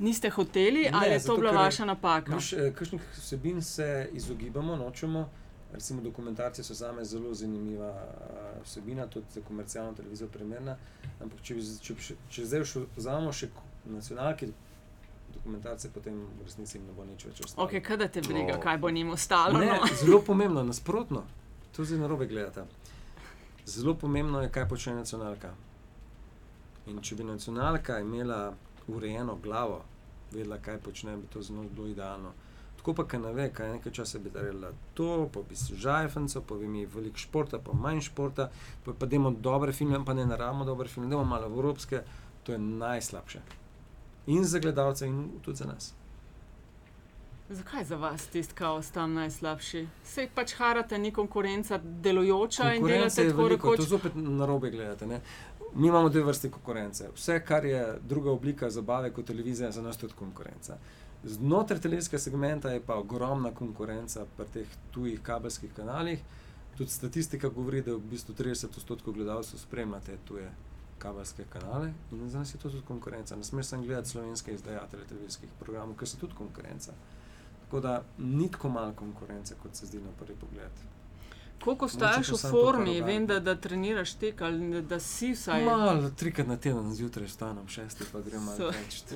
Niste 0.00 0.30
hoteli, 0.30 0.88
ali 0.92 1.08
Ne, 1.08 1.14
je 1.14 1.18
to 1.18 1.22
zato, 1.22 1.36
bila 1.36 1.50
ker 1.50 1.54
je- 1.54 1.64
vaša 1.64 1.84
napaka? 1.84 2.34
Veš, 2.34 2.52
eh, 2.52 2.72
kakšnih 2.72 3.02
vsebin 3.14 3.62
se 3.62 3.88
izogibamo, 4.12 4.76
nočemo. 4.76 5.28
Recimo 5.72 6.02
dokumentarci 6.02 6.62
so 6.62 6.74
zame 6.74 7.04
zelo 7.04 7.34
zanimiva 7.34 7.88
eh, 7.88 8.62
vsebina, 8.64 9.06
tudi 9.06 9.26
za 9.30 9.40
komercialno 9.42 9.92
televizijo 9.92 10.28
primerna. 10.28 10.76
Ampak 11.20 11.40
če, 11.40 11.54
če, 11.80 11.94
še- 11.96 12.14
če 12.28 12.44
zdaj 12.44 12.64
še 12.64 12.80
vzamemo 12.96 13.32
še 13.32 13.48
nacionalke 13.86 14.48
dokumentarce, 15.34 15.88
potem 15.90 16.14
v 16.14 16.44
resnici 16.44 16.78
jim 16.78 16.86
ne 16.86 16.92
bo 16.92 17.04
nič 17.04 17.24
več 17.24 17.40
ostalo. 17.40 17.66
Ok, 17.66 17.80
kada 17.82 18.08
te 18.08 18.20
briga, 18.20 18.54
No. 18.54 18.60
kaj 18.60 18.78
bo 18.78 18.90
njim 18.90 19.10
ostalo. 19.10 19.58
Ne, 19.58 19.66
No. 19.66 19.86
zelo 19.96 20.20
pomembno, 20.26 20.62
nasprotno. 20.62 21.24
To 21.72 21.84
zdaj 21.84 21.98
narobe 21.98 22.26
gledate. 22.26 22.64
Zelo 23.66 23.94
pomembno 23.94 24.40
je, 24.40 24.48
kaj 24.48 24.68
počne 24.68 24.94
nacionalka. 24.94 25.50
In 26.86 27.00
če 27.00 27.14
bi 27.14 27.24
nacionalka 27.24 27.98
imela 27.98 28.52
urejeno 28.88 29.36
glavo, 29.36 29.82
vedela, 30.30 30.58
kaj 30.58 30.78
počne, 30.78 31.16
bi 31.16 31.26
to 31.26 31.42
zelo 31.42 31.62
bilo 31.64 31.86
idealno. 31.88 32.32
Tako 32.76 32.94
pa, 32.94 33.04
kaj 33.04 33.20
ne 33.20 33.32
ve, 33.32 33.48
kaj 33.50 33.70
nekaj 33.70 33.92
časa 33.92 34.18
bi 34.18 34.30
naredila 34.30 34.68
to, 34.94 35.06
pa 35.28 35.40
bi 35.42 35.56
se 35.56 35.74
žajfenco, 35.76 36.42
pa 36.42 36.54
bi 36.54 36.66
mi 36.68 36.86
veliko 36.86 37.16
športa, 37.18 37.58
pa 37.58 37.72
manj 37.74 38.00
športa, 38.02 38.50
pa, 38.84 38.92
pa 38.92 39.06
dajmo 39.06 39.30
dobre 39.32 39.72
filme, 39.72 40.04
pa 40.04 40.12
ne 40.12 40.26
naravno 40.26 40.64
dobre 40.64 40.88
filme, 40.88 41.08
dajmo 41.08 41.24
malo 41.24 41.46
evropske, 41.46 42.02
to 42.42 42.52
je 42.52 42.58
najslabše. 42.58 43.40
In 44.26 44.44
za 44.44 44.58
gledalce, 44.58 45.06
in 45.06 45.30
tudi 45.42 45.56
za 45.56 45.64
nas. 45.64 45.94
Zakaj 47.48 47.84
za 47.84 47.96
vas 47.96 48.26
tisti 48.26 48.54
kaos 48.54 48.90
tam 48.90 49.14
najslabši? 49.14 49.86
Sej 50.04 50.28
pač 50.34 50.54
harate, 50.56 50.98
ni 50.98 51.12
konkurenca 51.12 51.78
delujoča 51.78 52.74
in 52.74 52.80
Konkurence 52.80 53.20
delate 53.20 53.22
je 53.22 53.30
tako 53.30 53.42
veliko, 53.42 53.68
rekoč. 53.68 53.76
to 53.76 53.84
zopet 53.84 54.12
na 54.16 54.46
robe 54.46 54.70
gledate. 54.70 55.06
Ne? 55.06 55.20
Mi 55.74 55.88
imamo 55.88 56.08
dve 56.08 56.22
vrsti 56.22 56.50
konkurence. 56.50 57.08
Vse, 57.14 57.40
kar 57.44 57.64
je 57.64 57.98
druga 58.08 58.30
oblika 58.30 58.70
zabave 58.70 59.10
kot 59.12 59.26
televizija, 59.26 59.66
je 59.66 59.72
za 59.72 59.82
nas 59.82 59.96
tudi 59.96 60.14
konkurenca. 60.14 60.78
Znotraj 61.24 61.80
televizijskega 61.80 62.20
segmenta 62.20 62.70
je 62.70 62.80
pa 62.80 62.94
ogromna 62.94 63.50
konkurenca 63.54 64.26
pri 64.36 64.46
teh 64.52 64.66
tujih 64.90 65.20
kabelskih 65.20 65.72
kanalih. 65.76 66.20
Tudi 66.76 66.90
statistika 66.90 67.48
govori, 67.48 67.82
da 67.82 67.92
v 67.92 68.00
bistvu 68.10 68.34
30% 68.34 69.12
gledalcev 69.12 69.58
spremlja 69.58 70.00
te 70.00 70.16
tuje 70.24 70.50
kabelske 71.04 71.44
kanale 71.48 71.92
in 72.12 72.28
za 72.28 72.38
nas 72.38 72.54
je 72.54 72.58
to 72.58 72.70
tudi 72.70 72.82
konkurenca. 72.84 73.36
Ne 73.36 73.44
smeš 73.44 73.66
samo 73.66 73.82
gledati 73.84 74.08
slovenske 74.08 74.54
izdajatelje 74.54 75.04
televizijskih 75.04 75.48
programov, 75.58 75.94
ker 75.96 76.08
so 76.08 76.16
tudi 76.18 76.34
konkurenca. 76.34 76.92
Tako 77.62 77.80
da 77.80 77.94
ni 78.18 78.50
tako 78.50 78.68
malo 78.70 78.92
konkurence, 78.94 79.54
kot 79.56 79.74
se 79.74 79.86
zdi 79.86 79.98
na 80.00 80.12
prvi 80.14 80.34
pogled. 80.36 80.84
Koliko 81.60 81.88
staješ 81.88 82.28
v 82.30 82.50
formi? 82.50 83.00
Vem, 83.02 83.26
da, 83.26 83.38
da 83.40 83.54
treniraš 83.56 84.14
tek 84.14 84.42
ali 84.42 84.82
da- 84.84 85.00
si 85.00 85.32
vsaj. 85.32 85.64
Malo, 85.64 86.10
trikrat 86.12 86.46
na 86.46 86.56
teden 86.58 86.94
zjutraj 86.94 87.26
vstanem, 87.26 87.68
šesti 87.68 88.04
pa 88.12 88.20
grem 88.20 88.42
malo 88.42 88.58
So- 88.58 88.72
več. 88.72 89.02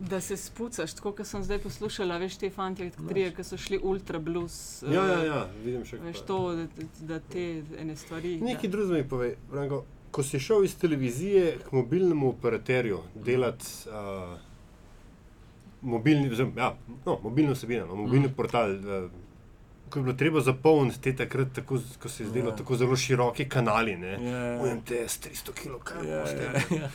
Da 0.00 0.18
se 0.20 0.36
spucaš, 0.36 0.92
tako 0.92 1.12
kot 1.12 1.26
sem 1.26 1.44
zdaj 1.44 1.60
poslušala, 1.60 2.16
veš, 2.18 2.36
te 2.36 2.48
fanti, 2.50 2.88
trije, 3.08 3.28
ki 3.30 3.44
so 3.44 3.56
šli 3.56 3.78
ultra 3.80 4.18
blues. 4.20 4.82
eh, 4.82 4.90
Ja, 4.90 5.04
ja, 5.06 5.20
ja, 5.24 5.36
vidim 5.64 5.84
še 5.84 5.98
Veš 5.98 6.16
kaj. 6.16 6.26
to, 6.26 6.38
da, 6.52 6.66
da 7.02 7.18
te 7.22 7.44
ene 7.78 7.94
stvari. 7.96 8.40
Nekaj 8.40 8.70
drugega 8.70 8.94
mi 8.94 9.08
pove. 9.08 9.28
Branko, 9.48 9.84
ko 10.14 10.22
si 10.22 10.38
šel 10.38 10.64
iz 10.64 10.76
televizije 10.76 11.58
k 11.60 11.72
mobilnemu 11.72 12.28
operaterju 12.28 13.00
delati 13.16 13.66
uh, 13.86 14.38
mobilni, 15.84 16.28
oziroma, 16.28 16.52
ja, 16.58 16.68
no, 17.04 17.18
mobilno 17.20 17.52
vsebino, 17.52 17.86
no, 17.86 17.96
mobilni 17.96 18.26
Mhm. 18.26 18.34
portal. 18.34 18.70
Uh, 18.72 19.10
Ko 19.86 19.98
je 19.98 20.04
bilo 20.04 20.14
treba 20.14 20.40
zapolniti 20.42 21.00
te 21.00 21.16
takrat, 21.16 21.48
tako, 21.52 21.76
ko 21.98 22.08
se 22.08 22.22
je 22.22 22.28
zdelo 22.28 22.48
Ja. 22.48 22.56
tako 22.56 22.76
zelo 22.76 22.96
široki 22.96 23.44
kanali, 23.46 23.96
ne. 23.96 24.12
Ja, 24.20 24.62
UMTS 24.62 25.18
300 25.20 25.52
kg, 25.52 25.76
kaj 25.84 26.08
ja, 26.08 26.20
boste. 26.20 26.42
ja, 26.70 26.78
ja. 26.78 26.88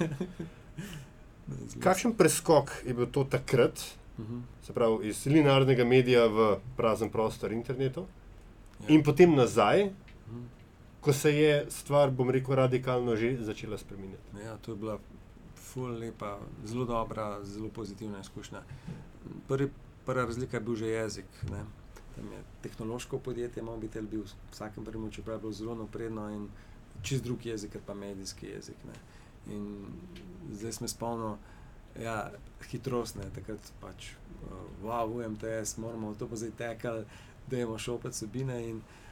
Kakšen 1.80 2.14
preskok 2.14 2.72
je 2.84 2.94
bil 2.94 3.08
to 3.08 3.24
takrat, 3.26 3.80
Mhm. 4.18 4.40
se 4.64 4.74
pravi 4.74 5.08
iz 5.08 5.26
linearnega 5.26 5.86
medija 5.86 6.26
v 6.28 6.48
prazen 6.76 7.10
prostor 7.10 7.52
internetu, 7.52 8.06
Ja. 8.80 8.86
in 8.90 9.04
potem 9.04 9.34
nazaj, 9.34 9.86
Mhm. 9.86 10.44
Ko 11.02 11.14
se 11.14 11.36
je 11.36 11.66
stvar, 11.70 12.12
bom 12.12 12.30
rekel, 12.30 12.56
radikalno 12.56 13.16
že 13.16 13.38
začela 13.40 13.78
spremenjati. 13.78 14.44
Ja, 14.46 14.58
to 14.58 14.72
je 14.72 14.78
bila 14.78 15.00
ful 15.56 16.00
lepa, 16.00 16.40
zelo 16.66 16.86
dobra, 16.86 17.44
zelo 17.44 17.70
pozitivna 17.70 18.20
izkušnja. 18.20 18.62
Prvi, 19.48 19.70
prva 20.06 20.26
razlika 20.26 20.58
je 20.58 20.62
bil 20.62 20.76
že 20.76 20.88
jezik. 20.88 21.26
Ne. 21.52 21.64
Je 22.20 22.44
tehnološko 22.62 23.20
podjetje, 23.20 23.64
Mobitel 23.64 24.04
bil 24.04 24.26
v 24.26 24.52
vsakem 24.52 24.86
primeru, 24.86 25.12
čeprav 25.12 25.38
je 25.38 25.42
bilo 25.42 25.52
zelo 25.52 25.76
napredno 25.76 26.30
in 26.30 26.50
čist 27.02 27.24
drug 27.24 27.46
jezik, 27.46 27.78
pa 27.86 27.94
medijski 27.94 28.48
jezik. 28.48 28.76
Ne. 28.88 28.94
In 29.56 29.86
zdaj 30.52 30.72
smo 30.72 30.88
spomnili, 30.88 31.38
ja, 32.02 32.32
hitrost, 32.72 33.16
ne, 33.16 33.24
takrat 33.36 33.72
pač, 33.82 34.12
wow, 34.84 35.08
UMTS, 35.08 35.78
moramo 35.78 36.16
to 36.20 36.28
pa 36.28 36.36
zdaj 36.36 36.52
tekali, 36.58 37.06
da 37.48 37.58
imamo 37.58 37.78
šopet 37.78 38.14
sebine. 38.14 38.60
In, 38.70 38.78
uh, 38.78 39.09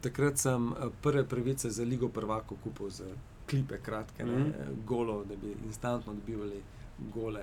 takrat 0.00 0.38
sem 0.38 0.68
eh, 0.68 0.74
prve 1.02 1.24
pravice 1.24 1.70
za 1.70 1.84
Ligo 1.84 2.08
prvako 2.08 2.56
kupil 2.56 2.88
za 2.90 3.04
klipe, 3.46 3.78
kratke, 3.78 4.24
ne, 4.24 4.36
mm. 4.38 4.52
golo, 4.86 5.24
da 5.24 5.36
bi 5.36 5.56
instantno 5.66 6.14
dobivali 6.14 6.62
gole 7.14 7.40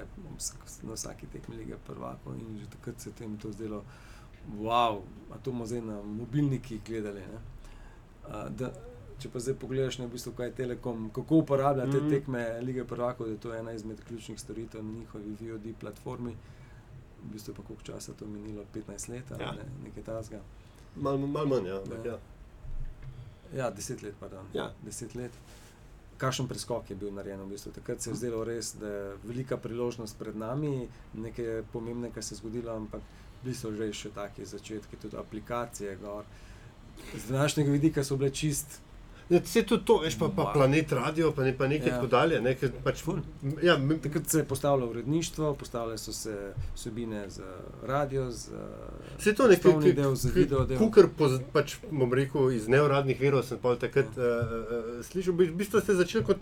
na 0.83 0.93
vsaki 0.93 1.27
tekmi 1.27 1.55
lige 1.55 1.75
prvako. 1.87 2.33
In 2.33 2.59
že 2.59 2.65
takrat 2.67 2.99
se 2.99 3.09
je 3.09 3.13
tem 3.13 3.37
to 3.37 3.51
zdelo, 3.51 3.83
wow, 4.55 5.01
a 5.31 5.37
to 5.37 5.51
bomo 5.51 5.65
zdaj 5.65 5.81
na 5.81 6.01
mobilnikih 6.03 6.83
gledali. 6.85 7.19
Ne. 7.21 7.39
Uh, 8.27 8.49
da, 8.51 8.71
če 9.19 9.29
pa 9.29 9.39
zdaj 9.39 9.55
pogledaš, 9.55 9.97
ne, 9.97 10.07
v 10.07 10.11
bistvu, 10.11 10.31
kaj 10.31 10.47
je 10.47 10.55
Telekom, 10.55 11.09
kako 11.09 11.35
uporablja 11.35 11.85
te 11.85 11.97
Mhm. 11.97 12.09
tekme 12.09 12.59
lige 12.61 12.83
prvako, 12.85 13.25
da 13.25 13.31
je 13.31 13.37
to 13.37 13.53
ena 13.53 13.71
izmed 13.71 14.03
ključnih 14.03 14.39
storitev 14.39 14.85
na 14.85 14.91
njihovi 14.91 15.35
VOD 15.41 15.73
platformi. 15.79 16.35
V 17.23 17.31
bistvu 17.33 17.53
pa 17.53 17.63
koliko 17.63 17.83
časa 17.83 18.11
je 18.11 18.17
to 18.17 18.25
minilo, 18.27 18.63
15 18.73 19.09
let 19.09 19.31
ali 19.31 19.43
Ja. 19.43 19.51
ne, 19.51 19.63
nekaj 19.83 20.03
tasga. 20.03 20.39
Malo 21.01 21.27
mal 21.27 21.45
manj, 21.45 21.67
ja. 21.67 21.77
ampak 21.77 22.05
Ja. 22.05 22.11
Ja. 22.11 22.19
Ja, 23.55 23.69
deset 23.71 24.01
let, 24.01 24.15
pardon. 24.19 24.45
Ja. 24.53 24.71
Deset 24.85 25.15
let. 25.15 25.31
Kakšen 26.17 26.47
preskok 26.49 26.89
je 26.89 26.95
bil 26.97 27.11
narejen 27.13 27.41
v 27.45 27.51
bistvu? 27.53 27.71
Takrat 27.71 28.01
se 28.01 28.09
je 28.09 28.15
zdelo 28.15 28.41
res, 28.43 28.73
da 28.75 28.89
je 28.89 29.17
velika 29.23 29.57
priložnost 29.57 30.17
pred 30.17 30.35
nami, 30.35 30.87
nekaj 31.13 31.61
pomembnega 31.73 32.21
se 32.21 32.33
je 32.33 32.39
zgodilo, 32.41 32.73
ampak 32.73 33.01
bili 33.43 33.55
so 33.55 33.71
že 33.71 33.91
še 33.93 34.09
taki 34.15 34.45
začetki, 34.45 34.97
tudi 34.97 35.17
aplikacije. 35.17 35.95
Gor. 36.01 36.25
Z 37.15 37.29
današnjega 37.29 37.71
vidika 37.71 38.03
so 38.03 38.17
bile 38.17 38.29
čist. 38.33 38.81
Ja, 39.29 39.39
Vse 39.43 39.63
tudi 39.63 39.83
to, 39.85 39.97
veš 39.99 40.15
pa, 40.19 40.29
pa 40.35 40.51
planet 40.53 40.91
radio, 40.91 41.31
pa, 41.31 41.43
ne, 41.43 41.51
pa 41.57 41.67
nekaj 41.67 41.89
Ja. 41.89 41.95
tako 41.95 42.07
dalje. 42.07 42.41
Ne, 42.41 42.55
pač, 42.83 43.03
ja, 43.61 43.75
Takrat 44.03 44.29
se 44.29 44.37
je 44.39 44.43
postavilo 44.45 44.87
uredništvo, 44.87 45.53
postavljale 45.53 45.97
so 45.97 46.13
se 46.13 46.53
vsebine 46.75 47.29
za 47.29 47.47
radio, 47.83 48.31
za 48.31 48.61
Vse 49.17 49.35
to 49.35 49.47
nekaj, 49.47 49.93
del, 49.93 50.15
za 50.15 50.29
video 50.35 50.65
del. 50.65 50.77
Kukor, 50.77 51.09
pač, 51.53 51.75
bom 51.91 52.13
rekel, 52.13 52.51
iz 52.51 52.67
neuradnih 52.67 53.19
verov 53.21 53.43
sem 53.43 53.57
pa 53.57 53.75
takrat 53.75 54.05
Ja. 54.17 54.23
uh, 54.23 54.53
uh, 54.97 55.05
slišal, 55.05 55.33
v 55.33 55.51
bistvu 55.51 55.81
ste 55.81 55.93
začeli 55.93 56.23
kot 56.23 56.39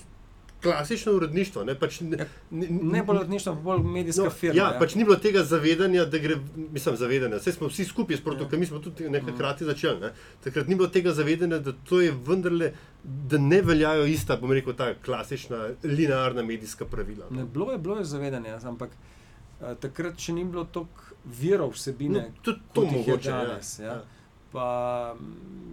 klasično 0.65 1.13
uredništvo. 1.13 1.63
Ne, 1.63 1.75
pač, 1.75 1.99
ne, 2.01 2.17
Ja, 2.17 2.25
ne, 2.51 2.67
Ne 2.69 3.03
bolj 3.03 3.17
uredništvo, 3.17 3.53
bolj 3.57 3.83
medijska 3.85 4.23
no, 4.23 4.29
firma. 4.31 4.57
Ja, 4.57 4.75
pač 4.77 4.95
ni 4.95 5.03
bilo 5.03 5.15
tega 5.17 5.43
zavedanja, 5.45 6.05
da 6.07 6.17
gre, 6.19 6.35
mislim, 6.67 6.95
zavedanja. 6.97 7.37
Vse 7.37 7.51
smo 7.51 7.67
vsi 7.67 7.85
skupaj, 7.85 8.17
sproti, 8.17 8.43
Ja. 8.45 8.57
mi 8.57 8.65
smo 8.65 8.79
tudi 8.79 9.03
nekaj 9.05 9.27
Mhm. 9.27 9.35
hkrati 9.35 9.65
začeli. 9.65 9.99
Ne. 9.99 10.11
Takrat 10.41 10.67
ni 10.67 10.75
bilo 10.75 10.87
tega 10.89 11.13
zavedanja, 11.13 11.59
da 11.59 11.73
to 11.83 12.01
je 12.01 12.11
vendarle, 12.23 12.71
da 13.03 13.37
ne 13.39 13.61
veljajo 13.63 14.05
ista, 14.07 14.37
bom 14.37 14.51
rekel, 14.51 14.73
ta 14.75 14.93
klasična 14.95 15.59
linearna 15.85 16.43
medijska 16.43 16.85
pravila. 16.87 17.25
no. 17.29 17.37
Ne, 17.37 17.45
bilo 17.47 17.71
je, 17.71 17.77
bilo 17.79 17.97
je 17.97 18.05
zavedanje, 18.05 18.57
ampak 18.63 18.89
uh, 18.91 19.73
takrat 19.77 20.17
še 20.17 20.33
ni 20.33 20.43
bilo 20.45 20.63
toliko 20.65 21.01
virov 21.25 21.71
vsebine, 21.71 22.19
No, 22.21 22.41
tudi 22.41 22.59
to 22.73 22.81
mogoče. 22.83 23.29
danes, 23.31 23.79
ja. 23.79 23.85
ja. 23.85 23.91
Ja. 23.91 24.03
pa 24.51 24.67
mm, 25.13 25.25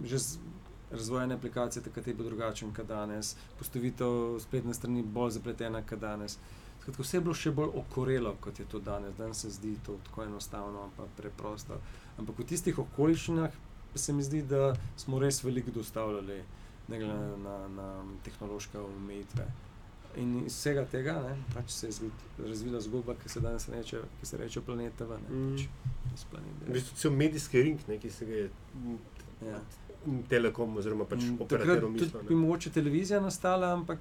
že 0.05 0.17
z 0.19 0.37
razvojem 0.93 1.31
aplikacije 1.31 1.83
takrat 1.83 2.07
je 2.07 2.13
bil 2.13 2.25
drugačen 2.25 2.73
kot 2.73 2.87
danes, 2.87 3.31
postavitev 3.57 4.13
spletne 4.39 4.73
strani 4.73 5.03
bolj 5.03 5.31
zapletena 5.31 5.81
kot 5.83 5.99
danes. 5.99 6.37
Skratka, 6.81 7.01
vse 7.01 7.17
je 7.17 7.21
bilo 7.21 7.33
še 7.35 7.51
bolj 7.51 7.69
okorelo, 7.75 8.35
kot 8.37 8.59
je 8.59 8.65
to 8.65 8.79
danes. 8.81 9.13
Danes 9.15 9.37
se 9.37 9.49
zdi 9.51 9.75
to 9.81 9.97
tako 10.03 10.23
enostavno 10.23 10.85
in 10.97 11.11
preprosto. 11.17 11.77
Ampak 12.17 12.39
v 12.39 12.45
tistih 12.45 12.79
okoliščinah 12.79 13.51
se 13.95 14.13
mi 14.13 14.23
zdi, 14.23 14.41
da 14.43 14.73
smo 14.97 15.19
res 15.19 15.43
veliko 15.43 15.71
dostavljali, 15.71 16.41
ne 16.87 16.97
glede 16.97 17.13
na, 17.13 17.57
na, 17.69 17.69
na 17.69 17.87
tehnološke 18.23 18.79
omejitve. 18.79 19.45
In 20.15 20.43
iz 20.43 20.53
vsega 20.53 20.83
tega 20.85 21.13
ne, 21.21 21.31
pač 21.55 21.71
se 21.71 21.87
je 21.87 21.93
zgod- 21.93 22.25
razvila 22.39 22.81
zgodba, 22.81 23.15
ki 23.15 23.29
se 23.29 23.39
danes 23.39 23.69
reče, 23.69 24.01
ki 24.19 24.25
se 24.25 24.37
reče 24.37 24.61
Planet 24.61 24.93
TV. 24.95 25.15
Ne, 25.21 25.29
Mm. 25.31 25.55
pač, 25.55 25.63
iz 26.13 26.25
Planet 26.25 26.67
V 26.67 26.73
bistvu 26.73 26.95
cel 26.97 27.11
medijski 27.13 27.63
ring, 27.63 27.79
ne, 27.87 27.97
ki 27.97 28.11
se 28.11 28.25
ga 28.25 28.35
je 28.35 28.49
Ja. 29.43 29.57
Telekom 30.29 30.77
oziroma 30.77 31.05
pač 31.05 31.19
Mm, 31.21 31.37
tudi 31.39 31.65
mislil. 31.89 32.21
bi 32.23 32.35
mogoče 32.35 32.69
televizija 32.71 33.19
nastala, 33.19 33.73
ampak 33.73 33.99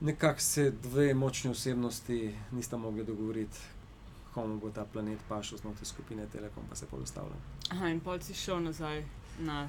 nekako 0.00 0.40
se 0.40 0.70
dve 0.72 1.14
močni 1.14 1.50
osebnosti 1.50 2.20
nista 2.52 2.76
mogli 2.76 3.04
dogovoriti, 3.04 3.58
komu 4.34 4.58
bo 4.58 4.70
ta 4.70 4.84
planet 4.84 5.18
pašel 5.28 5.58
znotraj 5.58 5.84
skupine 5.84 6.26
Telekom, 6.26 6.62
pa 6.68 6.76
se 6.76 6.84
je 6.84 6.90
postavljal. 6.90 7.36
Aha, 7.70 7.88
in 7.88 8.00
pol 8.00 8.20
si 8.20 8.34
šel 8.34 8.62
nazaj 8.62 9.04
na. 9.40 9.68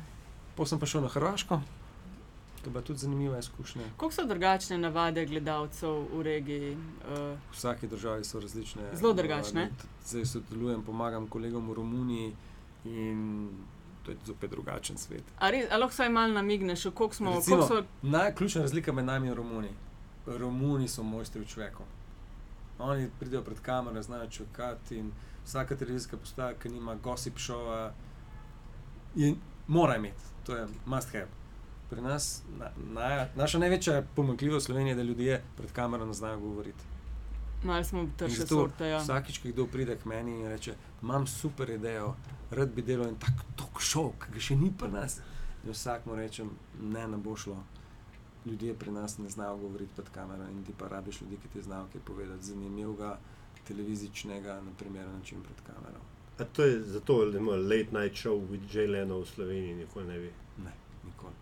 Potem 0.55 0.67
sem 0.67 0.79
pa 0.79 0.85
šel 0.85 1.01
na 1.01 1.07
Hrvaško, 1.07 1.61
to 2.55 2.65
je 2.65 2.71
bila 2.71 2.83
tudi 2.83 2.99
zanimiva 2.99 3.39
izkušnja. 3.39 3.83
Koliko 3.97 4.13
so 4.13 4.25
drugačne 4.25 4.77
navade 4.77 5.25
gledalcev 5.25 5.89
v 6.11 6.21
regiji? 6.23 6.71
Uh, 6.71 7.17
V 7.49 7.53
vsaki 7.53 7.87
državi 7.87 8.23
so 8.23 8.39
različne. 8.39 8.81
Zelo 8.93 9.13
drugačne. 9.13 9.69
Zdaj 10.05 10.25
sodelujem, 10.27 10.83
pomagam 10.83 11.27
kolegom 11.27 11.69
v 11.69 11.73
Romuniji 11.73 12.33
in 12.85 13.49
to 14.05 14.11
je 14.11 14.17
zopet 14.25 14.49
drugačen 14.51 14.97
svet. 14.97 15.23
a 15.39 15.49
res, 15.49 15.65
a 15.71 15.77
lahko 15.77 15.93
vsaj 15.93 16.09
malo 16.09 16.33
namigneš, 16.33 16.83
koliko 16.83 17.15
smo. 17.15 17.35
Recimo, 17.35 17.57
Koliko 17.57 17.75
so 17.75 17.83
Najključna 18.01 18.61
razlika 18.61 18.93
med 18.93 19.05
nami 19.05 19.27
in 19.27 19.33
Romuniji. 19.33 19.73
Romuni 20.25 20.87
so 20.87 21.03
mojstri 21.03 21.41
v 21.41 21.45
človeku. 21.45 21.83
Oni 22.79 23.09
pridejo 23.19 23.41
pred 23.43 23.59
kamero, 23.59 24.01
znajo 24.01 24.29
čakati 24.29 24.97
in 24.97 25.11
vsaka 25.45 25.75
televizijska 25.75 26.17
postaja, 26.17 26.53
ki 26.53 26.69
nima 26.69 26.95
gossip 26.95 27.37
šova, 27.37 27.93
je, 29.15 29.35
mora 29.67 29.95
imeti, 29.95 30.23
to 30.45 30.55
je 30.55 30.67
must 30.85 31.11
have. 31.11 31.27
Pri 31.89 32.01
nas, 32.01 32.41
na, 32.57 32.71
na, 32.93 33.27
naša 33.35 33.59
največja 33.59 34.03
pomanjkljivost 34.15 34.63
v 34.63 34.65
Sloveniji 34.65 34.91
je, 34.91 34.95
da 34.95 35.03
ljudje 35.03 35.43
pred 35.57 35.71
kamero 35.71 36.05
ne 36.05 36.13
znajo 36.13 36.39
govoriti. 36.39 36.83
malo 37.63 37.83
smo 37.83 37.99
In 37.99 38.11
tršili 38.17 38.37
zato 38.37 38.55
sorte? 38.55 38.87
Ja. 38.87 38.97
Vsakič, 38.97 39.37
ko 39.37 39.47
kdo 39.47 39.65
pride 39.67 39.97
k 39.97 40.05
meni 40.05 40.39
in 40.39 40.47
reče, 40.47 40.75
imam 41.01 41.27
super 41.27 41.69
idejo, 41.69 42.15
rad 42.51 42.69
bi 42.75 42.81
delal 42.81 43.07
en 43.07 43.19
tak 43.19 43.43
tok 43.55 43.81
šov, 43.81 44.13
ki 44.21 44.33
ga 44.35 44.39
še 44.39 44.55
ni 44.55 44.71
pri 44.77 44.91
nas. 44.91 45.19
In 45.63 45.73
vsak 45.73 46.05
mu 46.05 46.15
rečem, 46.15 46.49
ne, 46.81 47.07
ne 47.07 47.17
bo 47.17 47.35
šlo. 47.37 47.57
Ljudje 48.45 48.73
pri 48.73 48.91
nas 48.91 49.17
ne 49.17 49.29
znajo 49.29 49.57
govoriti 49.57 49.93
pred 49.95 50.09
kamero 50.09 50.47
in 50.49 50.63
ti 50.65 50.73
pa 50.77 50.87
rabiš 50.89 51.21
ljudi, 51.21 51.37
ki 51.43 51.51
ti 51.53 51.61
znajo 51.61 51.85
kaj 51.93 52.01
povedati, 52.05 52.45
zanimivega, 52.45 53.17
televizičnega, 53.67 54.55
na 54.61 54.71
primer, 54.79 55.07
način 55.07 55.43
pred 55.43 55.61
kamero. 55.67 56.01
A 56.39 56.43
to 56.43 56.63
je 56.63 56.79
zato, 56.81 57.25
da 57.25 57.37
ima 57.37 57.55
late 57.55 57.91
night 57.91 58.17
show 58.17 58.41
with 58.49 58.65
Jay 58.73 58.89
Leno 58.89 59.19
v 59.19 59.25
Sloveniji, 59.25 59.75
nikoli 59.75 60.07
ne 60.07 60.17
ve. 60.19 60.31
Ne, 60.65 60.73
nikoli. 61.05 61.33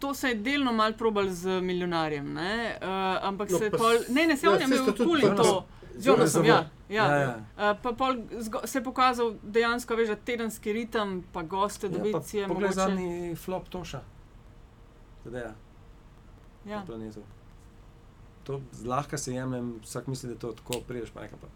To 0.00 0.14
se 0.14 0.28
je 0.28 0.34
delno 0.34 0.72
malo 0.72 0.96
probal 0.98 1.28
z 1.30 1.60
milijonarjem, 1.60 2.32
ne? 2.32 2.78
uh, 2.80 2.88
ampak 3.28 3.50
No, 3.50 3.58
se 3.58 3.70
pa 3.70 3.76
pol. 3.76 4.00
Ne, 4.08 4.26
ne, 4.26 4.36
se 4.36 4.46
ja, 4.46 4.52
on 4.52 4.60
je 4.60 4.64
imel 4.64 4.96
kul 4.96 5.20
in 5.20 5.36
to. 5.36 5.66
Z 5.96 6.06
Jonasom, 6.06 6.44
ja. 6.44 6.70
ja. 6.88 7.04
ja, 7.06 7.18
ja. 7.18 7.36
Uh, 7.36 7.78
pa 7.82 7.92
pol 7.92 8.16
se 8.64 8.78
je 8.78 8.84
pokazal 8.84 9.34
dejansko 9.42 9.94
veš, 9.94 10.08
da 10.08 10.16
tedenski 10.16 10.72
ritem, 10.72 11.24
pa 11.32 11.42
goste 11.42 11.86
Ja, 11.86 11.92
pa 11.92 11.98
dobiti 11.98 12.38
je 12.38 12.48
mogoče. 12.48 12.72
zadnji 12.72 13.36
flop 13.36 13.68
Toša. 13.68 14.00
Tadej, 15.24 15.40
ja. 15.40 15.54
Ja. 16.66 16.78
na 16.78 16.86
planetu. 16.86 17.20
To 18.44 18.60
zlahka 18.72 19.18
se 19.18 19.32
jemljem, 19.34 19.80
vsak 19.82 20.06
misli, 20.06 20.28
da 20.28 20.32
je 20.34 20.38
to 20.38 20.52
tako, 20.52 20.80
prideš 20.80 21.10
pa 21.10 21.20
nekaj. 21.20 21.38
Pa. 21.40 21.46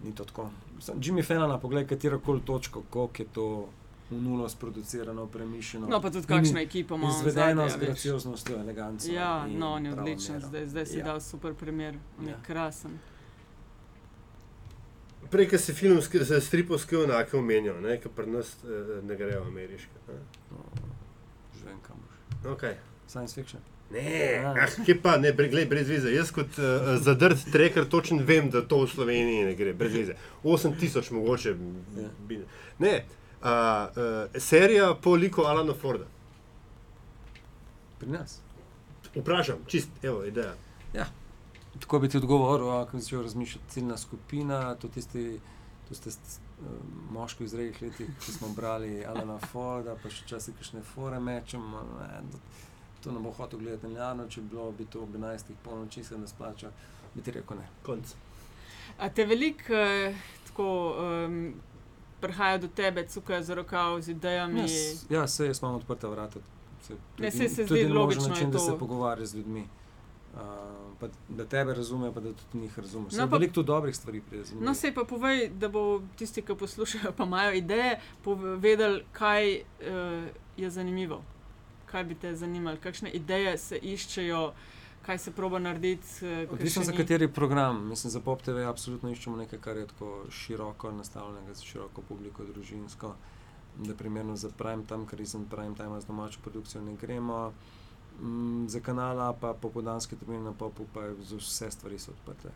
Ni 0.00 0.14
to 0.14 0.24
tako. 0.24 0.50
Sam 0.80 1.00
Jimmy 1.00 1.26
Fallon, 1.26 1.60
poglej 1.60 1.86
katero 1.86 2.20
koli 2.20 2.40
točko, 2.40 2.82
koliko 2.90 3.22
je 3.22 3.26
to 3.28 3.68
nulo 4.10 4.48
sproducirano, 4.48 5.26
premišljeno. 5.26 5.86
No, 5.86 6.00
pa 6.00 6.10
tudi 6.10 6.26
kakšna 6.26 6.60
ekipa 6.60 6.94
ima. 6.94 7.08
Izvedeno 7.08 7.68
zadaj, 7.68 7.70
z 7.70 7.76
gracioznostjo, 7.76 8.56
eleganco. 8.56 9.12
Ja, 9.12 9.46
no, 9.46 9.72
on 9.72 9.86
je 9.86 9.92
odličen, 9.92 10.40
zdaj, 10.40 10.66
zdaj 10.66 10.86
si 10.86 10.98
Ja. 10.98 11.04
dal 11.04 11.20
super 11.20 11.54
primer, 11.54 11.98
on 12.18 12.24
je 12.26 12.30
Ja. 12.30 12.36
krasen. 12.42 12.98
Prej, 15.32 15.48
ko 15.48 15.58
si 15.58 15.72
filmski, 15.74 16.20
za 16.24 16.40
stripovske 16.40 16.96
enake 17.06 17.36
omenjal, 17.36 17.80
ne, 17.80 17.96
ki 18.00 18.10
pri 18.16 18.26
nas 18.28 18.50
eh, 18.64 18.96
ne 19.02 19.16
grejo 19.16 19.44
ameriške. 19.48 20.02
Ne. 20.08 20.18
No, 20.50 20.64
že 21.56 21.64
vem, 21.64 21.78
kam 21.86 21.96
boš. 22.04 22.50
Okay. 22.56 22.74
Science 23.08 23.34
fiction. 23.34 23.62
Ne, 23.92 24.02
Ja. 24.42 24.54
ah, 24.56 24.84
kje 24.84 24.94
pa, 25.02 25.16
ne, 25.16 25.32
glej, 25.32 25.66
brez 25.68 25.88
veze. 25.88 26.12
Jaz 26.14 26.30
kot 26.32 26.56
uh, 26.58 26.94
zadrt 27.00 27.44
treker 27.52 27.84
točno 27.88 28.24
vem, 28.24 28.48
da 28.50 28.62
to 28.64 28.78
v 28.84 28.88
Sloveniji 28.88 29.44
ne 29.44 29.54
gre, 29.54 29.74
brez 29.76 29.92
veze. 29.92 30.14
8000 30.44 31.12
mogoče. 31.12 31.56
Ja. 31.96 32.08
Bi, 32.28 32.38
ne, 32.78 32.94
uh, 33.42 33.48
uh, 33.48 34.40
serija 34.40 34.94
po 34.94 35.14
liku 35.14 35.44
Alana 35.44 35.74
Forda. 35.74 36.08
Pri 38.00 38.08
nas. 38.16 38.38
Vprašam, 39.14 39.60
čist, 39.68 39.88
evo, 40.02 40.24
ideja. 40.24 40.54
Tako 41.78 41.98
bi 41.98 42.08
ti 42.08 42.16
odgovoril, 42.16 42.70
a, 42.70 42.84
ko 42.84 42.92
si 42.92 43.04
začel 43.04 43.22
razmišljati, 43.22 43.70
ciljna 43.70 43.96
skupina, 43.96 44.74
to, 44.74 44.88
tisti, 44.88 45.40
to 45.88 45.94
ste 45.94 46.10
st- 46.10 46.40
moški 47.10 47.44
v 47.44 47.48
zrelih 47.48 47.82
letih, 47.82 48.10
ki 48.18 48.32
smo 48.32 48.48
brali 48.50 49.04
Alana 49.04 49.38
Forda, 49.40 49.96
pa 49.96 50.10
še 50.10 50.26
časi 50.26 50.52
kakšne 50.52 50.82
fore 50.84 51.18
mečemo. 51.20 51.80
Ne, 51.98 52.20
to, 53.00 53.10
ne 53.10 53.18
bo 53.18 53.32
hotel 53.32 53.58
gledati 53.58 53.86
Ljano, 53.88 54.28
če 54.28 54.40
bi 54.40 54.48
bilo 54.48 54.68
bi 54.72 54.84
to 54.86 55.00
ob 55.00 55.16
11. 55.16 55.42
polnoči 55.60 56.04
se 56.04 56.14
ne 56.16 56.28
splača, 56.28 56.70
bi 57.14 57.20
ti 57.20 57.30
rekel 57.32 57.56
ne. 57.56 57.66
Konc. 57.82 58.14
A 58.98 59.08
te 59.10 59.24
veliko 59.24 59.74
eh, 59.74 60.14
tako 60.46 60.68
um, 60.94 61.54
prihaja 62.20 62.58
do 62.58 62.68
tebe, 62.70 63.06
cukajo 63.06 63.42
za 63.42 63.54
rokav 63.54 64.00
z 64.00 64.08
idejami? 64.10 64.60
Jaz, 64.62 65.04
ja, 65.10 65.26
se 65.28 65.46
jaz 65.46 65.58
imam 65.58 65.74
odprta 65.74 66.08
vrata. 66.08 66.40
Se, 66.82 66.92
Ne, 66.92 66.98
tudi- 67.18 67.30
saj 67.32 67.48
se 67.50 67.66
tudi 67.66 67.80
zdi 67.80 67.88
možen 67.88 67.96
logično 67.96 68.28
način, 68.28 68.50
da 68.50 68.58
to. 68.58 68.64
se 68.64 68.78
pogovarjaš 68.78 69.28
z 69.28 69.34
ljudmi. 69.36 69.64
Uh, 70.32 70.40
pa, 70.98 71.08
da 71.28 71.44
tebe 71.46 71.74
razumejo, 71.74 72.12
pa 72.12 72.20
da 72.20 72.32
tudi 72.32 72.58
njih 72.58 72.78
razumeš. 72.78 73.12
No, 73.12 73.18
pa- 73.20 73.36
veliko 73.36 73.54
tu 73.54 73.62
dobrih 73.64 73.96
stvari 73.96 74.20
pride 74.22 74.44
z 74.44 74.52
njimi. 74.52 74.64
No, 74.66 74.74
sej 74.74 74.94
pa 74.94 75.04
povej, 75.04 75.48
da 75.50 75.68
bo 75.68 75.82
tisti, 76.16 76.42
ki 76.42 76.54
poslušajo, 76.56 77.12
pa 77.12 77.24
imajo 77.24 77.52
ideje, 77.54 77.98
povedali, 78.22 79.04
kaj 79.12 79.54
uh, 79.54 79.62
je 80.56 80.70
zanimivo. 80.70 81.22
Kaj 81.86 82.04
bi 82.04 82.14
te 82.14 82.34
zanimalo, 82.34 82.76
kakšne 82.78 83.10
ideje 83.10 83.58
se 83.58 83.76
iščejo, 83.78 84.52
kaj 85.02 85.18
se 85.18 85.30
proba 85.32 85.58
narediti. 85.58 86.08
eh, 86.22 86.46
Odvisno 86.50 86.84
za 86.84 86.92
kateri 86.92 87.28
program. 87.28 87.88
Mislim, 87.88 88.10
za 88.10 88.20
Pop 88.20 88.42
TV 88.42 88.64
absolutno 88.64 89.10
iščemo 89.10 89.36
nekaj, 89.36 89.58
kar 89.58 89.76
je 89.76 89.86
tako 89.86 90.24
široko 90.30 90.92
nastavljenega, 90.92 91.54
za 91.54 91.62
široko 91.62 92.02
publiko, 92.02 92.44
družinsko. 92.44 93.14
Da 93.78 93.94
primerno 93.94 94.36
za 94.36 94.48
prime 94.50 94.86
time, 94.86 95.06
ker 95.06 95.20
izven 95.20 95.44
prime 95.46 95.74
time 95.74 96.00
z 96.00 96.06
domačo 96.06 96.40
produkcijo 96.42 96.82
ne 96.82 96.96
gremo. 96.96 97.52
Mm, 98.20 98.66
za 98.68 98.80
kanala 98.80 99.32
pa 99.32 99.54
popodanske 99.54 100.16
termine 100.16 100.42
na 100.42 100.52
popu 100.52 100.86
pa 100.94 101.00
za 101.22 101.36
vse 101.36 101.70
stvari 101.70 101.98
so 101.98 102.10
odprte. 102.10 102.50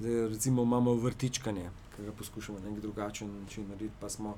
Zdaj, 0.00 0.28
recimo 0.28 0.62
imamo 0.62 0.94
vrtičkanje, 0.94 1.70
ki 1.96 2.02
ga 2.02 2.12
poskušamo 2.12 2.58
na 2.58 2.70
nek 2.70 2.80
drugačen 2.80 3.40
način 3.40 3.68
narediti, 3.68 3.94
pa 4.00 4.08
smo 4.08 4.36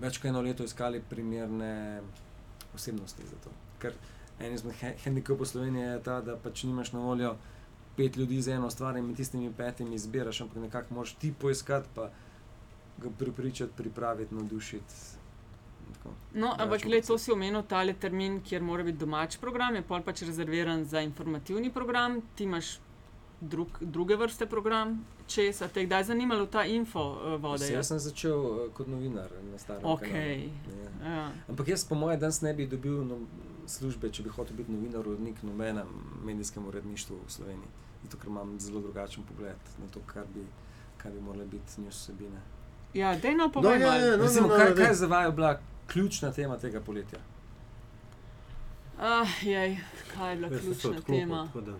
več 0.00 0.18
kot 0.18 0.24
eno 0.30 0.40
leto 0.42 0.64
iskali 0.64 1.02
primerne 1.10 2.02
osebnosti 2.74 3.26
za 3.30 3.36
to. 3.44 3.52
Ker 3.78 3.94
en 4.40 4.54
izmed 4.54 4.74
hendikepov 5.04 5.46
Slovenije 5.46 5.86
je 5.86 6.02
ta, 6.02 6.20
da 6.20 6.36
pač 6.36 6.64
nimaš 6.64 6.92
na 6.92 7.00
voljo 7.04 7.36
pet 7.96 8.16
ljudi 8.16 8.42
za 8.42 8.54
eno 8.54 8.70
stvar 8.70 8.96
in 8.96 9.06
med 9.06 9.16
tistimi 9.16 9.52
petimi 9.56 9.94
izbiraš, 9.94 10.40
ampak 10.40 10.56
nekako 10.56 10.94
moraš 10.94 11.14
ti 11.14 11.32
poiskati, 11.32 11.88
pa 11.94 12.10
ga 12.98 13.10
pripričati, 13.18 13.72
pripraviti, 13.76 14.34
navdušiti. 14.34 15.19
Tako. 16.00 16.14
No, 16.34 16.52
ampak 16.52 16.80
Drugačen 16.80 16.88
gled, 16.88 17.06
to 17.06 17.18
si 17.18 17.32
omenil, 17.32 17.62
tale 17.62 17.92
termin, 17.92 18.40
kjer 18.40 18.62
mora 18.62 18.82
biti 18.82 18.98
domač 18.98 19.36
program, 19.36 19.74
je 19.76 19.82
pol 19.82 20.02
pač 20.02 20.22
rezerviran 20.22 20.84
za 20.84 21.00
informativni 21.04 21.70
program, 21.70 22.22
ti 22.34 22.44
imaš 22.44 22.78
drug, 23.40 23.68
druge 23.80 24.16
vrste 24.16 24.46
program. 24.46 25.04
Česa 25.30 25.68
te 25.68 25.80
je 25.80 25.86
kdaj 25.86 26.04
zanimalo 26.04 26.46
ta 26.46 26.64
info 26.64 27.00
uh, 27.00 27.36
vode? 27.42 27.62
Vse, 27.64 27.72
Jaz 27.72 27.86
sem 27.86 27.98
začel 27.98 28.34
uh, 28.34 28.62
kot 28.74 28.88
novinar 28.90 29.30
na 29.52 29.58
starem 29.58 29.84
Okej. 29.84 30.10
kanalu. 30.10 31.04
Ja. 31.04 31.10
Ja. 31.10 31.32
Ampak 31.48 31.68
jaz, 31.68 31.84
po 31.84 31.94
mojem, 31.94 32.18
danes 32.20 32.40
ne 32.42 32.54
bi 32.54 32.66
dobil 32.66 33.04
no, 33.06 33.20
službe, 33.66 34.10
če 34.10 34.22
bi 34.26 34.32
hotel 34.34 34.56
biti 34.58 34.72
novinar, 34.74 35.06
urednik, 35.06 35.38
nobenem 35.46 35.86
medijskem 36.26 36.66
uredništvu 36.66 37.20
v 37.26 37.30
Sloveniji. 37.30 37.70
Zato, 38.02 38.18
ker 38.18 38.32
imam 38.32 38.56
zelo 38.60 38.80
drugačen 38.80 39.22
pogled 39.28 39.70
na 39.78 39.86
to, 39.94 40.02
kar 40.06 40.26
bi, 40.34 40.42
kar 40.98 41.12
bi 41.12 41.20
morale 41.20 41.46
biti 41.46 41.80
news 41.84 42.02
vsebine. 42.02 42.42
Ja, 42.94 43.14
dej 43.14 43.34
no, 43.38 43.52
povej 43.54 43.78
No, 43.78 43.86
ja, 43.86 43.90
malo. 43.90 44.06
ja, 44.06 44.16
no, 44.16 44.24
Recimo, 44.24 44.48
no, 44.48 44.56
kaj, 44.56 44.70
no, 44.70 44.76
kaj 44.76 44.86
je 44.86 44.94
za 44.94 45.06
vaju 45.06 45.32
bila 45.32 45.60
ključna 45.92 46.32
tema 46.32 46.58
tega 46.58 46.80
poletja? 46.80 47.18
Ah, 48.98 49.26
jej, 49.42 49.78
kaj 50.14 50.32
je 50.32 50.36
bila 50.36 50.48
se 50.48 50.58
ključna 50.60 50.90
odklopil, 50.90 51.14
tema? 51.14 51.48
No. 51.54 51.78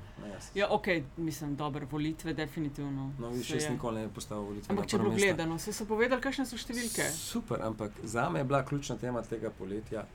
Ja, 0.55 0.69
ok, 0.71 0.87
mislim, 1.17 1.57
dobre 1.57 1.87
volitve, 1.91 2.33
definitivno. 2.33 3.13
No, 3.19 3.43
se 3.43 3.55
jaz 3.55 3.71
nikoli 3.71 4.01
ne 4.01 4.07
bi 4.07 4.15
postavil 4.15 4.45
volitev. 4.45 4.71
Ampak 4.71 4.87
če 4.87 4.97
je 4.97 5.01
bilo 5.01 5.15
gledano, 5.15 5.57
vse 5.57 5.73
so 5.73 5.85
povedali, 5.85 6.21
kakšne 6.21 6.47
so 6.47 6.57
številke. 6.57 7.11
Super, 7.13 7.61
ampak 7.63 7.93
za 8.03 8.31
me 8.31 8.41
je 8.41 8.45
bila 8.45 8.63
ključna 8.65 8.97
tema 8.97 9.23
tega 9.23 9.51
poletja 9.51 10.07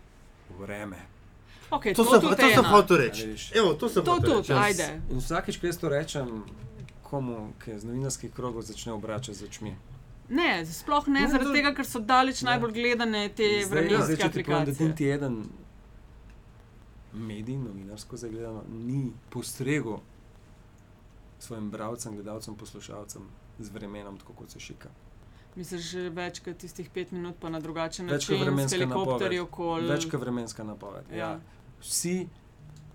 vreme. 0.59 0.97
Okay, 1.69 1.95
To 1.95 2.03
to 2.03 2.21
sem, 2.21 2.29
to 2.29 2.49
sem 2.49 2.65
hotel 2.65 2.97
reči. 2.97 3.25
vidiš? 3.25 3.51
Evo, 3.55 3.73
to 3.73 3.89
sem 3.89 4.05
To 4.05 4.11
hotel 4.11 4.41
tudi, 4.41 4.53
reči. 4.53 4.53
Ajde. 4.53 5.01
In 5.09 5.17
vsakič, 5.17 5.57
ko 5.57 5.67
jaz 5.67 5.77
to 5.77 5.89
rečem, 5.89 6.43
komu, 7.03 7.53
ki 7.61 7.71
je 7.71 7.79
z 7.79 7.83
novinarskih 7.85 8.33
krogov 8.33 8.61
začne 8.61 8.93
obračati 8.93 9.37
z 9.37 9.43
očmi. 9.43 9.75
Ne, 10.29 10.65
sploh 10.65 11.07
ne, 11.07 11.21
Ne, 11.21 11.27
zaradi 11.27 11.45
to- 11.45 11.53
tega, 11.53 11.73
ker 11.73 11.85
so 11.85 11.99
daleč 12.01 12.41
Ja. 12.41 12.49
najbolj 12.49 12.71
gledane 12.73 13.29
te 13.29 13.43
vremenske 13.69 14.03
zdaj, 14.05 14.17
če 14.17 14.31
ti 14.31 14.41
aplikacije. 14.41 15.13
eden 15.13 15.43
medij, 17.13 17.57
novinarsko 17.57 18.17
zagledano, 18.17 18.63
ni 18.69 19.11
postregel 19.29 19.97
svojim 21.39 21.71
bralcem, 21.71 22.13
gledalcem, 22.13 22.55
poslušalcem 22.55 23.21
z 23.59 23.69
vremenom, 23.69 24.17
tako 24.17 24.33
kot 24.33 24.49
se 24.49 24.59
šika. 24.59 24.89
Misliš, 25.55 25.81
že 25.81 26.09
več 26.09 26.39
kot 26.39 26.57
tistih 26.57 26.89
pet 26.89 27.11
minut, 27.11 27.35
pa 27.39 27.49
na 27.49 27.59
drugačen 27.59 28.05
Več 28.07 28.25
kot 28.25 28.31
način, 28.31 28.37
s 28.37 28.45
vremenska 28.45 28.85
okoli. 29.41 29.87
Več 29.87 30.09
kot 30.11 30.19
vremenska 30.19 30.63
napoved. 30.63 31.05
Ja. 31.11 31.17
Ja. 31.17 31.39
Vsi 31.81 32.27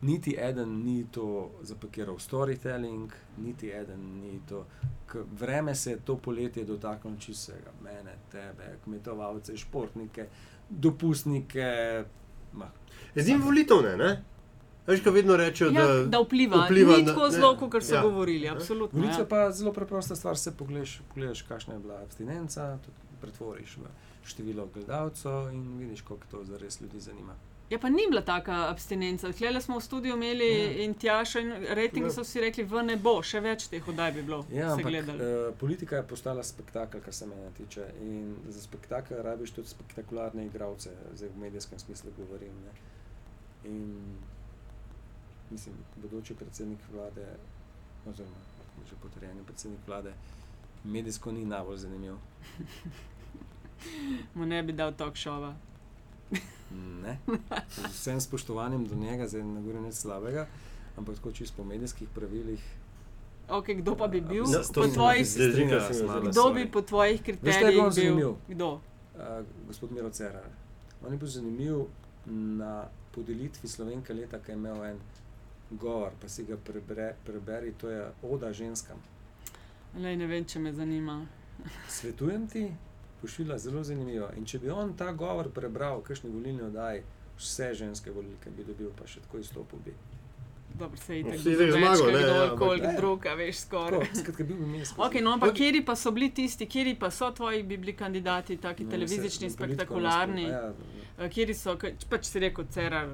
Niti 0.02 0.36
eden 0.38 0.82
ni 0.82 1.06
to 1.12 1.24
zapakiral 1.62 2.14
v 2.14 2.20
storytelling, 2.20 3.10
niti 3.36 3.68
eden 3.70 4.20
ni 4.20 4.40
to. 4.48 4.66
K 5.06 5.14
vreme 5.32 5.74
se 5.74 5.90
je 5.90 5.98
to 5.98 6.16
poletje 6.16 6.64
dotaknilo 6.64 7.16
čistega, 7.18 7.70
mene, 7.82 8.14
tebe, 8.32 8.78
kmetovalce, 8.84 9.56
športnike, 9.56 10.26
dopustnike. 10.70 12.04
Edini 13.14 13.38
volitev 13.38 13.82
ne, 13.82 13.96
ne? 13.96 14.22
Veš, 14.86 15.00
kaj 15.00 15.12
vedno 15.12 15.36
rečejo, 15.36 15.70
Ja, 15.70 15.84
da, 15.86 16.04
da 16.06 16.20
vpliva. 16.20 16.64
vpliva 16.64 16.96
Ni 16.96 17.04
tako 17.06 17.28
zelo, 17.30 17.56
kot 17.58 17.82
so 17.84 17.94
ja. 17.94 18.02
govorili. 18.02 18.48
Absolutno. 18.48 19.00
Volitve 19.00 19.20
Ja. 19.20 19.26
pa 19.26 19.50
zelo 19.52 19.72
preprosta 19.72 20.16
stvar. 20.16 20.38
Se 20.38 20.56
pogledaš, 20.56 21.02
pogledaš 21.08 21.42
kakšna 21.42 21.74
je 21.74 21.80
bila 21.80 22.00
abstinenca, 22.02 22.78
tudi 22.78 22.96
pretvoriš 23.20 23.76
v 23.76 23.80
število 24.24 24.68
gledalcev 24.74 25.52
in 25.52 25.78
vidiš, 25.78 26.00
koliko 26.00 26.26
to 26.30 26.44
zares 26.44 26.80
ljudi 26.80 27.00
zanima. 27.00 27.34
Ja, 27.70 27.78
pa 27.78 27.88
ni 27.88 28.02
bila 28.08 28.22
taka 28.22 28.68
abstinenca. 28.68 29.32
Tle 29.32 29.60
smo 29.60 29.78
v 29.78 29.82
studiu 29.82 30.14
imeli 30.14 30.44
Ja. 30.48 30.84
in 30.84 30.94
tjaša, 30.94 31.40
in 31.40 31.50
rejtingi 31.68 32.06
Ja. 32.06 32.12
so 32.12 32.24
si 32.24 32.40
rekli, 32.40 32.64
v 32.64 32.82
ne 32.82 32.96
bo, 32.96 33.22
še 33.22 33.40
več 33.40 33.68
teh 33.68 33.88
oddaj 33.88 34.12
bi 34.12 34.22
bilo. 34.22 34.44
Ja, 34.50 34.72
ampak 34.72 34.92
uh, 34.92 35.54
politika 35.54 35.96
je 35.96 36.02
postala 36.02 36.42
spektakel, 36.42 37.00
kar 37.00 37.14
se 37.14 37.26
mene 37.26 37.50
tiče. 37.56 37.84
In 38.00 38.36
za 38.48 38.60
spektakel 38.60 39.22
rabiš 39.22 39.50
tudi 39.50 39.68
spektakularne 39.68 40.46
igralce, 40.46 40.90
zdaj 41.14 41.28
v 41.28 41.38
medijskem 41.38 41.78
smislu 41.78 42.10
govorim. 42.16 42.52
Ne. 42.64 42.72
In 43.64 44.16
mislim, 45.50 45.74
bodoči 45.96 46.34
predsednik 46.34 46.78
vlade, 46.92 47.26
oziroma 48.06 48.36
že 48.88 48.96
potrjeni 48.96 49.44
predsednik 49.44 49.80
vlade, 49.86 50.12
medijsko 50.84 51.32
ni 51.32 51.44
najbolj 51.44 51.76
zanimiv. 51.76 52.16
Mu 54.34 54.46
ne 54.46 54.62
bi 54.62 54.72
dal 54.72 54.92
talk 54.92 55.16
šova. 55.16 55.54
Ne. 56.70 57.18
Z 57.68 57.86
vsem 57.92 58.20
spoštovanjem 58.20 58.86
do 58.86 58.94
njega, 58.94 59.26
zdaj 59.28 59.42
ne 59.42 59.60
govorim 59.60 59.82
nič 59.82 59.94
slabega, 59.94 60.46
ampak 60.96 61.16
tako 61.18 61.32
čisto 61.32 61.56
po 61.56 61.64
medijskih 61.64 62.08
pravilih. 62.14 62.62
Okay, 63.50 63.74
kdo 63.82 63.96
pa 63.98 64.06
bi 64.06 64.20
bil? 64.20 64.44
No, 64.46 64.62
po 64.74 64.86
tvojih, 64.86 65.26
Asmara, 65.26 66.30
kdo 66.30 66.44
bi 66.54 66.70
po 66.70 66.82
tvojih 66.82 67.22
kriterijih 67.22 67.82
on 67.82 67.90
bil? 67.90 67.90
zanimiv? 67.90 68.34
Kdo? 68.48 68.68
Uh, 68.70 69.42
gospod 69.66 69.92
Miro 69.92 70.10
Cerar. 70.10 70.46
On 71.06 71.12
je 71.12 71.18
bil 71.18 71.28
zanimiv 71.28 71.76
na 72.26 72.86
podelitvi 73.14 73.68
Slovenke 73.68 74.14
leta, 74.14 74.38
ki 74.38 74.52
je 74.52 74.54
imel 74.54 74.84
en 74.84 75.00
govor, 75.70 76.12
pa 76.20 76.28
si 76.28 76.44
ga 76.44 76.56
prebere, 76.56 77.14
preberi, 77.26 77.72
to 77.72 77.90
je 77.90 78.06
Oda 78.22 78.52
ženskam. 78.52 79.02
Lej, 79.98 80.16
ne 80.16 80.26
vem, 80.26 80.44
če 80.44 80.58
me 80.58 80.72
zanima. 80.72 81.26
Svetujem 81.88 82.46
ti, 82.48 82.68
pošilja 83.20 83.58
zelo 83.58 83.82
zanimivo. 83.84 84.30
In 84.36 84.46
če 84.46 84.58
bi 84.58 84.70
on 84.70 84.94
ta 84.96 85.12
govor 85.12 85.50
prebral 85.54 86.00
v 86.00 86.08
kakšni 86.08 86.30
volilni 86.30 86.62
oddaji, 86.66 87.02
vse 87.38 87.74
ženske 87.74 88.12
volilke 88.12 88.50
bi 88.50 88.64
dobil, 88.64 88.90
pa 88.96 89.06
še 89.06 89.24
tako 89.26 89.40
izstopil 89.40 89.84
bi. 89.84 89.94
Dobro, 90.74 90.96
se 90.96 91.16
je 91.16 91.24
No, 91.24 91.30
itak 91.30 91.70
zmagal, 91.70 92.12
ne, 92.12 92.20
ja, 92.20 92.42
ampak- 92.44 92.58
koli 92.58 92.80
Ne. 92.80 92.94
druga, 92.96 93.30
veš, 93.30 93.56
skoraj. 93.58 94.06
Skratka, 94.14 94.44
bil 94.44 94.56
bi 94.56 94.66
mest. 94.68 94.94
Ok, 94.98 95.14
no, 95.14 95.32
ampak 95.32 95.54
kjeri 95.54 95.84
pa 95.84 95.94
so 95.94 96.10
bili 96.10 96.30
tisti, 96.30 96.66
kjeri 96.66 96.94
pa 96.94 97.10
so 97.10 97.30
tvoji 97.30 97.62
bi 97.62 97.76
bili 97.76 97.92
kandidati, 97.94 98.56
taki 98.58 98.84
televizični, 98.86 99.50
spektakularni, 99.50 100.42
Ja, 100.42 100.72
Eh, 101.18 101.28
kjeri 101.28 101.54
so, 101.54 101.74
pač 102.08 102.24
si 102.24 102.38
rekel, 102.38 102.64
cerar. 102.66 103.08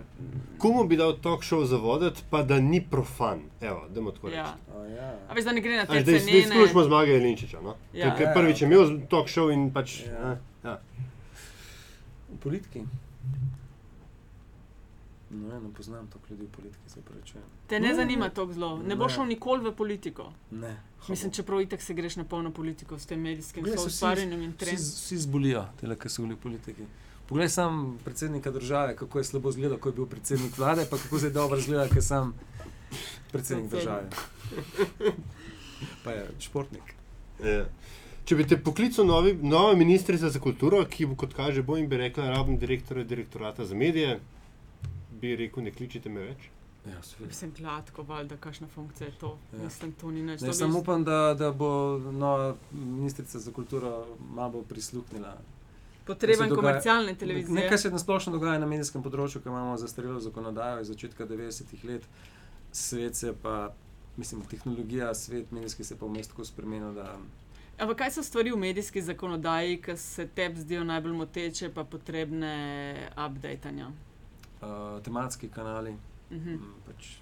Komu 0.59 0.85
bi 0.85 0.97
dal 0.97 1.17
talk 1.17 1.43
show 1.43 1.65
za 1.65 1.77
voditi, 1.77 2.23
pa 2.31 2.43
da 2.43 2.61
ni 2.61 2.81
profan? 2.81 3.41
Evo, 3.61 3.89
dajmo 3.91 4.11
tako 4.13 4.27
reči. 4.29 4.37
Ja. 4.37 4.55
o, 4.71 4.85
ja. 4.87 5.09
A 5.29 5.35
veš, 5.35 5.45
da 5.45 5.53
ne 5.53 5.61
gre 5.61 5.77
na 5.77 5.87
te 5.87 6.01
Zdaj 6.03 6.19
zdaj 6.21 6.39
izključimo 6.39 6.85
zmage 6.85 7.11
Jelinčiča. 7.11 7.61
No? 7.61 7.75
Ja. 7.93 8.15
Ker 8.17 8.27
Ja, 8.27 8.33
prvič 8.33 8.63
je 8.63 8.71
ja. 8.71 8.73
imel 8.73 9.01
talk 9.11 9.27
show 9.27 9.51
in 9.51 9.73
pač. 9.73 10.01
Ja. 10.03 10.13
Ja. 10.15 10.39
Ja. 10.65 10.79
V 12.29 12.39
politiki. 12.39 12.85
No, 15.37 15.49
ja, 15.49 15.61
ne 15.61 15.69
poznam 15.71 16.07
toliko 16.07 16.27
ljudi 16.31 16.45
v 16.45 16.51
politiki, 16.51 16.89
se 16.89 17.01
upravičujem. 17.01 17.45
Te 17.67 17.81
ne 17.81 17.89
Ne. 17.89 17.95
zanima 17.95 18.29
to 18.31 18.47
zelo. 18.49 18.79
Ne 18.79 18.97
Ne. 18.97 19.09
šel 19.09 19.27
nikoli 19.27 19.61
v 19.63 19.75
politiko. 19.75 20.31
Ne. 20.53 20.77
Mislim, 21.09 21.33
čeprav 21.33 21.61
itek 21.61 21.83
se 21.83 21.95
greš 21.95 22.17
na 22.17 22.25
polno 22.25 22.51
politiko 22.51 22.99
s 22.99 23.07
tem 23.07 23.21
medijskim 23.21 23.65
vsi- 23.65 23.77
soustvarjanjem 23.79 24.43
in 24.43 24.51
Vsi, 24.51 24.59
trendom. 24.59 24.85
vsi 24.85 25.19
zbolijo, 25.19 25.65
tele, 25.77 25.97
ki 25.97 26.09
so 26.09 26.23
bili 26.23 26.35
v 26.35 26.39
politiki. 26.39 26.83
Poglej 27.27 27.49
sam 27.51 27.77
predsednika 28.05 28.51
države, 28.51 28.97
kako 28.97 29.19
je 29.19 29.25
slabo 29.25 29.49
izgledal, 29.49 29.79
ko 29.79 29.89
je 29.89 29.95
bil 29.95 30.07
predsednik 30.07 30.57
vlade, 30.57 30.87
pa 30.87 30.97
kako 30.97 31.19
zdaj 31.19 31.31
dobro 31.33 31.59
izgleda, 31.59 31.89
ker 31.89 32.03
sem 32.03 32.33
predsednik 33.33 33.71
države. 33.71 34.09
Pa 36.05 36.11
je 36.11 36.27
športnik. 36.41 36.95
Ja. 37.41 37.65
Če 38.25 38.35
bi 38.35 38.45
te 38.45 38.57
poklical 38.59 39.05
novi, 39.05 39.35
nova 39.35 39.75
ministrica 39.75 40.31
za 40.31 40.41
kulturo, 40.41 40.85
ki 40.87 41.07
bo, 41.07 41.15
kot 41.17 41.35
kaže, 41.35 41.63
bo 41.63 41.77
in 41.77 41.87
bi 41.87 41.97
rekla, 41.97 42.31
rabim 42.31 42.59
direktorja 42.59 43.05
direktorata 43.05 43.65
za 43.65 43.75
medije, 43.75 44.17
bi 45.17 45.37
rekel, 45.37 45.63
ne 45.63 45.71
kličite 45.73 46.09
me 46.09 46.21
več. 46.23 46.49
Ja, 46.87 47.01
seveda. 47.03 47.27
Mislim, 47.27 47.53
gladko, 47.53 48.03
valjda, 48.05 48.37
kakšna 48.39 48.67
funkcija 48.69 49.07
je 49.07 49.15
to. 49.15 49.39
Ja. 49.53 49.65
Mislim, 49.65 49.93
to 49.93 50.11
ni 50.11 50.23
nič. 50.23 50.41
Ne, 50.41 50.53
samo 50.55 50.73
bi- 50.73 50.81
upam, 50.81 51.05
da, 51.05 51.35
da 51.35 51.53
bo 51.53 51.71
nova 51.99 52.55
ministrica 52.73 53.39
za 53.39 53.53
kulturo 53.53 53.93
malo 54.31 54.63
prisluhnila. 54.63 55.33
Potreben 56.07 56.49
dogaja- 56.49 56.57
komercialne 56.57 57.15
televizije. 57.15 57.55
Nekaj 57.55 57.79
se 57.79 57.91
na 57.91 57.99
splošno 57.99 58.33
dogaja 58.33 58.59
na 58.59 58.67
medijskem 58.67 59.03
področju, 59.03 59.43
ko 59.43 59.49
imamo 59.49 59.77
zastarelo 59.77 60.21
zakonodajo 60.21 60.81
iz 60.81 60.87
začetka 60.87 61.27
90-ih 61.27 61.85
let, 61.85 62.07
svet 62.73 63.15
se 63.17 63.35
pa, 63.35 63.73
mislim, 64.17 64.43
tehnologija, 64.43 65.15
svet 65.15 65.51
medijski 65.51 65.85
se 65.85 65.99
pa 65.99 66.07
vmes 66.07 66.29
tako 66.29 66.45
spremenil, 66.45 66.95
da 66.95 67.17
Ampak 67.79 67.99
kaj 67.99 68.11
so 68.11 68.23
stvari 68.23 68.51
v 68.51 68.57
medijski 68.59 69.03
zakonodaji, 69.03 69.83
ki 69.83 69.97
se 69.97 70.25
tebi 70.29 70.61
zdijo 70.61 70.85
najbolj 70.85 71.13
moteče, 71.15 71.69
pa 71.69 71.85
potrebne 71.85 72.53
updatanja? 73.19 73.91
Uh, 74.59 74.69
tematski 75.03 75.49
kanali, 75.49 75.97
Mhm. 76.31 76.49
m, 76.51 76.73
pač 76.87 77.17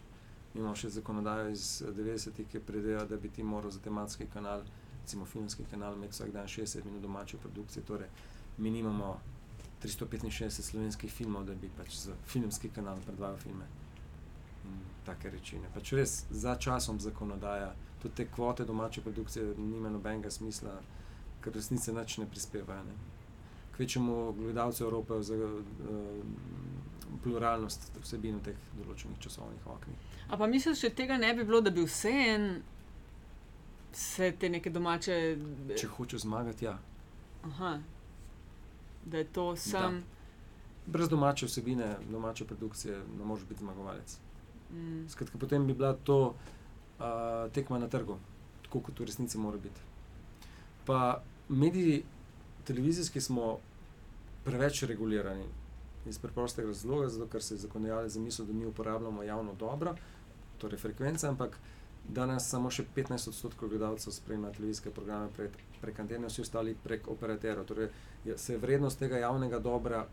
imamo 0.54 0.74
še 0.74 0.88
zakonodajo 0.90 1.50
iz 1.50 1.82
90-ih, 1.88 2.46
ki 2.48 2.60
predeva, 2.60 3.04
da 3.04 3.16
bi 3.16 3.28
ti 3.28 3.42
moral 3.42 3.70
za 3.70 3.80
tematski 3.80 4.26
kanal, 4.26 4.62
recimo 5.02 5.24
filmski 5.24 5.64
kanal, 5.64 5.94
imeti 5.94 6.12
vsak 6.12 6.30
dan 6.30 6.46
60 6.46 6.84
minut 6.84 7.02
domače 7.02 7.36
produkcije. 7.36 7.82
Torej, 7.84 8.08
mi 8.58 8.70
nimamo 8.70 9.10
365 9.82 10.62
slovenskih 10.62 11.12
filmov, 11.12 11.44
da 11.44 11.54
bi 11.54 11.68
pač 11.68 11.96
za 11.96 12.14
filmski 12.24 12.68
kanal 12.70 12.96
predvajal 12.98 13.36
filme. 13.36 13.64
Take 15.04 15.30
reči. 15.30 15.58
Ne. 15.58 15.68
Pač 15.74 15.92
res 15.92 16.24
za 16.30 16.56
časom 16.56 17.00
zakonodaja, 17.00 17.74
tudi 18.02 18.14
te 18.14 18.26
kvote 18.26 18.64
domače 18.64 19.02
produkcije 19.02 19.54
nima 19.58 19.90
nobenega 19.90 20.30
smisla, 20.30 20.78
ker 21.42 21.52
resnice 21.52 21.92
nič 21.92 22.18
ne 22.18 22.26
prispevajo. 22.26 22.84
Ne. 22.84 22.94
Kvečemu 23.76 24.32
gledalcu 24.32 24.84
Evrope 24.84 25.22
za 25.22 25.34
uh, 25.34 25.52
pluralnost 27.22 27.90
vsebin 28.02 28.38
v 28.40 28.50
teh 28.50 28.62
določenih 28.78 29.18
časovnih 29.20 29.66
oknih. 29.76 30.14
A 30.28 30.38
pa 30.40 30.46
misliš, 30.46 30.82
da 30.86 30.90
tega 30.90 31.18
ne 31.20 31.34
bi 31.34 31.44
bilo, 31.44 31.60
da 31.60 31.70
bi 31.70 31.84
vse 31.84 32.12
en, 32.34 32.48
vse 33.92 34.32
te 34.40 34.48
neke 34.48 34.70
domače. 34.70 35.18
Če 35.76 35.90
hoče 35.96 36.20
zmagati, 36.24 36.68
ja. 36.68 36.78
Aha, 37.44 37.78
da 39.04 39.20
je 39.20 39.28
to 39.32 39.46
sam. 39.56 40.02
Brez 40.86 41.08
domače 41.08 41.48
vsebine, 41.48 41.94
domače 42.10 42.44
produkcije, 42.44 42.98
ne 43.18 43.24
moreš 43.24 43.44
biti 43.48 43.64
zmagovalec. 43.64 44.18
Mm. 44.72 45.04
Skratka, 45.08 45.38
potem 45.38 45.66
bi 45.66 45.74
bila 45.74 45.94
to 45.94 46.18
uh, 46.34 47.52
tekma 47.52 47.78
na 47.78 47.88
trgu, 47.88 48.18
tako 48.66 48.80
kot 48.88 49.00
v 49.00 49.08
resnici 49.08 49.40
mora 49.40 49.60
biti. 49.60 49.80
Pa 50.84 51.22
mediji, 51.48 52.02
televizijski 52.64 53.20
smo 53.20 53.58
preveč 54.44 54.82
regulirani. 54.82 55.46
Iz 56.06 56.18
preprostega 56.18 56.68
razloga, 56.68 57.08
zato 57.08 57.26
ker 57.32 57.42
se 57.42 57.54
je 57.54 57.58
zakonodajalec 57.58 58.12
zamislil, 58.12 58.46
da 58.46 58.52
mi 58.52 58.66
uporabljamo 58.66 59.22
javno 59.22 59.54
dobro, 59.54 59.94
torej 60.58 60.78
frekvence, 60.78 61.26
ampak 61.28 61.56
danes 62.08 62.48
samo 62.48 62.70
še 62.70 62.84
15 62.96 63.28
odstotkov 63.28 63.68
gledalcev 63.72 64.12
spremlja 64.12 64.52
televizijske 64.52 64.90
programe 64.90 65.30
prek, 65.36 65.56
prek 65.80 66.00
antene, 66.00 66.28
vsi 66.28 66.44
ostali 66.44 66.76
prek 66.84 67.08
operaterjev. 67.08 67.64
Torej 67.64 67.88
se 68.36 68.52
je 68.52 68.60
vrednost 68.60 68.98
tega 69.00 69.22
javnega 69.22 69.58
dobra 69.58 70.04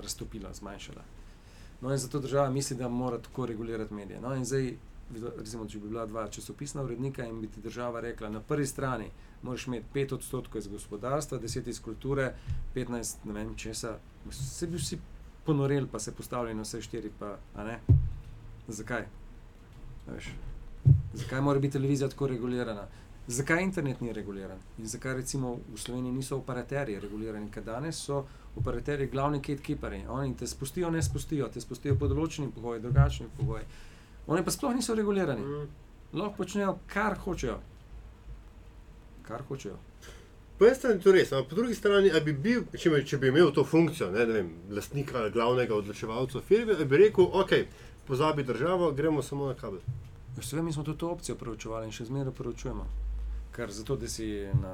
raztopila, 0.00 0.52
zmanjšala. 0.54 1.04
No, 1.80 1.92
in 1.92 1.98
zato 2.00 2.18
država 2.18 2.50
misli, 2.50 2.76
da 2.76 2.88
mora 2.88 3.18
tako 3.18 3.46
regulirati 3.46 3.94
medije. 3.94 4.20
No, 4.20 4.32
in 4.34 4.44
zdaj, 4.44 4.70
recimo, 5.36 5.66
če 5.68 5.78
bi 5.78 5.88
bila 5.88 6.06
dva 6.06 6.26
časopisna 6.32 6.82
urednika 6.82 7.24
in 7.24 7.40
bi 7.40 7.48
ti 7.52 7.60
država 7.60 8.00
rekla, 8.00 8.30
na 8.32 8.40
prvi 8.40 8.66
strani 8.66 9.10
moraš 9.42 9.66
imeti 9.66 9.86
5 9.94 10.14
odstotkov 10.14 10.58
iz 10.58 10.68
gospodarstva, 10.68 11.38
10 11.38 11.68
iz 11.68 11.80
kulture, 11.80 12.32
15 12.74 13.24
ne 13.24 13.32
vem 13.32 13.54
česa, 13.56 13.98
se 14.32 14.66
bi 14.66 14.76
vsi 14.76 14.98
ponoreli, 15.44 15.86
pa 15.92 15.98
se 15.98 16.14
postavili 16.14 16.54
na 16.54 16.62
vse 16.62 16.82
štiri, 16.82 17.10
pa 17.18 17.36
ne. 17.56 17.78
Zakaj? 18.68 19.06
Veš, 20.06 20.30
zakaj 21.14 21.40
mora 21.40 21.60
biti 21.60 21.72
televizija 21.72 22.08
tako 22.08 22.26
regulirana? 22.26 22.86
Zakaj 23.26 23.62
internet 23.62 24.00
ni 24.00 24.12
reguliran? 24.12 24.58
In 24.78 24.86
zakaj 24.86 25.14
recimo 25.14 25.58
v 25.74 25.78
Sloveniji 25.78 26.12
niso 26.12 26.36
operaterji 26.36 27.00
regulirani, 27.00 27.50
ker 27.50 27.64
danes 27.64 27.98
so 27.98 28.24
operaterji 28.56 29.08
glavni 29.10 29.38
gatekeeperji. 29.38 30.04
Oni 30.08 30.36
te 30.36 30.46
spustijo, 30.46 30.90
ne 30.90 31.02
spustijo, 31.02 31.48
te 31.48 31.60
spustijo 31.60 31.96
pod 31.98 32.14
določenimi 32.14 32.52
pogoji, 32.54 32.82
drugačnimi 32.82 33.30
pogoji. 33.38 33.64
Oni 34.26 34.44
pa 34.44 34.54
sploh 34.54 34.74
niso 34.74 34.94
regulirani. 34.94 35.42
Mm. 35.42 35.66
Lahko 36.12 36.42
počnejo, 36.42 36.78
kar 36.86 37.18
hočejo. 37.18 37.58
Kar 39.26 39.42
hočejo. 39.48 39.78
Po 40.58 40.64
eni 40.64 40.74
strani 40.74 40.96
je 40.96 41.02
to 41.02 41.12
res, 41.12 41.32
ampak 41.32 41.48
po 41.48 41.56
drugi 41.56 41.74
strani, 41.74 42.10
bi 42.20 42.32
bil, 42.34 42.62
če, 42.74 42.90
bi- 42.90 43.04
če 43.04 43.18
bi 43.18 43.28
imel 43.28 43.50
to 43.52 43.64
funkcijo, 43.64 44.10
ne, 44.10 44.22
ne 44.22 44.32
vem, 44.32 44.46
lastnika, 44.70 45.28
glavnega 45.28 45.74
odločevalca 45.74 46.40
firme, 46.42 46.74
bi 46.82 46.96
rekel, 46.98 47.26
ok, 47.34 47.52
pozabi 48.06 48.42
državo, 48.42 48.92
gremo 48.92 49.22
samo 49.22 49.46
na 49.46 49.54
kabel. 49.54 49.80
Veš, 50.34 50.52
vem, 50.52 50.64
mi 50.64 50.72
smo 50.72 50.82
tudi 50.82 50.98
to 50.98 51.10
opcijo 51.10 51.36
preučevali 51.36 51.86
in 51.86 51.92
še 51.92 52.04
zmeraj 52.04 52.32
preučujemo. 52.32 52.86
Ker 53.52 53.70
zato, 53.70 53.96
da 53.96 54.08
si 54.08 54.26
na 54.54 54.72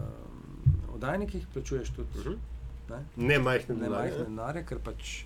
um, 0.00 0.66
oddajnikih 0.94 1.46
plačuješ 1.48 1.90
tudi 1.90 2.18
Mhm. 2.20 2.34
ne, 2.88 2.98
Ne 3.18 3.38
majhne 3.40 3.74
ne 3.74 3.80
denarje. 3.80 3.94
majhne 4.10 4.18
ne. 4.18 4.24
denarje, 4.26 4.64
ker 4.64 4.78
pač 4.80 5.24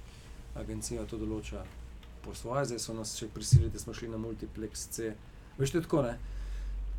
agencija 0.54 1.04
to 1.04 1.16
določa 1.16 1.64
po 2.22 2.34
svoje, 2.34 2.64
zdaj 2.66 2.78
so 2.80 2.94
nas 2.94 3.14
še 3.14 3.28
prisilili, 3.28 3.70
da 3.70 3.78
smo 3.78 3.94
šli 3.94 4.08
na 4.08 4.18
multiplex 4.18 4.88
C. 4.88 5.14
Veš, 5.58 5.70
to 5.70 5.78
je 5.78 5.82
tako, 5.82 6.02
ne? 6.02 6.18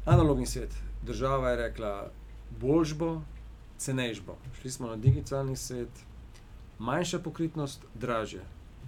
Analogni 0.07 0.45
svet. 0.47 0.73
Država 1.03 1.49
je 1.49 1.57
rekla, 1.59 1.93
boljš 2.61 2.93
bo, 2.93 3.21
cenejš 3.77 4.21
bo. 4.25 4.37
Šli 4.59 4.71
smo 4.71 4.87
na 4.87 4.95
digitalni 4.95 5.55
svet, 5.55 6.05
manjša 6.79 7.19
pokritnost, 7.19 7.85
dražje. 7.95 8.41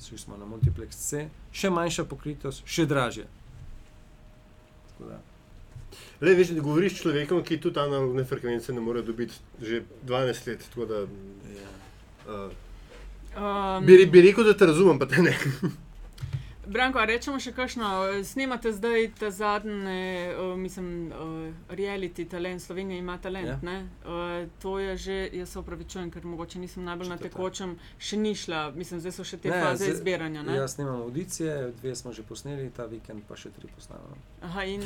Šli 0.07 0.17
smo 0.17 0.37
na 0.37 0.45
multiplex 0.45 0.97
C, 0.97 1.27
še 1.51 1.69
manjša 1.69 2.05
pokritnost, 2.09 2.65
še 2.65 2.85
dražje. 2.85 3.27
Le, 6.21 6.33
veš, 6.37 6.53
da 6.55 6.63
govoriš 6.63 6.97
s 6.97 7.03
človekom, 7.03 7.43
ki 7.43 7.59
tudi 7.61 7.79
analogne 7.81 8.23
frekvence 8.25 8.73
ne 8.73 8.81
more 8.81 9.01
dobiti 9.01 9.37
že 9.61 9.83
12 10.07 10.47
let. 10.47 10.67
tako 10.69 10.85
Da, 10.85 11.05
ja. 11.51 11.71
uh, 12.27 12.51
Um, 13.35 13.85
bi, 13.85 14.05
bi 14.05 14.21
rekel, 14.21 14.43
da 14.43 14.53
te 14.57 14.65
razumem, 14.65 14.99
pa 14.99 15.05
te 15.07 15.21
ne. 15.21 15.37
Branko, 16.71 16.97
a 16.97 17.05
rečemo 17.05 17.35
še 17.37 17.51
kakšno? 17.51 17.87
Snemate 18.23 18.71
zdaj 18.71 19.11
ta 19.13 19.27
zadnji, 19.29 19.95
uh, 20.31 20.55
mislim, 20.55 20.87
uh, 21.07 21.17
reality 21.69 22.23
talent, 22.25 22.61
Slovenija 22.61 22.97
ima 22.97 23.17
talent. 23.17 23.59
Ja. 23.61 23.75
Uh, 24.01 24.13
to 24.57 24.79
je 24.79 24.97
že, 24.97 25.17
jaz 25.33 25.49
se 25.49 25.59
opravičujem, 25.59 26.07
ker 26.09 26.23
mogoče 26.25 26.59
nisem 26.59 26.83
najbolj 26.83 27.09
na 27.09 27.17
Četrta. 27.17 27.29
tekočem, 27.29 27.73
še 27.99 28.17
ni 28.17 28.31
šla, 28.33 28.61
mislim, 28.73 28.99
zdaj 28.99 29.11
so 29.11 29.23
še 29.25 29.37
te 29.37 29.49
Ne, 29.49 29.59
faze 29.61 29.83
zdaj- 29.83 29.93
izbiranja. 29.93 30.43
Ne? 30.43 30.55
Jaz 30.55 30.73
snimam 30.73 31.01
audicije, 31.01 31.51
dve 31.75 31.91
smo 31.93 32.13
že 32.13 32.23
posneli, 32.23 32.69
ta 32.71 32.85
vikend 32.87 33.23
pa 33.23 33.35
še 33.35 33.49
tri 33.51 33.67
posnamemo. 33.69 34.15
Aha, 34.41 34.63
in, 34.65 34.81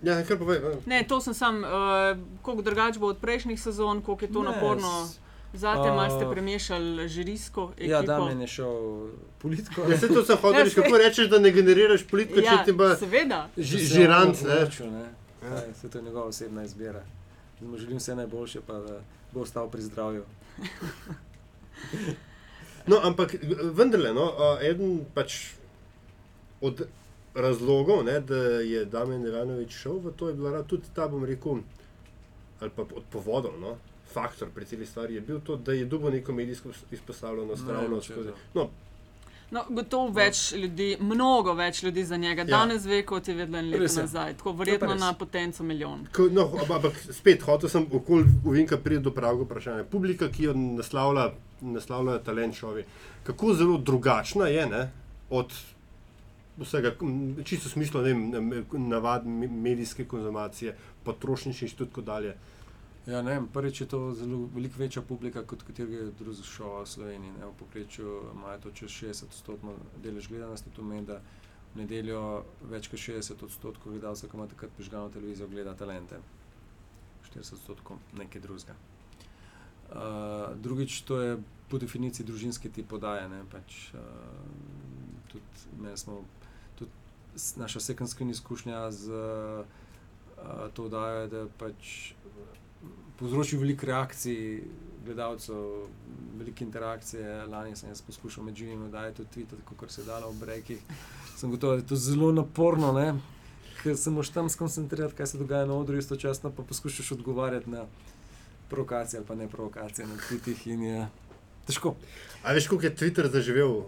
Ja, 0.00 0.22
kar 0.22 0.38
povej. 0.38 0.62
ne, 0.86 1.02
to 1.04 1.18
sem 1.20 1.34
sam, 1.34 1.56
uh, 1.58 2.14
koliko 2.40 2.62
drugače 2.62 2.98
bo 2.98 3.06
od 3.08 3.18
prejšnjih 3.18 3.58
sezon, 3.58 3.98
koliko 4.00 4.24
je 4.24 4.32
to 4.32 4.42
Ne, 4.42 4.50
naporno. 4.50 4.92
s- 5.04 5.18
Zate 5.50 5.88
malo 5.88 6.10
ste 6.10 6.22
Uh, 6.22 6.30
premešali 6.30 7.08
žirisko 7.08 7.72
ekipo. 7.72 7.90
Ja, 7.90 8.02
Damien 8.02 8.40
je 8.40 8.46
šel 8.48 8.74
politiko. 9.38 9.82
Ja, 9.82 9.96
se 9.96 10.08
to 10.08 10.20
sem 10.22 10.36
hotel 10.42 10.58
Ja, 10.58 10.64
reči, 10.64 10.74
kako 10.76 10.98
rečeš, 10.98 11.26
da 11.26 11.38
ne 11.38 11.50
generiraš 11.50 12.04
politiko, 12.04 12.40
ja, 12.40 12.52
če 12.54 12.64
ti 12.64 12.76
pa 12.76 12.96
seveda. 12.96 13.48
ži- 13.56 13.78
Se 13.78 13.94
žirant. 13.94 14.42
ne. 14.42 14.54
odločil, 14.54 14.86
ne. 14.88 15.06
Ja. 15.40 15.56
Saj, 15.56 15.68
saj 15.74 15.90
to 15.90 15.98
je 15.98 16.04
njegova 16.04 16.26
osebna 16.26 16.64
izbira. 16.64 17.02
Zdaj 17.56 17.68
mu 17.68 17.78
želim 17.78 17.96
vse 17.96 18.14
najboljše, 18.14 18.60
pa 18.60 18.72
da 18.74 19.00
bo 19.32 19.40
ostal 19.40 19.68
pri 19.68 19.82
zdravju. 19.82 20.24
No, 22.86 23.00
ampak 23.02 23.34
vendarle, 23.72 24.12
no, 24.12 24.32
eden 24.62 25.04
pač 25.14 25.52
od 26.60 26.86
razlogov, 27.34 28.04
ne, 28.04 28.20
da 28.20 28.34
je 28.60 28.84
Damien 28.86 29.22
Ivanovič 29.22 29.70
šel 29.74 29.98
v 30.00 30.12
to, 30.12 30.28
je 30.28 30.34
bila 30.34 30.62
tudi 30.64 30.88
ta, 30.92 31.06
bom 31.06 31.24
rekel, 31.24 31.60
ali 32.60 32.70
pa 32.70 32.82
od 32.84 33.04
povodov, 33.08 33.60
no, 33.60 33.76
faktor 34.12 34.48
pri 34.54 34.64
celi 34.64 34.86
stvari 34.86 35.14
je 35.14 35.20
bil 35.20 35.40
to, 35.40 35.56
da 35.56 35.72
je 35.72 35.84
dobil 35.84 36.10
neko 36.10 36.32
medijsko 36.32 36.68
izpostavljenost 36.90 37.66
Ne, 37.66 37.72
ravno 37.72 38.00
skozi. 38.02 38.28
to. 38.28 38.60
No, 38.60 38.70
No, 39.50 39.62
gotovo 39.70 40.10
več 40.12 40.52
ljudi, 40.52 40.96
mnogo 41.00 41.54
več 41.56 41.82
ljudi 41.82 42.02
za 42.04 42.16
njega. 42.16 42.42
Ja. 42.42 42.48
Danes 42.50 42.84
ve, 42.84 42.98
kot 43.08 43.28
je 43.28 43.34
vedel 43.34 43.56
en 43.62 43.70
let 43.70 43.94
nazaj. 43.96 44.34
Tako 44.36 44.52
verjetno 44.52 44.94
na 44.94 45.14
potenco 45.16 45.64
milijon. 45.64 46.02
Ko, 46.12 46.26
no, 46.28 46.44
ampak 46.66 46.98
spet, 47.16 47.46
hotel 47.48 47.72
sem 47.72 47.86
okoli 47.96 48.26
uvinka 48.44 48.76
priti 48.76 49.06
do 49.06 49.12
pravega 49.16 49.46
vprašanja. 49.46 49.86
Publika, 49.88 50.28
ki 50.28 50.50
jo 50.50 50.54
naslavlja, 50.58 51.30
naslavlja 51.64 52.18
talent 52.26 52.60
šovi, 52.60 52.84
kako 53.24 53.54
zelo 53.56 53.78
drugačna 53.78 54.50
je 54.52 54.66
ne, 54.68 54.82
od 55.30 55.56
vsega, 56.58 56.92
čisto 57.44 57.70
v 57.70 57.72
smislu 57.72 58.04
ne 58.04 58.12
vem, 58.12 58.52
navadne 58.92 59.48
medijske 59.48 60.04
konzumacije, 60.04 60.76
potrošniških 61.08 61.72
in 61.72 61.86
tako 61.86 62.04
dalje. 62.04 62.36
Ja, 63.08 63.22
ne 63.22 63.40
prvič 63.52 63.80
je 63.80 63.86
to 63.88 64.12
zelo 64.14 64.48
veliko 64.54 64.74
večja 64.78 65.02
publika 65.02 65.40
kot 65.42 65.62
katerega 65.64 66.10
drugega 66.18 66.44
šova 66.44 66.82
v 66.82 66.86
Sloveniji. 66.86 67.32
Ne. 67.38 67.46
V 67.46 67.54
povprečju 67.58 68.16
imajo 68.34 68.58
to 68.66 68.70
čez 68.70 68.90
60 68.90 69.24
odstotkov 69.32 69.78
delež 70.04 70.28
gledanosti, 70.28 70.70
to 70.76 70.82
pomeni, 70.82 71.06
da 71.08 71.16
v 71.72 71.80
nedeljo 71.80 72.44
več 72.68 72.90
kot 72.92 73.00
60 73.00 73.44
odstotkov 73.48 73.96
gledalcev, 73.96 74.28
ki 74.28 74.36
ima 74.36 74.46
takrat 74.46 74.76
prižgano 74.76 75.08
televizijo, 75.08 75.48
gleda 75.48 75.72
talente. 75.74 76.20
40 77.32 77.56
odstotkov 77.56 77.96
nekaj 78.20 78.44
drugega. 78.44 78.76
Uh, 79.88 80.52
drugič, 80.60 81.00
to 81.08 81.20
je 81.22 81.40
po 81.72 81.80
definiciji 81.80 82.26
družinski 82.28 82.68
tip 82.68 82.92
podaje. 82.92 83.24
ne, 83.28 83.40
Pač, 83.48 83.88
uh, 83.96 84.04
tudi 85.32 85.96
smo, 85.96 86.20
tudi 86.76 86.92
naša 87.56 87.80
screen 87.80 88.36
izkušnja 88.36 88.90
z 88.92 89.08
uh, 89.08 90.68
to 90.74 90.84
oddajo, 90.84 91.20
je, 91.20 91.28
da 91.28 91.46
pač 91.58 92.12
povzroči 93.18 93.56
veliko 93.56 93.86
reakcij 93.86 94.62
gledalcev, 95.04 95.88
velike 96.38 96.64
interakcije. 96.64 97.46
Lani 97.46 97.76
sem 97.76 97.88
jaz 97.88 98.02
poskušal 98.02 98.44
med 98.44 98.56
živimi 98.56 98.84
oddajati 98.84 99.16
tudi 99.16 99.28
Twitter, 99.34 99.64
kot 99.64 99.90
se 99.90 100.00
je 100.00 100.06
dalo 100.06 100.30
v 100.30 100.40
brekih. 100.40 100.78
Sem 101.36 101.50
gotovo, 101.50 101.72
da 101.72 101.82
je 101.82 101.86
to 101.86 101.96
zelo 101.96 102.32
naporno, 102.32 102.92
ne? 102.92 103.14
ker 103.82 103.96
se 103.96 104.10
moraš 104.10 104.32
tam 104.34 104.48
skoncentrirati, 104.50 105.14
kaj 105.14 105.26
se 105.26 105.38
dogaja 105.38 105.66
na 105.66 105.74
odru, 105.74 105.98
istočasno 105.98 106.50
pa 106.50 106.62
poskušaš 106.62 107.12
odgovarjati 107.12 107.70
na 107.70 107.84
provokacije 108.70 109.18
ali 109.18 109.26
pa 109.26 109.34
ne 109.34 109.48
provokacije 109.48 110.06
na 110.06 110.16
tvitih 110.28 110.66
in 110.66 110.82
je 110.82 111.06
težko. 111.66 111.94
A 112.42 112.52
veš, 112.52 112.66
koliko 112.66 112.86
je 112.86 112.96
Twitter 112.96 113.30
zaživel, 113.30 113.82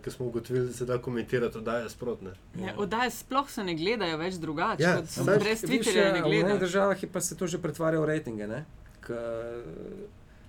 ker 0.00 0.12
smo 0.12 0.26
ugotovili, 0.26 0.66
da 0.66 0.72
se 0.72 0.84
da 0.84 0.98
komentirati, 0.98 1.60
da 1.60 1.78
je 1.78 1.90
sprotne. 1.90 2.30
Ja, 2.56 2.74
Oddaje 2.76 3.10
sploh 3.12 3.50
se 3.50 3.64
ne 3.64 3.74
gledajo 3.74 4.16
več 4.16 4.34
drugače. 4.36 4.82
Ja, 4.82 4.90
Ja, 4.90 4.96
kot 4.96 5.06
saj- 5.08 5.38
brez 5.38 5.62
Twitterja 5.62 5.96
ja, 5.98 6.12
ne 6.12 6.20
V 6.20 6.24
enih 6.24 6.40
gledajo. 6.42 6.58
državah 6.58 6.96
pa 7.06 7.20
se 7.20 7.36
to 7.36 7.46
že 7.46 7.58
pretvarja 7.58 8.00
v 8.00 8.04
rejtinge, 8.06 8.46
ne? 8.46 8.64
K, 9.00 9.14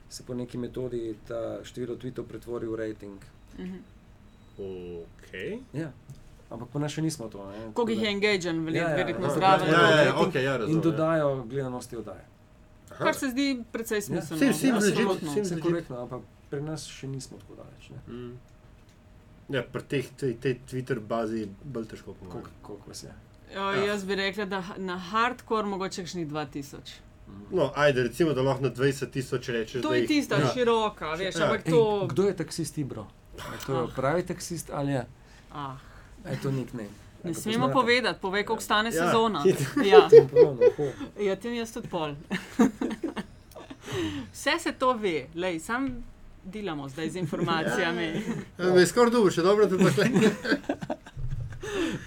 se 0.10 0.24
po 0.24 0.34
neki 0.34 0.58
metodi 0.58 1.16
ta 1.28 1.42
število 1.64 1.96
tweetov 1.96 2.26
pretvori 2.26 2.68
v 2.68 2.76
rejting. 2.76 3.20
Mhm. 3.58 3.78
Ok. 4.60 5.32
Ja. 5.74 5.92
Ampak 6.50 6.70
pa 6.70 6.88
še 6.88 7.02
nismo 7.02 7.28
to. 7.28 7.44
ne. 7.46 7.72
Koliko 7.74 7.92
jih 7.92 8.00
je 8.00 8.06
Tako 8.06 8.14
engagen, 8.16 8.76
Ja, 8.76 8.82
ja, 8.82 8.96
verjetno 8.96 9.28
ja. 9.28 9.34
zraven. 9.34 9.68
Ja, 9.68 9.82
ja, 9.82 9.98
ja, 9.98 10.04
In- 10.06 10.16
ok, 10.18 10.36
ja, 10.38 10.58
razumem. 10.58 10.76
In 10.76 10.82
dodajo 10.82 11.44
gledanosti 11.44 11.98
oddaje. 11.98 12.24
Aha. 12.90 13.04
Kar 13.04 13.16
se 13.16 13.28
zdi 13.28 13.64
precej 13.72 14.02
smiselno. 14.02 14.40
Vsi- 14.40 14.52
vsi 14.52 14.68
Ja, 14.68 14.76
legit, 14.76 14.88
absolutno. 14.90 15.30
vsi- 15.30 15.42
Vse 15.42 15.56
legit. 15.56 15.64
korektno, 15.66 15.98
ampak 16.00 16.22
pri 16.50 16.62
nas 16.62 16.88
še 16.88 17.08
nismo 17.08 17.38
tako 17.38 17.56
daleč. 17.56 17.90
ne. 17.90 18.00
Mm. 18.08 18.38
Ja, 19.50 19.64
pri 19.64 19.84
teh, 19.84 20.12
tej, 20.12 20.36
tej 20.36 20.60
Twitter 20.62 21.02
bazi 21.02 21.50
bolj 21.66 21.88
težko 21.88 22.14
Koliko, 22.14 22.28
pomagati. 22.28 22.56
koliko 22.62 22.88
vas 22.88 23.04
je? 23.04 23.14
Ja, 23.54 23.74
jaz 23.74 24.04
bi 24.04 24.16
rekla, 24.16 24.46
da 24.46 24.64
na 24.78 25.00
hardcore 25.00 25.66
mogoče 25.66 26.02
kakšnih 26.02 26.28
2000. 26.28 27.08
No, 27.52 27.72
ajde, 27.76 28.04
recimo, 28.04 28.34
da 28.34 28.42
lahko 28.42 28.64
na 28.64 28.72
20 28.72 29.10
tisoč 29.10 29.50
rečeš. 29.50 29.82
To 29.82 29.94
je 29.94 30.02
jih- 30.02 30.10
tista 30.10 30.38
ja. 30.38 30.48
široka, 30.48 31.14
veš, 31.14 31.36
Ja. 31.36 31.46
ampak 31.46 31.62
Ej, 31.62 31.72
to. 31.72 32.08
kdo 32.08 32.24
je 32.24 32.36
taksist 32.36 32.78
Ibro? 32.78 33.08
Je 33.36 33.66
to 33.66 33.78
Ah. 33.78 33.96
pravi 33.96 34.24
taksist 34.24 34.72
ali 34.72 34.92
je? 34.92 35.06
Ah, 35.52 35.78
Je 36.26 36.38
to 36.38 36.52
nik 36.52 36.74
ne? 36.74 36.90
ne 37.24 37.34
smemo 37.34 37.70
povedati, 37.70 38.22
povej, 38.22 38.44
koliko 38.44 38.62
stane 38.62 38.90
Ja. 38.90 39.06
sezona. 39.06 39.44
Ja, 39.86 40.10
ja 41.20 41.36
tem 41.36 41.54
jaz 41.54 41.72
tudi 41.72 41.88
pol. 41.88 42.16
Vse 44.34 44.60
se 44.60 44.74
to 44.74 44.94
ve, 44.94 45.28
lej, 45.36 45.60
sam 45.60 46.04
delamo 46.48 46.88
zdaj 46.88 47.10
z 47.10 47.16
informacijami. 47.18 48.08
Ja, 48.58 48.70
Me 48.70 48.80
je 48.80 48.88
skoraj 48.88 49.12
dobro, 49.12 49.32
še 49.32 49.42
dobro, 49.44 49.66
da 49.66 49.78
boš 49.78 49.98
le. 49.98 50.10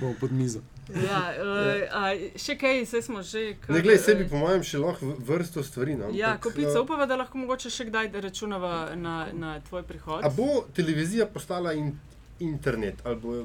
Bomo 0.01 0.15
pod 0.15 0.33
mizo. 0.33 0.61
Ja, 0.91 1.21
uh, 1.31 1.47
a, 1.93 2.03
še 2.37 2.57
kaj, 2.57 2.81
vse 2.83 3.03
smo 3.03 3.23
že. 3.23 3.55
kar, 3.57 3.77
Ne, 3.77 3.83
glej, 3.83 3.99
sebi 4.01 4.25
eh, 4.25 4.29
po 4.29 4.39
mojem 4.39 4.63
še 4.65 4.79
lahko 4.79 5.07
v- 5.07 5.19
vrsto 5.23 5.63
stvari. 5.63 5.95
No, 5.95 6.09
Ja, 6.11 6.33
ampak, 6.33 6.49
kopica, 6.49 6.73
eh, 6.73 6.81
upava, 6.81 7.07
da 7.07 7.17
lahko 7.17 7.39
mogoče 7.39 7.71
še 7.71 7.85
kdaj 7.85 8.09
računava 8.19 8.73
na, 8.97 9.15
na 9.35 9.61
tvoj 9.61 9.85
prihod. 9.85 10.25
A 10.25 10.31
bo 10.31 10.49
televizija 10.73 11.27
postala 11.29 11.75
in, 11.75 11.93
internet, 12.41 13.05
ali 13.05 13.17
bo, 13.17 13.37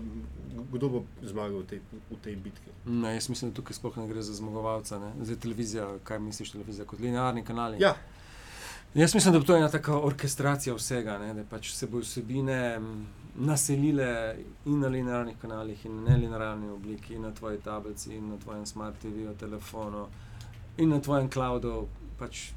kdo 0.72 0.90
bo 0.90 1.00
zmagal 1.22 1.60
v 1.60 1.68
tej, 1.68 1.80
v 2.08 2.20
tej 2.20 2.36
bitki? 2.38 2.72
Ne, 2.88 3.14
jaz 3.14 3.28
mislim, 3.28 3.52
da 3.52 3.58
tukaj 3.58 3.76
sploh 3.76 3.98
ne 3.98 4.08
gre 4.08 4.24
za 4.24 4.34
zmagovalca. 4.34 4.98
Ne? 4.98 5.12
Zdaj 5.22 5.38
televizija, 5.38 5.86
kaj 6.04 6.20
misliš, 6.22 6.52
televizija 6.52 6.86
kot 6.86 7.00
linearni 7.00 7.44
kanali? 7.44 7.78
Ja, 7.78 7.94
Jaz 8.96 9.16
mislim, 9.16 9.34
da 9.34 9.40
bo 9.40 9.46
to 9.46 9.56
ena 9.58 9.70
taka 9.70 10.00
orkestracija 10.00 10.76
vsega, 10.76 11.18
ne? 11.20 11.34
da 11.34 11.44
pač 11.44 11.74
se 11.76 11.88
bo 11.88 12.00
vsebine 12.00 12.80
naselile 13.36 14.36
in 14.66 14.80
na 14.80 14.88
linearnih 14.88 15.36
kanalih, 15.42 15.82
in 15.86 15.96
na 15.96 16.12
nelinearni 16.12 16.70
obliki, 16.70 17.14
in 17.16 17.26
na 17.28 17.32
tvoji 17.36 17.60
tablici, 17.60 18.14
in 18.16 18.30
na 18.30 18.38
tvojem 18.38 18.66
smart 18.66 18.96
TV-ju, 19.02 19.34
telefonu, 19.40 20.06
in 20.78 20.90
na 20.90 21.02
tvojem 21.02 21.28
cloudu. 21.30 21.88
Pač 22.20 22.54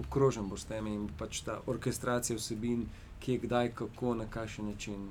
obkrožen 0.00 0.48
bo 0.48 0.56
s 0.56 0.64
temi 0.64 0.94
in 0.94 1.04
pač 1.18 1.42
ta 1.44 1.58
orkestracija 1.66 2.38
vsebin, 2.38 2.86
ki 3.20 3.32
je 3.36 3.42
kdaj, 3.42 3.74
kako, 3.74 4.14
na 4.14 4.24
kakšen 4.24 4.70
način 4.72 5.02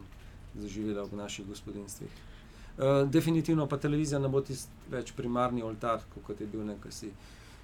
zaživela 0.55 1.03
v 1.05 1.19
naših 1.21 1.45
gospodinstvih. 1.45 2.09
Uh, 2.09 3.05
definitivno 3.05 3.67
pa 3.67 3.77
televizija 3.77 4.19
ne 4.19 4.29
bo 4.29 4.41
tisti 4.41 4.89
več 4.89 5.13
primarni 5.13 5.61
oltar, 5.61 6.01
kot 6.25 6.41
je 6.41 6.49
bil 6.49 6.65
nekaj 6.65 6.97
si 6.97 7.13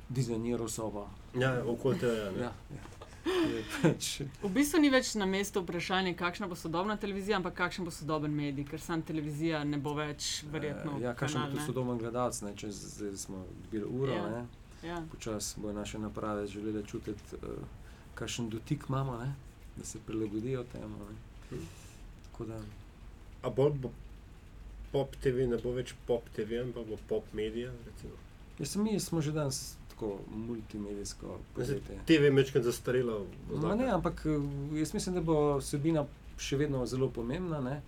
dizajniral 0.10 0.70
sobo. 0.70 1.08
ja 1.36 1.64
okoli 1.66 1.99
tega. 1.99 2.14
Ja, 2.16 2.32
ne. 2.32 2.41
Ja, 2.41 2.51
ja. 2.72 2.84
pač, 3.82 4.22
V 4.41 4.49
bistvu 4.49 4.80
ni 4.80 4.89
več 4.89 5.16
na 5.16 5.26
mestu 5.26 5.60
vprašanje, 5.62 6.14
kakšna 6.16 6.47
bo 6.47 6.55
sodobna 6.55 6.95
televizija, 6.97 7.38
ampak 7.38 7.53
kakšen 7.55 7.86
bo 7.86 7.91
sodoben 7.91 8.32
medij, 8.32 8.66
ker 8.66 8.80
sam 8.80 9.01
televizija 9.01 9.64
ne 9.64 9.78
bo 9.78 9.93
več 9.93 10.43
verjetno. 10.45 10.95
eh, 10.97 11.01
ja, 11.01 11.14
kakšen 11.14 11.41
bo 11.41 11.47
tudi 11.47 11.60
ne. 11.60 11.66
sodoben 11.66 11.97
gledalec, 11.97 12.41
ne, 12.41 12.55
če 12.55 12.72
zdaj 12.72 13.18
smo 13.18 13.43
dobili 13.64 13.86
uro, 13.86 14.14
Ja. 14.14 14.28
ja. 14.30 14.45
Ja. 14.84 14.97
počasi 15.12 15.60
bojo 15.60 15.74
naše 15.74 15.99
naprave 15.99 16.47
želele 16.47 16.84
čutiti, 16.86 17.36
uh, 17.36 17.49
kakšen 18.16 18.49
dotik 18.49 18.86
imamo, 18.89 19.18
ne, 19.18 19.34
da 19.76 19.86
se 19.86 19.99
prilagodijo 19.99 20.64
temu. 20.64 20.97
Ne. 21.51 21.58
Tako 22.24 22.45
da, 22.45 22.60
A 23.41 23.49
bolj 23.49 23.74
bo 23.74 23.89
pop 24.91 25.16
TV, 25.16 25.47
ne 25.47 25.58
bo 25.58 25.72
več 25.72 25.93
pop 26.08 26.30
TV, 26.30 26.62
ampak 26.62 26.86
bo 26.86 26.97
pop 27.08 27.34
medija. 27.34 27.72
recimo. 27.86 28.14
jaz 28.60 28.70
sem, 28.70 28.84
mi 28.84 28.99
smo 28.99 29.22
že 29.22 29.32
danes 29.32 29.76
tako 29.97 30.19
multimedijsko 30.35 31.39
podjetje. 31.55 31.95
TV 32.05 32.11
je 32.23 32.31
mečkaj 32.31 32.61
zastarelo. 32.61 33.25
Ma 33.61 33.75
Ne, 33.75 33.89
ampak 33.89 34.25
eh, 34.25 34.77
jaz 34.79 34.93
mislim, 34.93 35.15
da 35.15 35.21
bo 35.21 35.57
vsebina 35.57 36.05
še 36.37 36.57
vedno 36.57 36.85
zelo 36.85 37.09
pomembna. 37.09 37.61
Ne? 37.61 37.81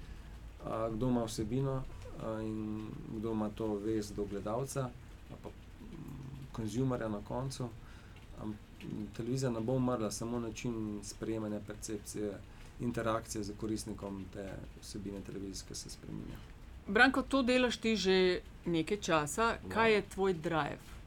A, 0.66 0.90
kdo 0.90 1.08
ima 1.08 1.24
vsebino 1.24 1.84
a, 2.24 2.42
in 2.42 2.88
kdo 3.18 3.32
ima 3.32 3.50
to 3.50 3.76
vez 3.76 4.12
do 4.12 4.26
gledalca, 4.26 4.90
pa 5.44 5.50
mm, 5.50 6.50
konzumerja 6.52 7.10
na 7.10 7.22
koncu. 7.28 7.70
M, 8.44 8.56
televizija 9.18 9.52
ne 9.52 9.60
bo 9.60 9.74
umrla, 9.74 10.12
samo 10.12 10.40
način 10.40 11.00
sprejemanja 11.04 11.60
percepcije, 11.68 12.34
interakcije 12.80 13.44
z 13.44 13.54
koristnikom 13.62 14.26
te 14.34 14.50
vsebine 14.82 15.22
televizijske 15.22 15.76
se 15.76 15.90
spremenja. 15.90 16.38
Branko, 16.88 17.22
to 17.22 17.44
delaš 17.44 17.78
ti 17.78 17.96
že 17.96 18.42
nekaj 18.66 18.98
časa. 18.98 19.58
Kaj 19.70 19.92
Ja. 19.92 19.96
je 19.96 20.10
tvoj 20.10 20.34
drive? 20.34 20.99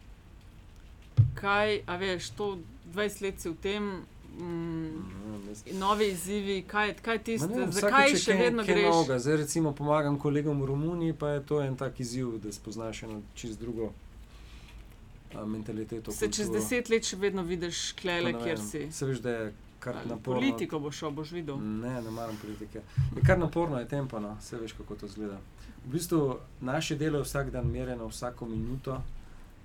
Kaj, 1.34 1.80
a 1.86 1.96
veš, 1.96 2.30
to 2.30 2.58
20 2.94 3.22
let 3.22 3.40
si 3.40 3.48
v 3.48 3.56
tem, 3.62 4.02
mm, 4.38 5.78
novi 5.78 6.08
izzivi, 6.12 6.62
kaj, 6.62 6.94
kaj 7.02 7.18
tisto, 7.24 7.48
ne 7.48 7.66
zakaj 7.72 8.16
še 8.16 8.32
kaj- 8.32 8.42
vedno 8.42 8.64
greš? 8.64 8.94
novega. 8.94 9.18
Zdaj, 9.18 9.36
recimo, 9.36 9.72
pomagam 9.72 10.18
kolegom 10.18 10.62
v 10.62 10.66
Romuniji, 10.66 11.12
pa 11.12 11.28
je 11.28 11.42
to 11.46 11.62
en 11.62 11.76
tak 11.76 12.00
izziv, 12.00 12.38
da 12.38 12.52
spoznaš 12.52 13.02
eno 13.02 13.22
čist 13.34 13.60
drugo 13.60 13.92
a, 15.34 15.44
mentaliteto. 15.44 16.12
Se 16.12 16.28
čez 16.28 16.46
kulturo. 16.46 16.60
deset 16.60 16.88
let 16.88 17.04
še 17.04 17.16
vedno 17.16 17.42
vidiš, 17.42 17.92
klele, 17.92 18.32
kjer 18.32 18.58
vem, 18.58 18.66
si. 18.66 18.86
Se 18.92 19.06
veš, 19.06 19.18
da 19.18 19.30
je 19.30 19.52
kar 19.80 19.96
Ali 19.96 20.08
naporno. 20.08 20.40
Politiko 20.40 20.78
boš 20.78 20.96
šel, 20.96 21.10
boš 21.10 21.30
videl. 21.30 21.58
Ne, 21.60 22.02
ne 22.02 22.10
maram 22.10 22.36
politike. 22.42 22.82
Je 23.16 23.22
kar 23.26 23.38
naporno, 23.38 23.78
je 23.78 23.88
tempo, 23.88 24.20
no. 24.20 24.36
se 24.40 24.56
veš, 24.56 24.72
kako 24.72 24.94
to 24.94 25.08
zgleda. 25.08 25.40
V 25.84 25.92
bistvu 25.92 26.38
naše 26.60 26.96
delo 26.96 27.18
je 27.18 27.24
vsak 27.24 27.50
dan 27.50 27.66
merjeno, 27.66 28.06
vsako 28.06 28.46
minuto. 28.46 29.02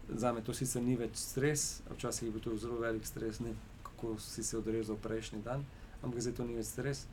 Za 0.09 0.31
me 0.33 0.41
to 0.41 0.53
sicer 0.53 0.81
ni 0.81 0.95
več 0.95 1.17
stres, 1.19 1.81
včasih 1.91 2.27
je 2.27 2.31
bil 2.31 2.41
to 2.41 2.55
zelo 2.57 2.79
velik 2.79 3.05
stres, 3.05 3.39
ne, 3.39 3.51
kako 3.83 4.15
si 4.19 4.43
se 4.43 4.57
odrezal 4.57 4.95
prejšnji 5.03 5.41
dan, 5.43 5.65
ampak 6.01 6.21
zdaj 6.21 6.37
to 6.37 6.45
ni 6.47 6.55
več 6.55 6.69
stres. 6.71 7.05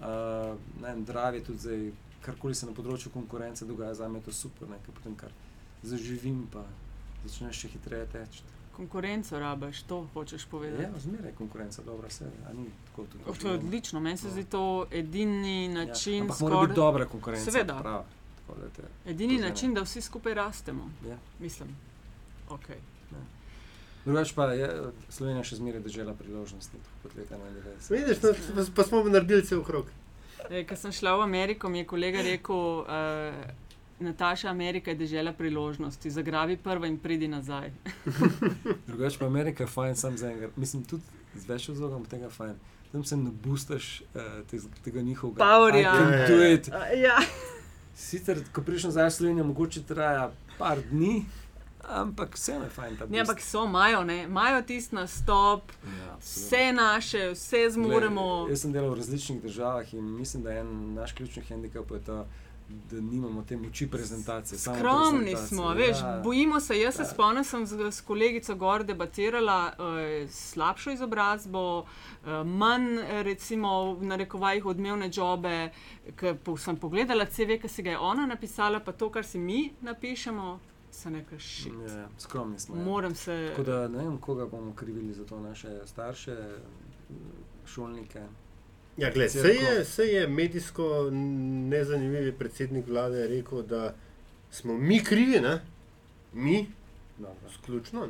Uh, 0.00 0.56
ne 0.80 0.94
vem, 0.94 1.04
Drav 1.04 1.34
je 1.34 1.44
tudi 1.44 1.58
zdaj, 1.58 1.82
karkoli 2.24 2.54
se 2.54 2.66
na 2.66 2.72
področju 2.72 3.12
konkurence 3.12 3.68
dogaja, 3.68 3.98
za 3.98 4.08
me 4.08 4.22
je 4.22 4.30
to 4.30 4.32
super, 4.32 4.70
ne, 4.72 4.78
ker 4.86 4.96
potem 4.96 5.16
kar 5.20 5.34
zaživim, 5.82 6.46
pa 6.52 6.64
začneš 7.26 7.60
še 7.64 7.72
hitreje 7.74 8.06
teči. 8.14 8.46
Konkurenco 8.76 9.36
rabiš, 9.38 9.82
to 9.84 9.98
hočeš 10.14 10.46
povedati. 10.48 10.86
Ja, 10.86 11.02
zmeraj 11.04 11.34
je 11.34 11.36
konkurenca 11.36 11.84
dobra, 11.84 12.08
vse, 12.08 12.30
a 12.48 12.54
ni 12.56 12.70
tako 12.86 13.04
tudi. 13.12 13.26
Oh, 13.28 13.36
to 13.36 13.52
je 13.52 13.58
odlično, 13.58 14.00
meni 14.00 14.16
se 14.16 14.32
zdi 14.32 14.46
to 14.48 14.86
edini 14.88 15.68
način, 15.68 16.16
ja, 16.16 16.22
ampak 16.22 16.40
mora 16.40 16.62
biti 16.62 16.72
skor, 16.72 16.76
dobra 16.80 17.10
konkurenca. 17.12 17.50
Seveda. 17.50 17.76
Prava. 17.82 18.04
Tako 18.40 18.60
da 18.62 18.72
te, 18.78 18.88
edini 19.12 19.36
način, 19.38 19.76
da 19.76 19.84
vsi 19.84 20.00
skupaj 20.00 20.34
rastemo. 20.34 20.88
ja. 21.08 21.18
Mislim. 21.40 21.76
Okay. 22.50 22.80
Drugač 24.04 24.32
pa 24.32 24.48
je 24.56 24.68
Slovenija 25.12 25.44
še 25.44 25.58
zmeraj 25.60 25.82
držala 25.84 26.14
priložnosti, 26.16 26.78
kot 27.02 27.16
leta 27.18 27.36
91. 27.36 27.90
Vidiš, 27.92 28.22
no, 28.56 28.64
pa, 28.74 28.84
smo 28.88 29.02
naredili 29.04 29.44
cel 29.44 29.60
krog. 29.64 29.90
E, 30.48 30.64
Ko 30.64 30.76
sem 30.76 30.94
šla 30.94 31.18
v 31.20 31.26
Ameriko, 31.26 31.68
mi 31.68 31.82
je 31.82 31.88
kolega 31.90 32.24
rekel, 32.24 32.80
uh, 32.80 33.68
Nataša, 34.00 34.48
Amerika 34.48 34.90
je 34.90 35.02
država 35.02 35.34
priložnosti, 35.36 36.10
zagrabi 36.10 36.56
prvo 36.56 36.88
in 36.88 36.96
pridi 36.98 37.28
nazaj. 37.28 37.70
Drugač 38.88 39.20
pa 39.20 39.28
Amerika 39.28 39.68
je 39.68 39.68
fajn, 39.68 39.96
sam 40.00 40.16
za 40.16 40.32
enega. 40.32 40.48
Mislim, 40.56 40.84
tudi 40.88 41.04
z 41.36 41.44
več 41.46 41.68
razlogov 41.68 42.08
tega 42.08 42.30
je 42.30 42.34
fajn. 42.38 42.56
Tam 42.90 43.04
se 43.04 43.16
ne 43.20 43.30
bustaš 43.44 44.00
uh, 44.14 44.40
te, 44.50 44.58
tega 44.84 45.04
njihovega. 45.04 45.44
Powerja. 45.44 45.92
I 45.92 45.98
can 46.00 46.12
Ja, 46.12 46.26
do 46.26 46.40
ja, 46.40 46.48
ja. 46.48 46.54
it. 46.56 46.72
Uh, 46.72 46.88
ja. 46.98 47.18
Sicer, 47.94 48.40
ko 48.52 48.64
prišel 48.64 48.90
nazaj 48.90 49.10
v 49.10 49.14
Slovenijo, 49.18 49.44
mogoče 49.52 49.84
traja 49.84 50.30
par 50.56 50.80
dni, 50.90 51.20
ampak 51.84 52.34
vseeno 52.34 52.64
je 52.64 52.70
fajn 52.70 52.96
Ne, 53.08 53.20
ampak 53.20 53.40
so, 53.40 53.64
imajo, 53.64 54.02
imajo 54.02 54.62
tisti 54.62 54.94
nastop, 54.94 55.62
Ja, 55.84 56.16
vse 56.20 56.72
naše, 56.72 57.30
vse 57.30 57.70
zmoremo. 57.70 58.44
Glej, 58.44 58.52
jaz 58.52 58.60
sem 58.60 58.72
delal 58.72 58.90
v 58.90 58.96
različnih 58.96 59.42
državah 59.42 59.94
in 59.94 60.04
mislim, 60.16 60.42
da 60.42 60.50
je 60.50 60.60
en 60.60 60.94
naš 60.94 61.12
ključni 61.12 61.42
handicap 61.42 61.90
je 61.90 62.04
ta, 62.04 62.26
da 62.90 63.00
nimamo 63.00 63.42
te 63.42 63.56
moči 63.56 63.90
prezentacije. 63.90 64.58
Skromni 64.58 64.80
prezentacije. 65.20 65.46
smo, 65.48 65.74
veš, 65.74 65.98
Ja. 65.98 66.20
bojimo 66.24 66.60
se. 66.60 66.80
Jaz 66.80 66.94
se 66.94 67.02
Ja. 67.02 67.06
spomnim, 67.06 67.44
sem 67.44 67.66
z, 67.66 67.90
s 67.90 68.00
kolegico 68.00 68.54
Gor 68.54 68.84
debatirala 68.84 69.72
uh, 69.72 69.84
slabšo 70.30 70.90
izobrazbo, 70.90 71.78
uh, 71.78 71.86
manj, 72.46 72.98
recimo, 73.22 73.94
v 73.94 74.04
narekovajih 74.04 74.66
odmevne 74.66 75.10
jobe. 75.12 75.70
Ko 76.20 76.34
po, 76.44 76.56
sem 76.56 76.76
pogledala 76.76 77.26
CV, 77.26 77.58
ki 77.60 77.68
si 77.68 77.82
ga 77.82 77.90
je 77.90 77.98
ona 77.98 78.26
napisala, 78.26 78.80
pa 78.80 78.92
to, 78.92 79.10
kar 79.10 79.24
si 79.24 79.38
mi 79.38 79.72
napišemo, 79.80 80.60
se 81.00 81.10
nekaj 81.10 81.38
šit. 81.38 81.72
Ja, 81.88 82.08
skromni 82.18 82.58
smo. 82.58 82.76
Ja. 82.76 82.82
Moram 82.82 83.14
se. 83.14 83.48
Tako 83.50 83.62
da 83.62 83.88
ne 83.88 83.98
vem, 83.98 84.18
koga 84.18 84.46
bomo 84.46 84.74
krivili 84.74 85.12
za 85.12 85.24
to, 85.24 85.40
naše 85.40 85.80
starše, 85.86 86.36
šolnike. 87.66 88.22
Ja, 88.96 89.10
gled, 89.10 89.30
se, 89.32 89.38
je, 89.38 89.84
se 89.84 90.04
je 90.04 90.26
medijsko 90.28 91.10
nezanimivi 91.70 92.32
predsednik 92.32 92.86
vlade 92.86 93.26
rekel, 93.26 93.62
da 93.62 93.94
smo 94.50 94.78
mi 94.78 95.04
krivi, 95.04 95.40
ne? 95.40 95.60
mi, 96.32 96.66
Dobro. 97.18 97.50
sključno, 97.52 98.06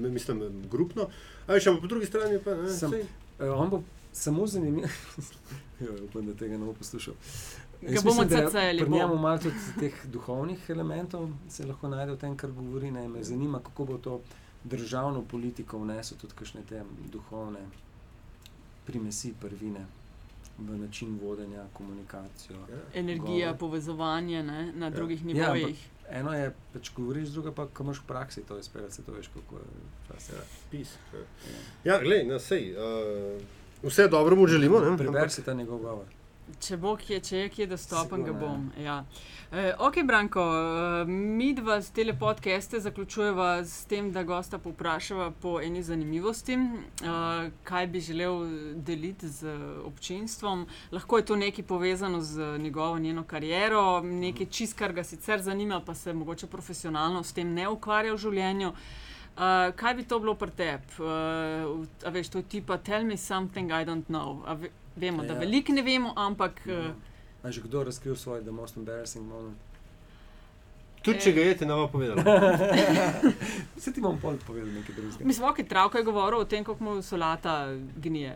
ne? 0.00 0.08
Mislim, 0.10 0.40
grupno. 0.70 1.08
A 1.46 1.52
veš, 1.52 1.66
ampak 1.66 1.80
po 1.82 1.86
drugi 1.86 2.06
strani 2.06 2.38
pa 2.44 2.54
ne. 2.54 2.68
Sem- 2.70 2.90
saj- 2.90 3.04
E, 3.40 3.50
on 3.50 3.70
bo 3.70 3.82
samo 4.12 4.46
zanimiv. 4.46 4.84
Jo, 5.80 5.92
upam, 6.04 6.26
da 6.26 6.34
tega 6.34 6.58
ne 6.58 6.64
bo 6.64 6.72
poslušal. 6.72 7.14
Ga 7.82 8.00
bomo 8.04 8.22
je 8.22 8.28
cacali, 8.28 8.80
Pri 8.80 8.90
njemu 8.90 9.16
malo 9.16 9.38
tudi 9.38 9.54
teh 9.80 10.06
duhovnih 10.06 10.70
elementov 10.70 11.30
se 11.48 11.66
lahko 11.66 11.88
najde 11.88 12.12
v 12.12 12.18
tem, 12.18 12.36
kar 12.36 12.50
govori. 12.50 12.90
Ne, 12.90 13.08
me 13.08 13.24
zanima, 13.24 13.58
kako 13.58 13.84
bo 13.84 13.98
to 13.98 14.20
državno 14.64 15.22
politiko 15.22 15.78
vnesel 15.78 16.18
tudi 16.18 16.34
kakšne 16.34 16.60
te 16.68 16.82
duhovne 17.12 17.60
primesi, 18.86 19.34
prvine 19.40 19.86
v 20.58 20.78
način 20.78 21.18
vodenja, 21.22 21.64
komunikacijo. 21.72 22.56
Ja. 22.56 22.80
Energija, 22.94 23.46
govor. 23.46 23.58
povezovanje 23.58 24.42
ne, 24.42 24.72
na 24.72 24.86
Ja. 24.86 24.90
drugih 24.90 25.26
Ja, 25.26 25.54
nivojih. 25.54 25.88
Eno 26.10 26.32
je, 26.32 26.54
pač 26.72 26.90
govoriš, 26.96 27.28
druga 27.28 27.52
pa, 27.52 27.66
ko 27.66 27.82
imaš 27.82 27.98
v 27.98 28.06
praksi 28.06 28.42
to 28.42 28.58
izpeljati, 28.58 28.94
se 28.94 29.02
to 29.02 29.12
veš, 29.12 29.28
kako 29.28 29.54
je 29.54 29.62
včasih. 30.08 30.34
Ja, 30.34 30.42
pis. 30.70 30.88
Ja, 31.14 31.92
ja 31.92 32.02
gled, 32.02 32.26
no, 32.28 32.38
sej. 32.38 32.72
Uh, 32.74 33.42
vse 33.82 34.08
dobro 34.08 34.36
mu 34.36 34.46
želimo. 34.46 34.80
Ne? 34.80 34.96
Preber 34.96 35.30
si 35.30 35.44
ta 35.44 35.54
njegov 35.54 35.78
govor. 35.78 36.17
Če 36.60 36.76
bo 36.80 36.96
kje, 36.96 37.20
če 37.20 37.42
je 37.42 37.48
kje 37.48 37.66
dostopen, 37.70 38.24
ga 38.24 38.32
Sigurno, 38.32 38.46
ja. 38.46 38.48
bom. 38.48 38.84
Ja. 38.84 38.96
E, 39.52 39.72
ok, 39.78 40.00
Branko, 40.04 40.42
e, 40.42 41.04
mi 41.08 41.52
dva 41.54 41.78
z 41.80 41.92
tele 41.96 42.14
podcaste 42.18 42.80
zaključujeva 42.80 43.64
s 43.64 43.84
tem, 43.88 44.10
da 44.12 44.22
gosta 44.22 44.58
povprašava 44.58 45.30
po 45.42 45.58
eni 45.60 45.82
zanimivosti, 45.82 46.56
e, 46.58 47.50
kaj 47.64 47.86
bi 47.86 48.00
želel 48.00 48.46
deliti 48.74 49.28
z 49.28 49.54
občinstvom. 49.84 50.66
Lahko 50.92 51.18
je 51.18 51.24
to 51.24 51.36
nekaj 51.36 51.64
povezano 51.64 52.20
z 52.20 52.58
njegovo 52.58 52.98
njeno 52.98 53.24
kariero, 53.24 54.00
nekaj 54.00 54.46
čist, 54.46 54.78
kar 54.78 54.92
ga 54.92 55.04
sicer 55.04 55.42
zanima, 55.42 55.80
pa 55.80 55.94
se 55.94 56.12
mogoče 56.12 56.46
profesionalno 56.46 57.22
s 57.22 57.32
tem 57.32 57.54
ne 57.54 57.68
ukvarja 57.68 58.14
v 58.14 58.24
življenju. 58.24 58.72
Uh, 59.38 59.74
kaj 59.76 59.94
bi 59.94 60.02
to 60.02 60.18
bilo 60.18 60.34
pri 60.34 60.50
tebi? 60.50 60.98
Uh, 60.98 61.86
veš, 62.12 62.28
to 62.28 62.38
je 62.42 62.42
tipa 62.42 62.76
tell 62.76 63.04
me 63.04 63.16
something 63.16 63.70
I 63.70 63.84
don't 63.86 64.10
know. 64.10 64.42
A 64.46 64.54
ve, 64.54 64.70
vemo, 64.98 65.22
da 65.22 65.32
Ja. 65.32 65.38
veliko 65.38 65.72
ne 65.72 65.82
vemo, 65.82 66.12
ampak 66.18 66.60
uh, 66.66 66.90
A 67.40 67.50
že 67.50 67.60
kdo 67.60 67.84
razkril 67.84 68.14
svoj 68.14 68.40
the 68.40 68.50
most 68.52 68.76
embarrassing 68.76 69.24
moment? 69.24 69.56
Tudi 70.98 71.20
če 71.20 71.32
ga 71.32 71.40
je, 71.42 71.54
ti 71.54 71.64
ne 71.64 71.72
bo 71.72 71.86
povedal. 71.88 72.18
Se 73.78 73.92
ti 73.92 74.00
bom 74.00 74.18
pol 74.18 74.34
povedal 74.38 74.68
nekaj 74.68 74.92
drugega. 74.92 75.24
mislim, 75.24 75.46
ok, 75.46 75.58
travka 75.64 75.98
je 75.98 76.04
govoril 76.04 76.38
o 76.38 76.44
tem, 76.44 76.64
kako 76.64 76.84
mu 76.84 77.02
solata 77.02 77.66
gnije. 77.96 78.34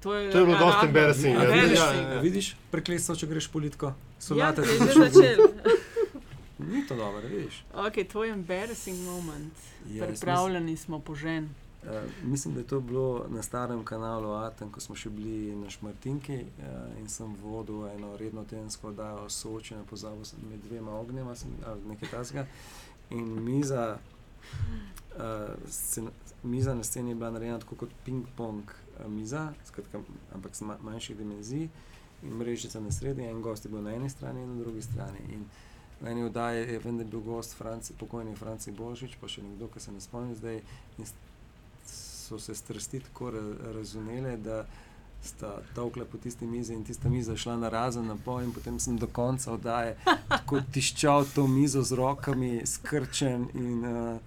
To 0.00 0.14
je, 0.14 0.30
To 0.30 0.38
je 0.38 0.46
bilo 0.46 0.58
dosti 0.58 0.86
embarrassing, 0.86 1.34
ja. 1.34 1.44
vidiš, 1.44 1.78
Ja, 1.78 1.92
ja, 1.92 2.08
ja. 2.10 2.20
vidiš 2.20 2.46
prekletstvo, 2.70 3.14
če 3.14 3.26
greš 3.26 3.48
politiko. 3.48 3.92
Ja, 4.30 4.52
to 4.52 4.62
ti 4.62 4.68
je 4.68 4.74
že 4.74 4.84
začne- 4.84 5.08
začel. 5.10 5.38
Ni 6.60 6.80
to 6.82 6.94
dobro, 6.94 7.20
vidiš. 7.22 7.64
Ok, 7.74 8.04
tvoj 8.06 8.30
embarrassing 8.30 8.98
moment. 8.98 9.52
Ja, 9.86 9.96
jaz 9.98 10.08
Pripravljeni 10.10 10.76
smo 10.76 10.98
po 10.98 11.14
žen. 11.14 11.48
Uh, 11.84 12.02
mislim, 12.24 12.54
da 12.54 12.60
je 12.60 12.66
to 12.66 12.80
bilo 12.80 13.26
na 13.28 13.42
starem 13.42 13.84
kanalu 13.84 14.30
Aten, 14.32 14.70
ko 14.72 14.80
smo 14.80 14.96
še 14.96 15.10
bili 15.10 15.52
na 15.56 15.70
Šmartinki 15.70 16.38
uh, 16.40 16.98
in 17.00 17.08
sem 17.12 17.34
vodil 17.42 17.84
eno 17.90 18.16
redno 18.16 18.44
tedensko 18.44 18.88
oddajo 18.88 19.28
soočenja, 19.28 19.84
pozabil 19.90 20.24
sem 20.24 20.40
med 20.50 20.64
dvema 20.64 20.96
ognjema, 20.96 21.36
sem, 21.36 21.52
ali 21.66 21.92
nekaj 21.92 22.08
tasga. 22.08 22.46
In 23.10 23.36
miza 23.44 23.98
Uh, 25.14 25.54
scena, 25.70 26.10
miza 26.42 26.74
na 26.74 26.84
sceni 26.84 27.10
je 27.10 27.14
bila 27.14 27.30
narejena 27.30 27.58
tako 27.58 27.76
kot 27.76 27.90
ping-pong 28.04 28.64
uh, 28.66 29.06
miza, 29.08 29.52
skratka, 29.64 30.00
ampak 30.34 30.60
ma 30.60 30.76
manjših 30.82 31.16
dimenzij 31.16 31.68
in 32.22 32.34
mrežica 32.34 32.80
na 32.80 32.90
sredi. 32.90 33.22
En 33.22 33.42
gost 33.42 33.64
je 33.64 33.70
bil 33.70 33.82
na 33.82 33.94
eni 33.94 34.10
strani 34.10 34.42
in 34.42 34.56
na 34.56 34.62
drugi 34.62 34.82
strani. 34.82 35.18
In 35.28 35.44
v 36.00 36.10
eni 36.10 36.24
oddaji 36.24 36.72
je 36.72 36.78
vendar 36.78 37.06
bil 37.06 37.20
gost 37.20 37.54
Franci, 37.54 37.94
pokojni 37.98 38.36
Franci 38.36 38.72
Božič, 38.72 39.16
pa 39.20 39.28
še 39.28 39.42
nekdo, 39.42 39.68
ki 39.68 39.80
se 39.80 39.92
ne 39.92 40.00
spomni 40.00 40.34
zdaj. 40.34 40.60
In 40.98 41.06
so 42.24 42.38
se 42.38 42.54
strasti 42.54 43.00
tako 43.00 43.32
razumele, 43.74 44.36
da 44.36 44.64
sta 45.24 45.58
tokle 45.74 46.04
po 46.04 46.18
tisti 46.18 46.46
mizi 46.46 46.74
in 46.74 46.84
tista 46.84 47.08
miza 47.08 47.36
šla 47.36 47.56
na 47.56 47.68
razen 47.68 48.06
na 48.06 48.16
pol 48.24 48.42
in 48.42 48.52
potem 48.52 48.78
sem 48.80 48.98
do 48.98 49.06
konca 49.06 49.52
oddaje 49.52 49.96
tako 50.28 50.60
tiščal 50.72 51.24
to 51.34 51.46
mizo 51.46 51.82
z 51.82 51.96
rokami, 51.96 52.62
skrčen 52.66 53.48
in 53.54 53.84
uh, 53.84 54.18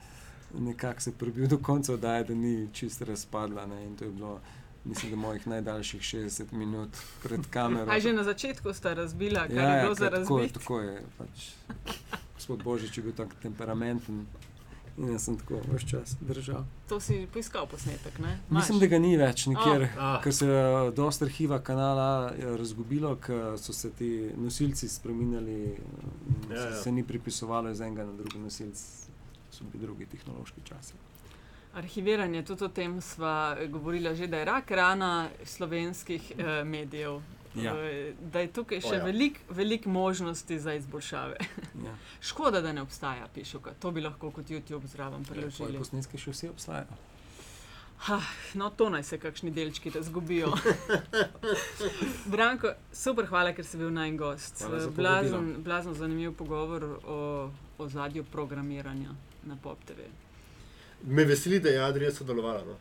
nekako 0.60 1.02
se 1.02 1.12
prebil 1.12 1.48
do 1.48 1.58
konca 1.58 1.94
oddaje, 1.94 2.24
da 2.24 2.36
ni 2.36 2.70
čisto 2.74 3.06
razpadla. 3.06 3.66
Ne? 3.66 3.86
In 3.86 3.96
to 3.96 4.06
je 4.06 4.12
bilo. 4.12 4.40
Mislim, 4.88 5.12
da 5.12 5.18
mojih 5.18 5.48
najdaljših 5.48 6.02
60 6.02 6.54
minut 6.54 6.90
pred 7.24 7.42
kamero. 7.50 7.92
Aj 7.92 8.02
že 8.02 8.14
na 8.14 8.24
začetku 8.24 8.74
sta 8.74 8.94
razbila, 8.94 9.48
kar 9.48 9.58
ja, 9.58 9.70
je 9.70 9.82
bilo 9.82 9.92
ja, 9.92 9.96
za 9.96 10.10
razbiti. 10.10 10.54
Tako, 10.54 10.60
tako 10.60 10.80
je. 10.80 11.02
Pač, 11.18 11.50
gospod 12.36 12.64
Božič 12.64 12.98
je 12.98 13.04
bil 13.04 13.14
tako 13.14 13.36
temperamenten. 13.42 14.26
In 14.98 15.12
jaz 15.12 15.28
sem 15.28 15.36
tako 15.38 15.60
vse 15.62 15.88
čas 15.88 16.16
držal. 16.22 16.64
To 16.90 16.98
si 17.00 17.28
poiskal 17.34 17.68
posnetek, 17.70 18.18
ne? 18.20 18.40
Maš? 18.50 18.64
Mislim, 18.64 18.80
da 18.80 18.88
ga 18.90 19.00
ni 19.00 19.12
več 19.18 19.46
nikjer, 19.46 19.84
oh. 19.94 20.16
ker 20.24 20.34
se 20.34 20.48
je 20.50 20.92
dosta 20.98 21.28
arhiva 21.28 21.60
kanala 21.62 22.34
razgubilo, 22.58 23.14
ker 23.22 23.60
so 23.62 23.76
se 23.78 23.92
ti 23.94 24.10
nosilci 24.38 24.90
spremenili, 24.90 25.76
ja, 26.50 26.64
ja. 26.64 26.72
se 26.82 26.92
ni 26.92 27.06
pripisovalo 27.06 27.70
iz 27.70 27.82
enega 27.82 28.08
na 28.10 28.18
drugi 28.18 28.42
nosilc, 28.42 28.82
so 29.54 29.70
bili 29.70 29.86
drugi 29.86 30.10
tehnološki 30.16 30.66
časi. 30.66 30.98
Arhiviranje, 31.78 32.42
tudi 32.44 32.66
o 32.66 32.68
tem 32.74 33.02
smo 33.02 33.54
govorili 33.70 34.16
že, 34.16 34.28
da 34.28 34.38
je 34.38 34.46
rak 34.46 34.72
rana 34.72 35.30
slovenskih 35.46 36.32
eh, 36.38 36.64
medijev. 36.64 37.22
Ja. 37.64 37.74
Eh, 37.76 38.14
da 38.20 38.40
je 38.40 38.52
tukaj 38.54 38.82
še 38.82 38.96
ja. 39.00 39.04
veliko 39.04 39.40
velik 39.50 39.86
možnosti 39.86 40.60
za 40.60 40.74
izboljšave. 40.74 41.38
Ja. 41.86 41.96
Škoda, 42.30 42.62
da 42.62 42.74
ne 42.74 42.82
obstaja 42.82 43.28
pišuka. 43.34 43.74
To 43.80 43.92
bi 43.92 44.02
lahko 44.02 44.32
kot 44.32 44.50
YouTube 44.50 44.86
zraven 44.88 45.22
ja, 45.22 45.34
preložili. 45.34 45.74
Ja, 45.74 45.84
Posnetki 45.84 46.18
še 46.22 46.34
vsi 46.36 46.50
obstajajo. 46.54 47.00
Ha, 48.08 48.20
no, 48.54 48.70
to 48.78 48.92
naj 48.94 49.04
se 49.04 49.18
kakšni 49.18 49.50
delčki 49.52 49.90
razgubijo. 49.90 50.52
Branko, 52.34 52.76
super, 52.94 53.26
hvala, 53.26 53.56
ker 53.58 53.66
si 53.66 53.80
bil 53.82 53.90
naj 53.90 54.14
gost. 54.20 54.62
Blazen, 54.94 55.56
blazen 55.66 55.98
zanimiv 55.98 56.36
pogovor 56.38 56.86
o, 56.86 57.22
o 57.78 57.88
zadju 57.90 58.26
programiranja 58.32 59.16
na 59.50 59.58
PopTV. 59.64 60.06
Me 61.10 61.26
veseli, 61.26 61.58
da 61.60 61.74
je 61.74 61.82
Adrija 61.82 62.14
sodelovala. 62.14 62.62
No? 62.70 62.78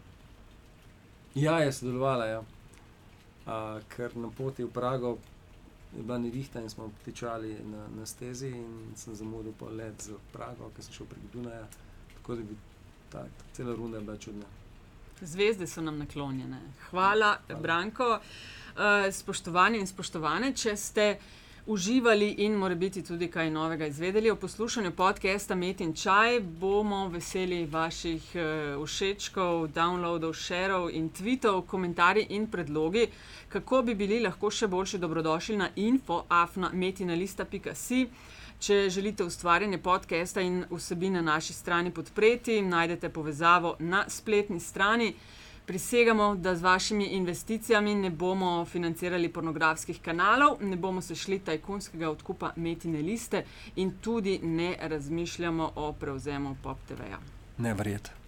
Ja, 1.34 1.62
je 1.64 1.72
sodelovala. 1.72 2.28
Ja 2.28 2.44
ker 3.96 4.16
na 4.16 4.30
poti 4.30 4.64
v 4.64 4.70
Prago 4.70 5.18
je 5.96 6.02
bila 6.02 6.18
nevihta 6.18 6.60
in 6.60 6.70
smo 6.70 6.90
tičali 7.04 7.56
na, 7.64 7.86
na 7.98 8.06
stezi 8.06 8.48
in 8.48 8.92
sem 8.96 9.14
zamudil 9.14 9.52
po 9.58 9.68
let 9.70 10.02
za 10.02 10.18
Prago, 10.32 10.70
ker 10.76 10.84
sem 10.84 10.92
šel 10.92 11.06
prek 11.06 11.32
Dunaja. 11.32 11.66
Tako 12.14 12.34
da 12.34 12.42
bi 12.42 12.56
ta, 13.12 13.22
ta 13.22 13.44
cela 13.52 13.74
runda 13.74 14.00
bila 14.00 14.16
čudna. 14.18 14.44
Zvezde 15.20 15.66
so 15.66 15.80
nam 15.80 15.98
naklonjene. 15.98 16.60
Hvala, 16.90 17.38
Hvala. 17.46 17.60
Branko. 17.62 18.18
Uh, 18.76 19.12
spoštovani 19.12 19.78
in 19.80 19.86
spoštovane, 19.86 20.52
če 20.52 20.76
ste 20.76 21.06
uživali 21.66 22.34
in 22.38 22.52
morda 22.52 23.02
tudi 23.08 23.28
kaj 23.28 23.50
novega 23.50 23.86
izvedeli. 23.86 24.30
O 24.30 24.36
poslušanju 24.36 24.92
podcasta 24.92 25.54
Met 25.54 25.80
in 25.80 25.94
Čaj, 25.94 26.40
bomo 26.40 27.08
veseli 27.08 27.66
vaših 27.66 28.22
uh, 28.34 28.40
všečkov, 28.86 29.68
downloadov, 29.68 30.34
šerov 30.34 30.90
in 30.90 31.10
tweetov, 31.10 31.62
komentarji 31.66 32.26
in 32.30 32.46
predlogi, 32.46 33.06
kako 33.48 33.82
bi 33.82 33.94
bili 33.94 34.20
lahko 34.20 34.50
še 34.50 34.66
boljši 34.66 34.98
dobrodošli 34.98 35.56
na 35.56 35.68
infoafnametinalista.si. 35.76 38.06
Če 38.58 38.90
želite 38.90 39.24
ustvarjanje 39.24 39.78
podcasta 39.78 40.40
in 40.40 40.64
vsebine 40.70 41.22
na 41.22 41.32
naši 41.32 41.52
strani 41.52 41.90
podpreti, 41.90 42.62
najdete 42.62 43.08
povezavo 43.08 43.76
na 43.78 44.04
spletni 44.08 44.60
strani 44.60 45.14
prisegamo, 45.66 46.34
da 46.34 46.54
z 46.56 46.62
vašimi 46.62 47.04
investicijami 47.04 47.94
ne 47.94 48.10
bomo 48.10 48.64
financirali 48.64 49.28
pornografskih 49.28 50.00
kanalov, 50.02 50.56
ne 50.60 50.76
bomo 50.76 51.00
se 51.00 51.14
šli 51.14 51.38
tajkunskega 51.38 52.10
odkupa 52.10 52.52
metine 52.56 53.02
liste 53.02 53.44
in 53.76 53.92
tudi 54.00 54.38
ne 54.42 54.76
razmišljamo 54.80 55.72
o 55.74 55.92
prevzemu 55.92 56.56
PopTV-ja. 56.62 57.18
Ne 57.58 57.74
verjete. 57.74 58.25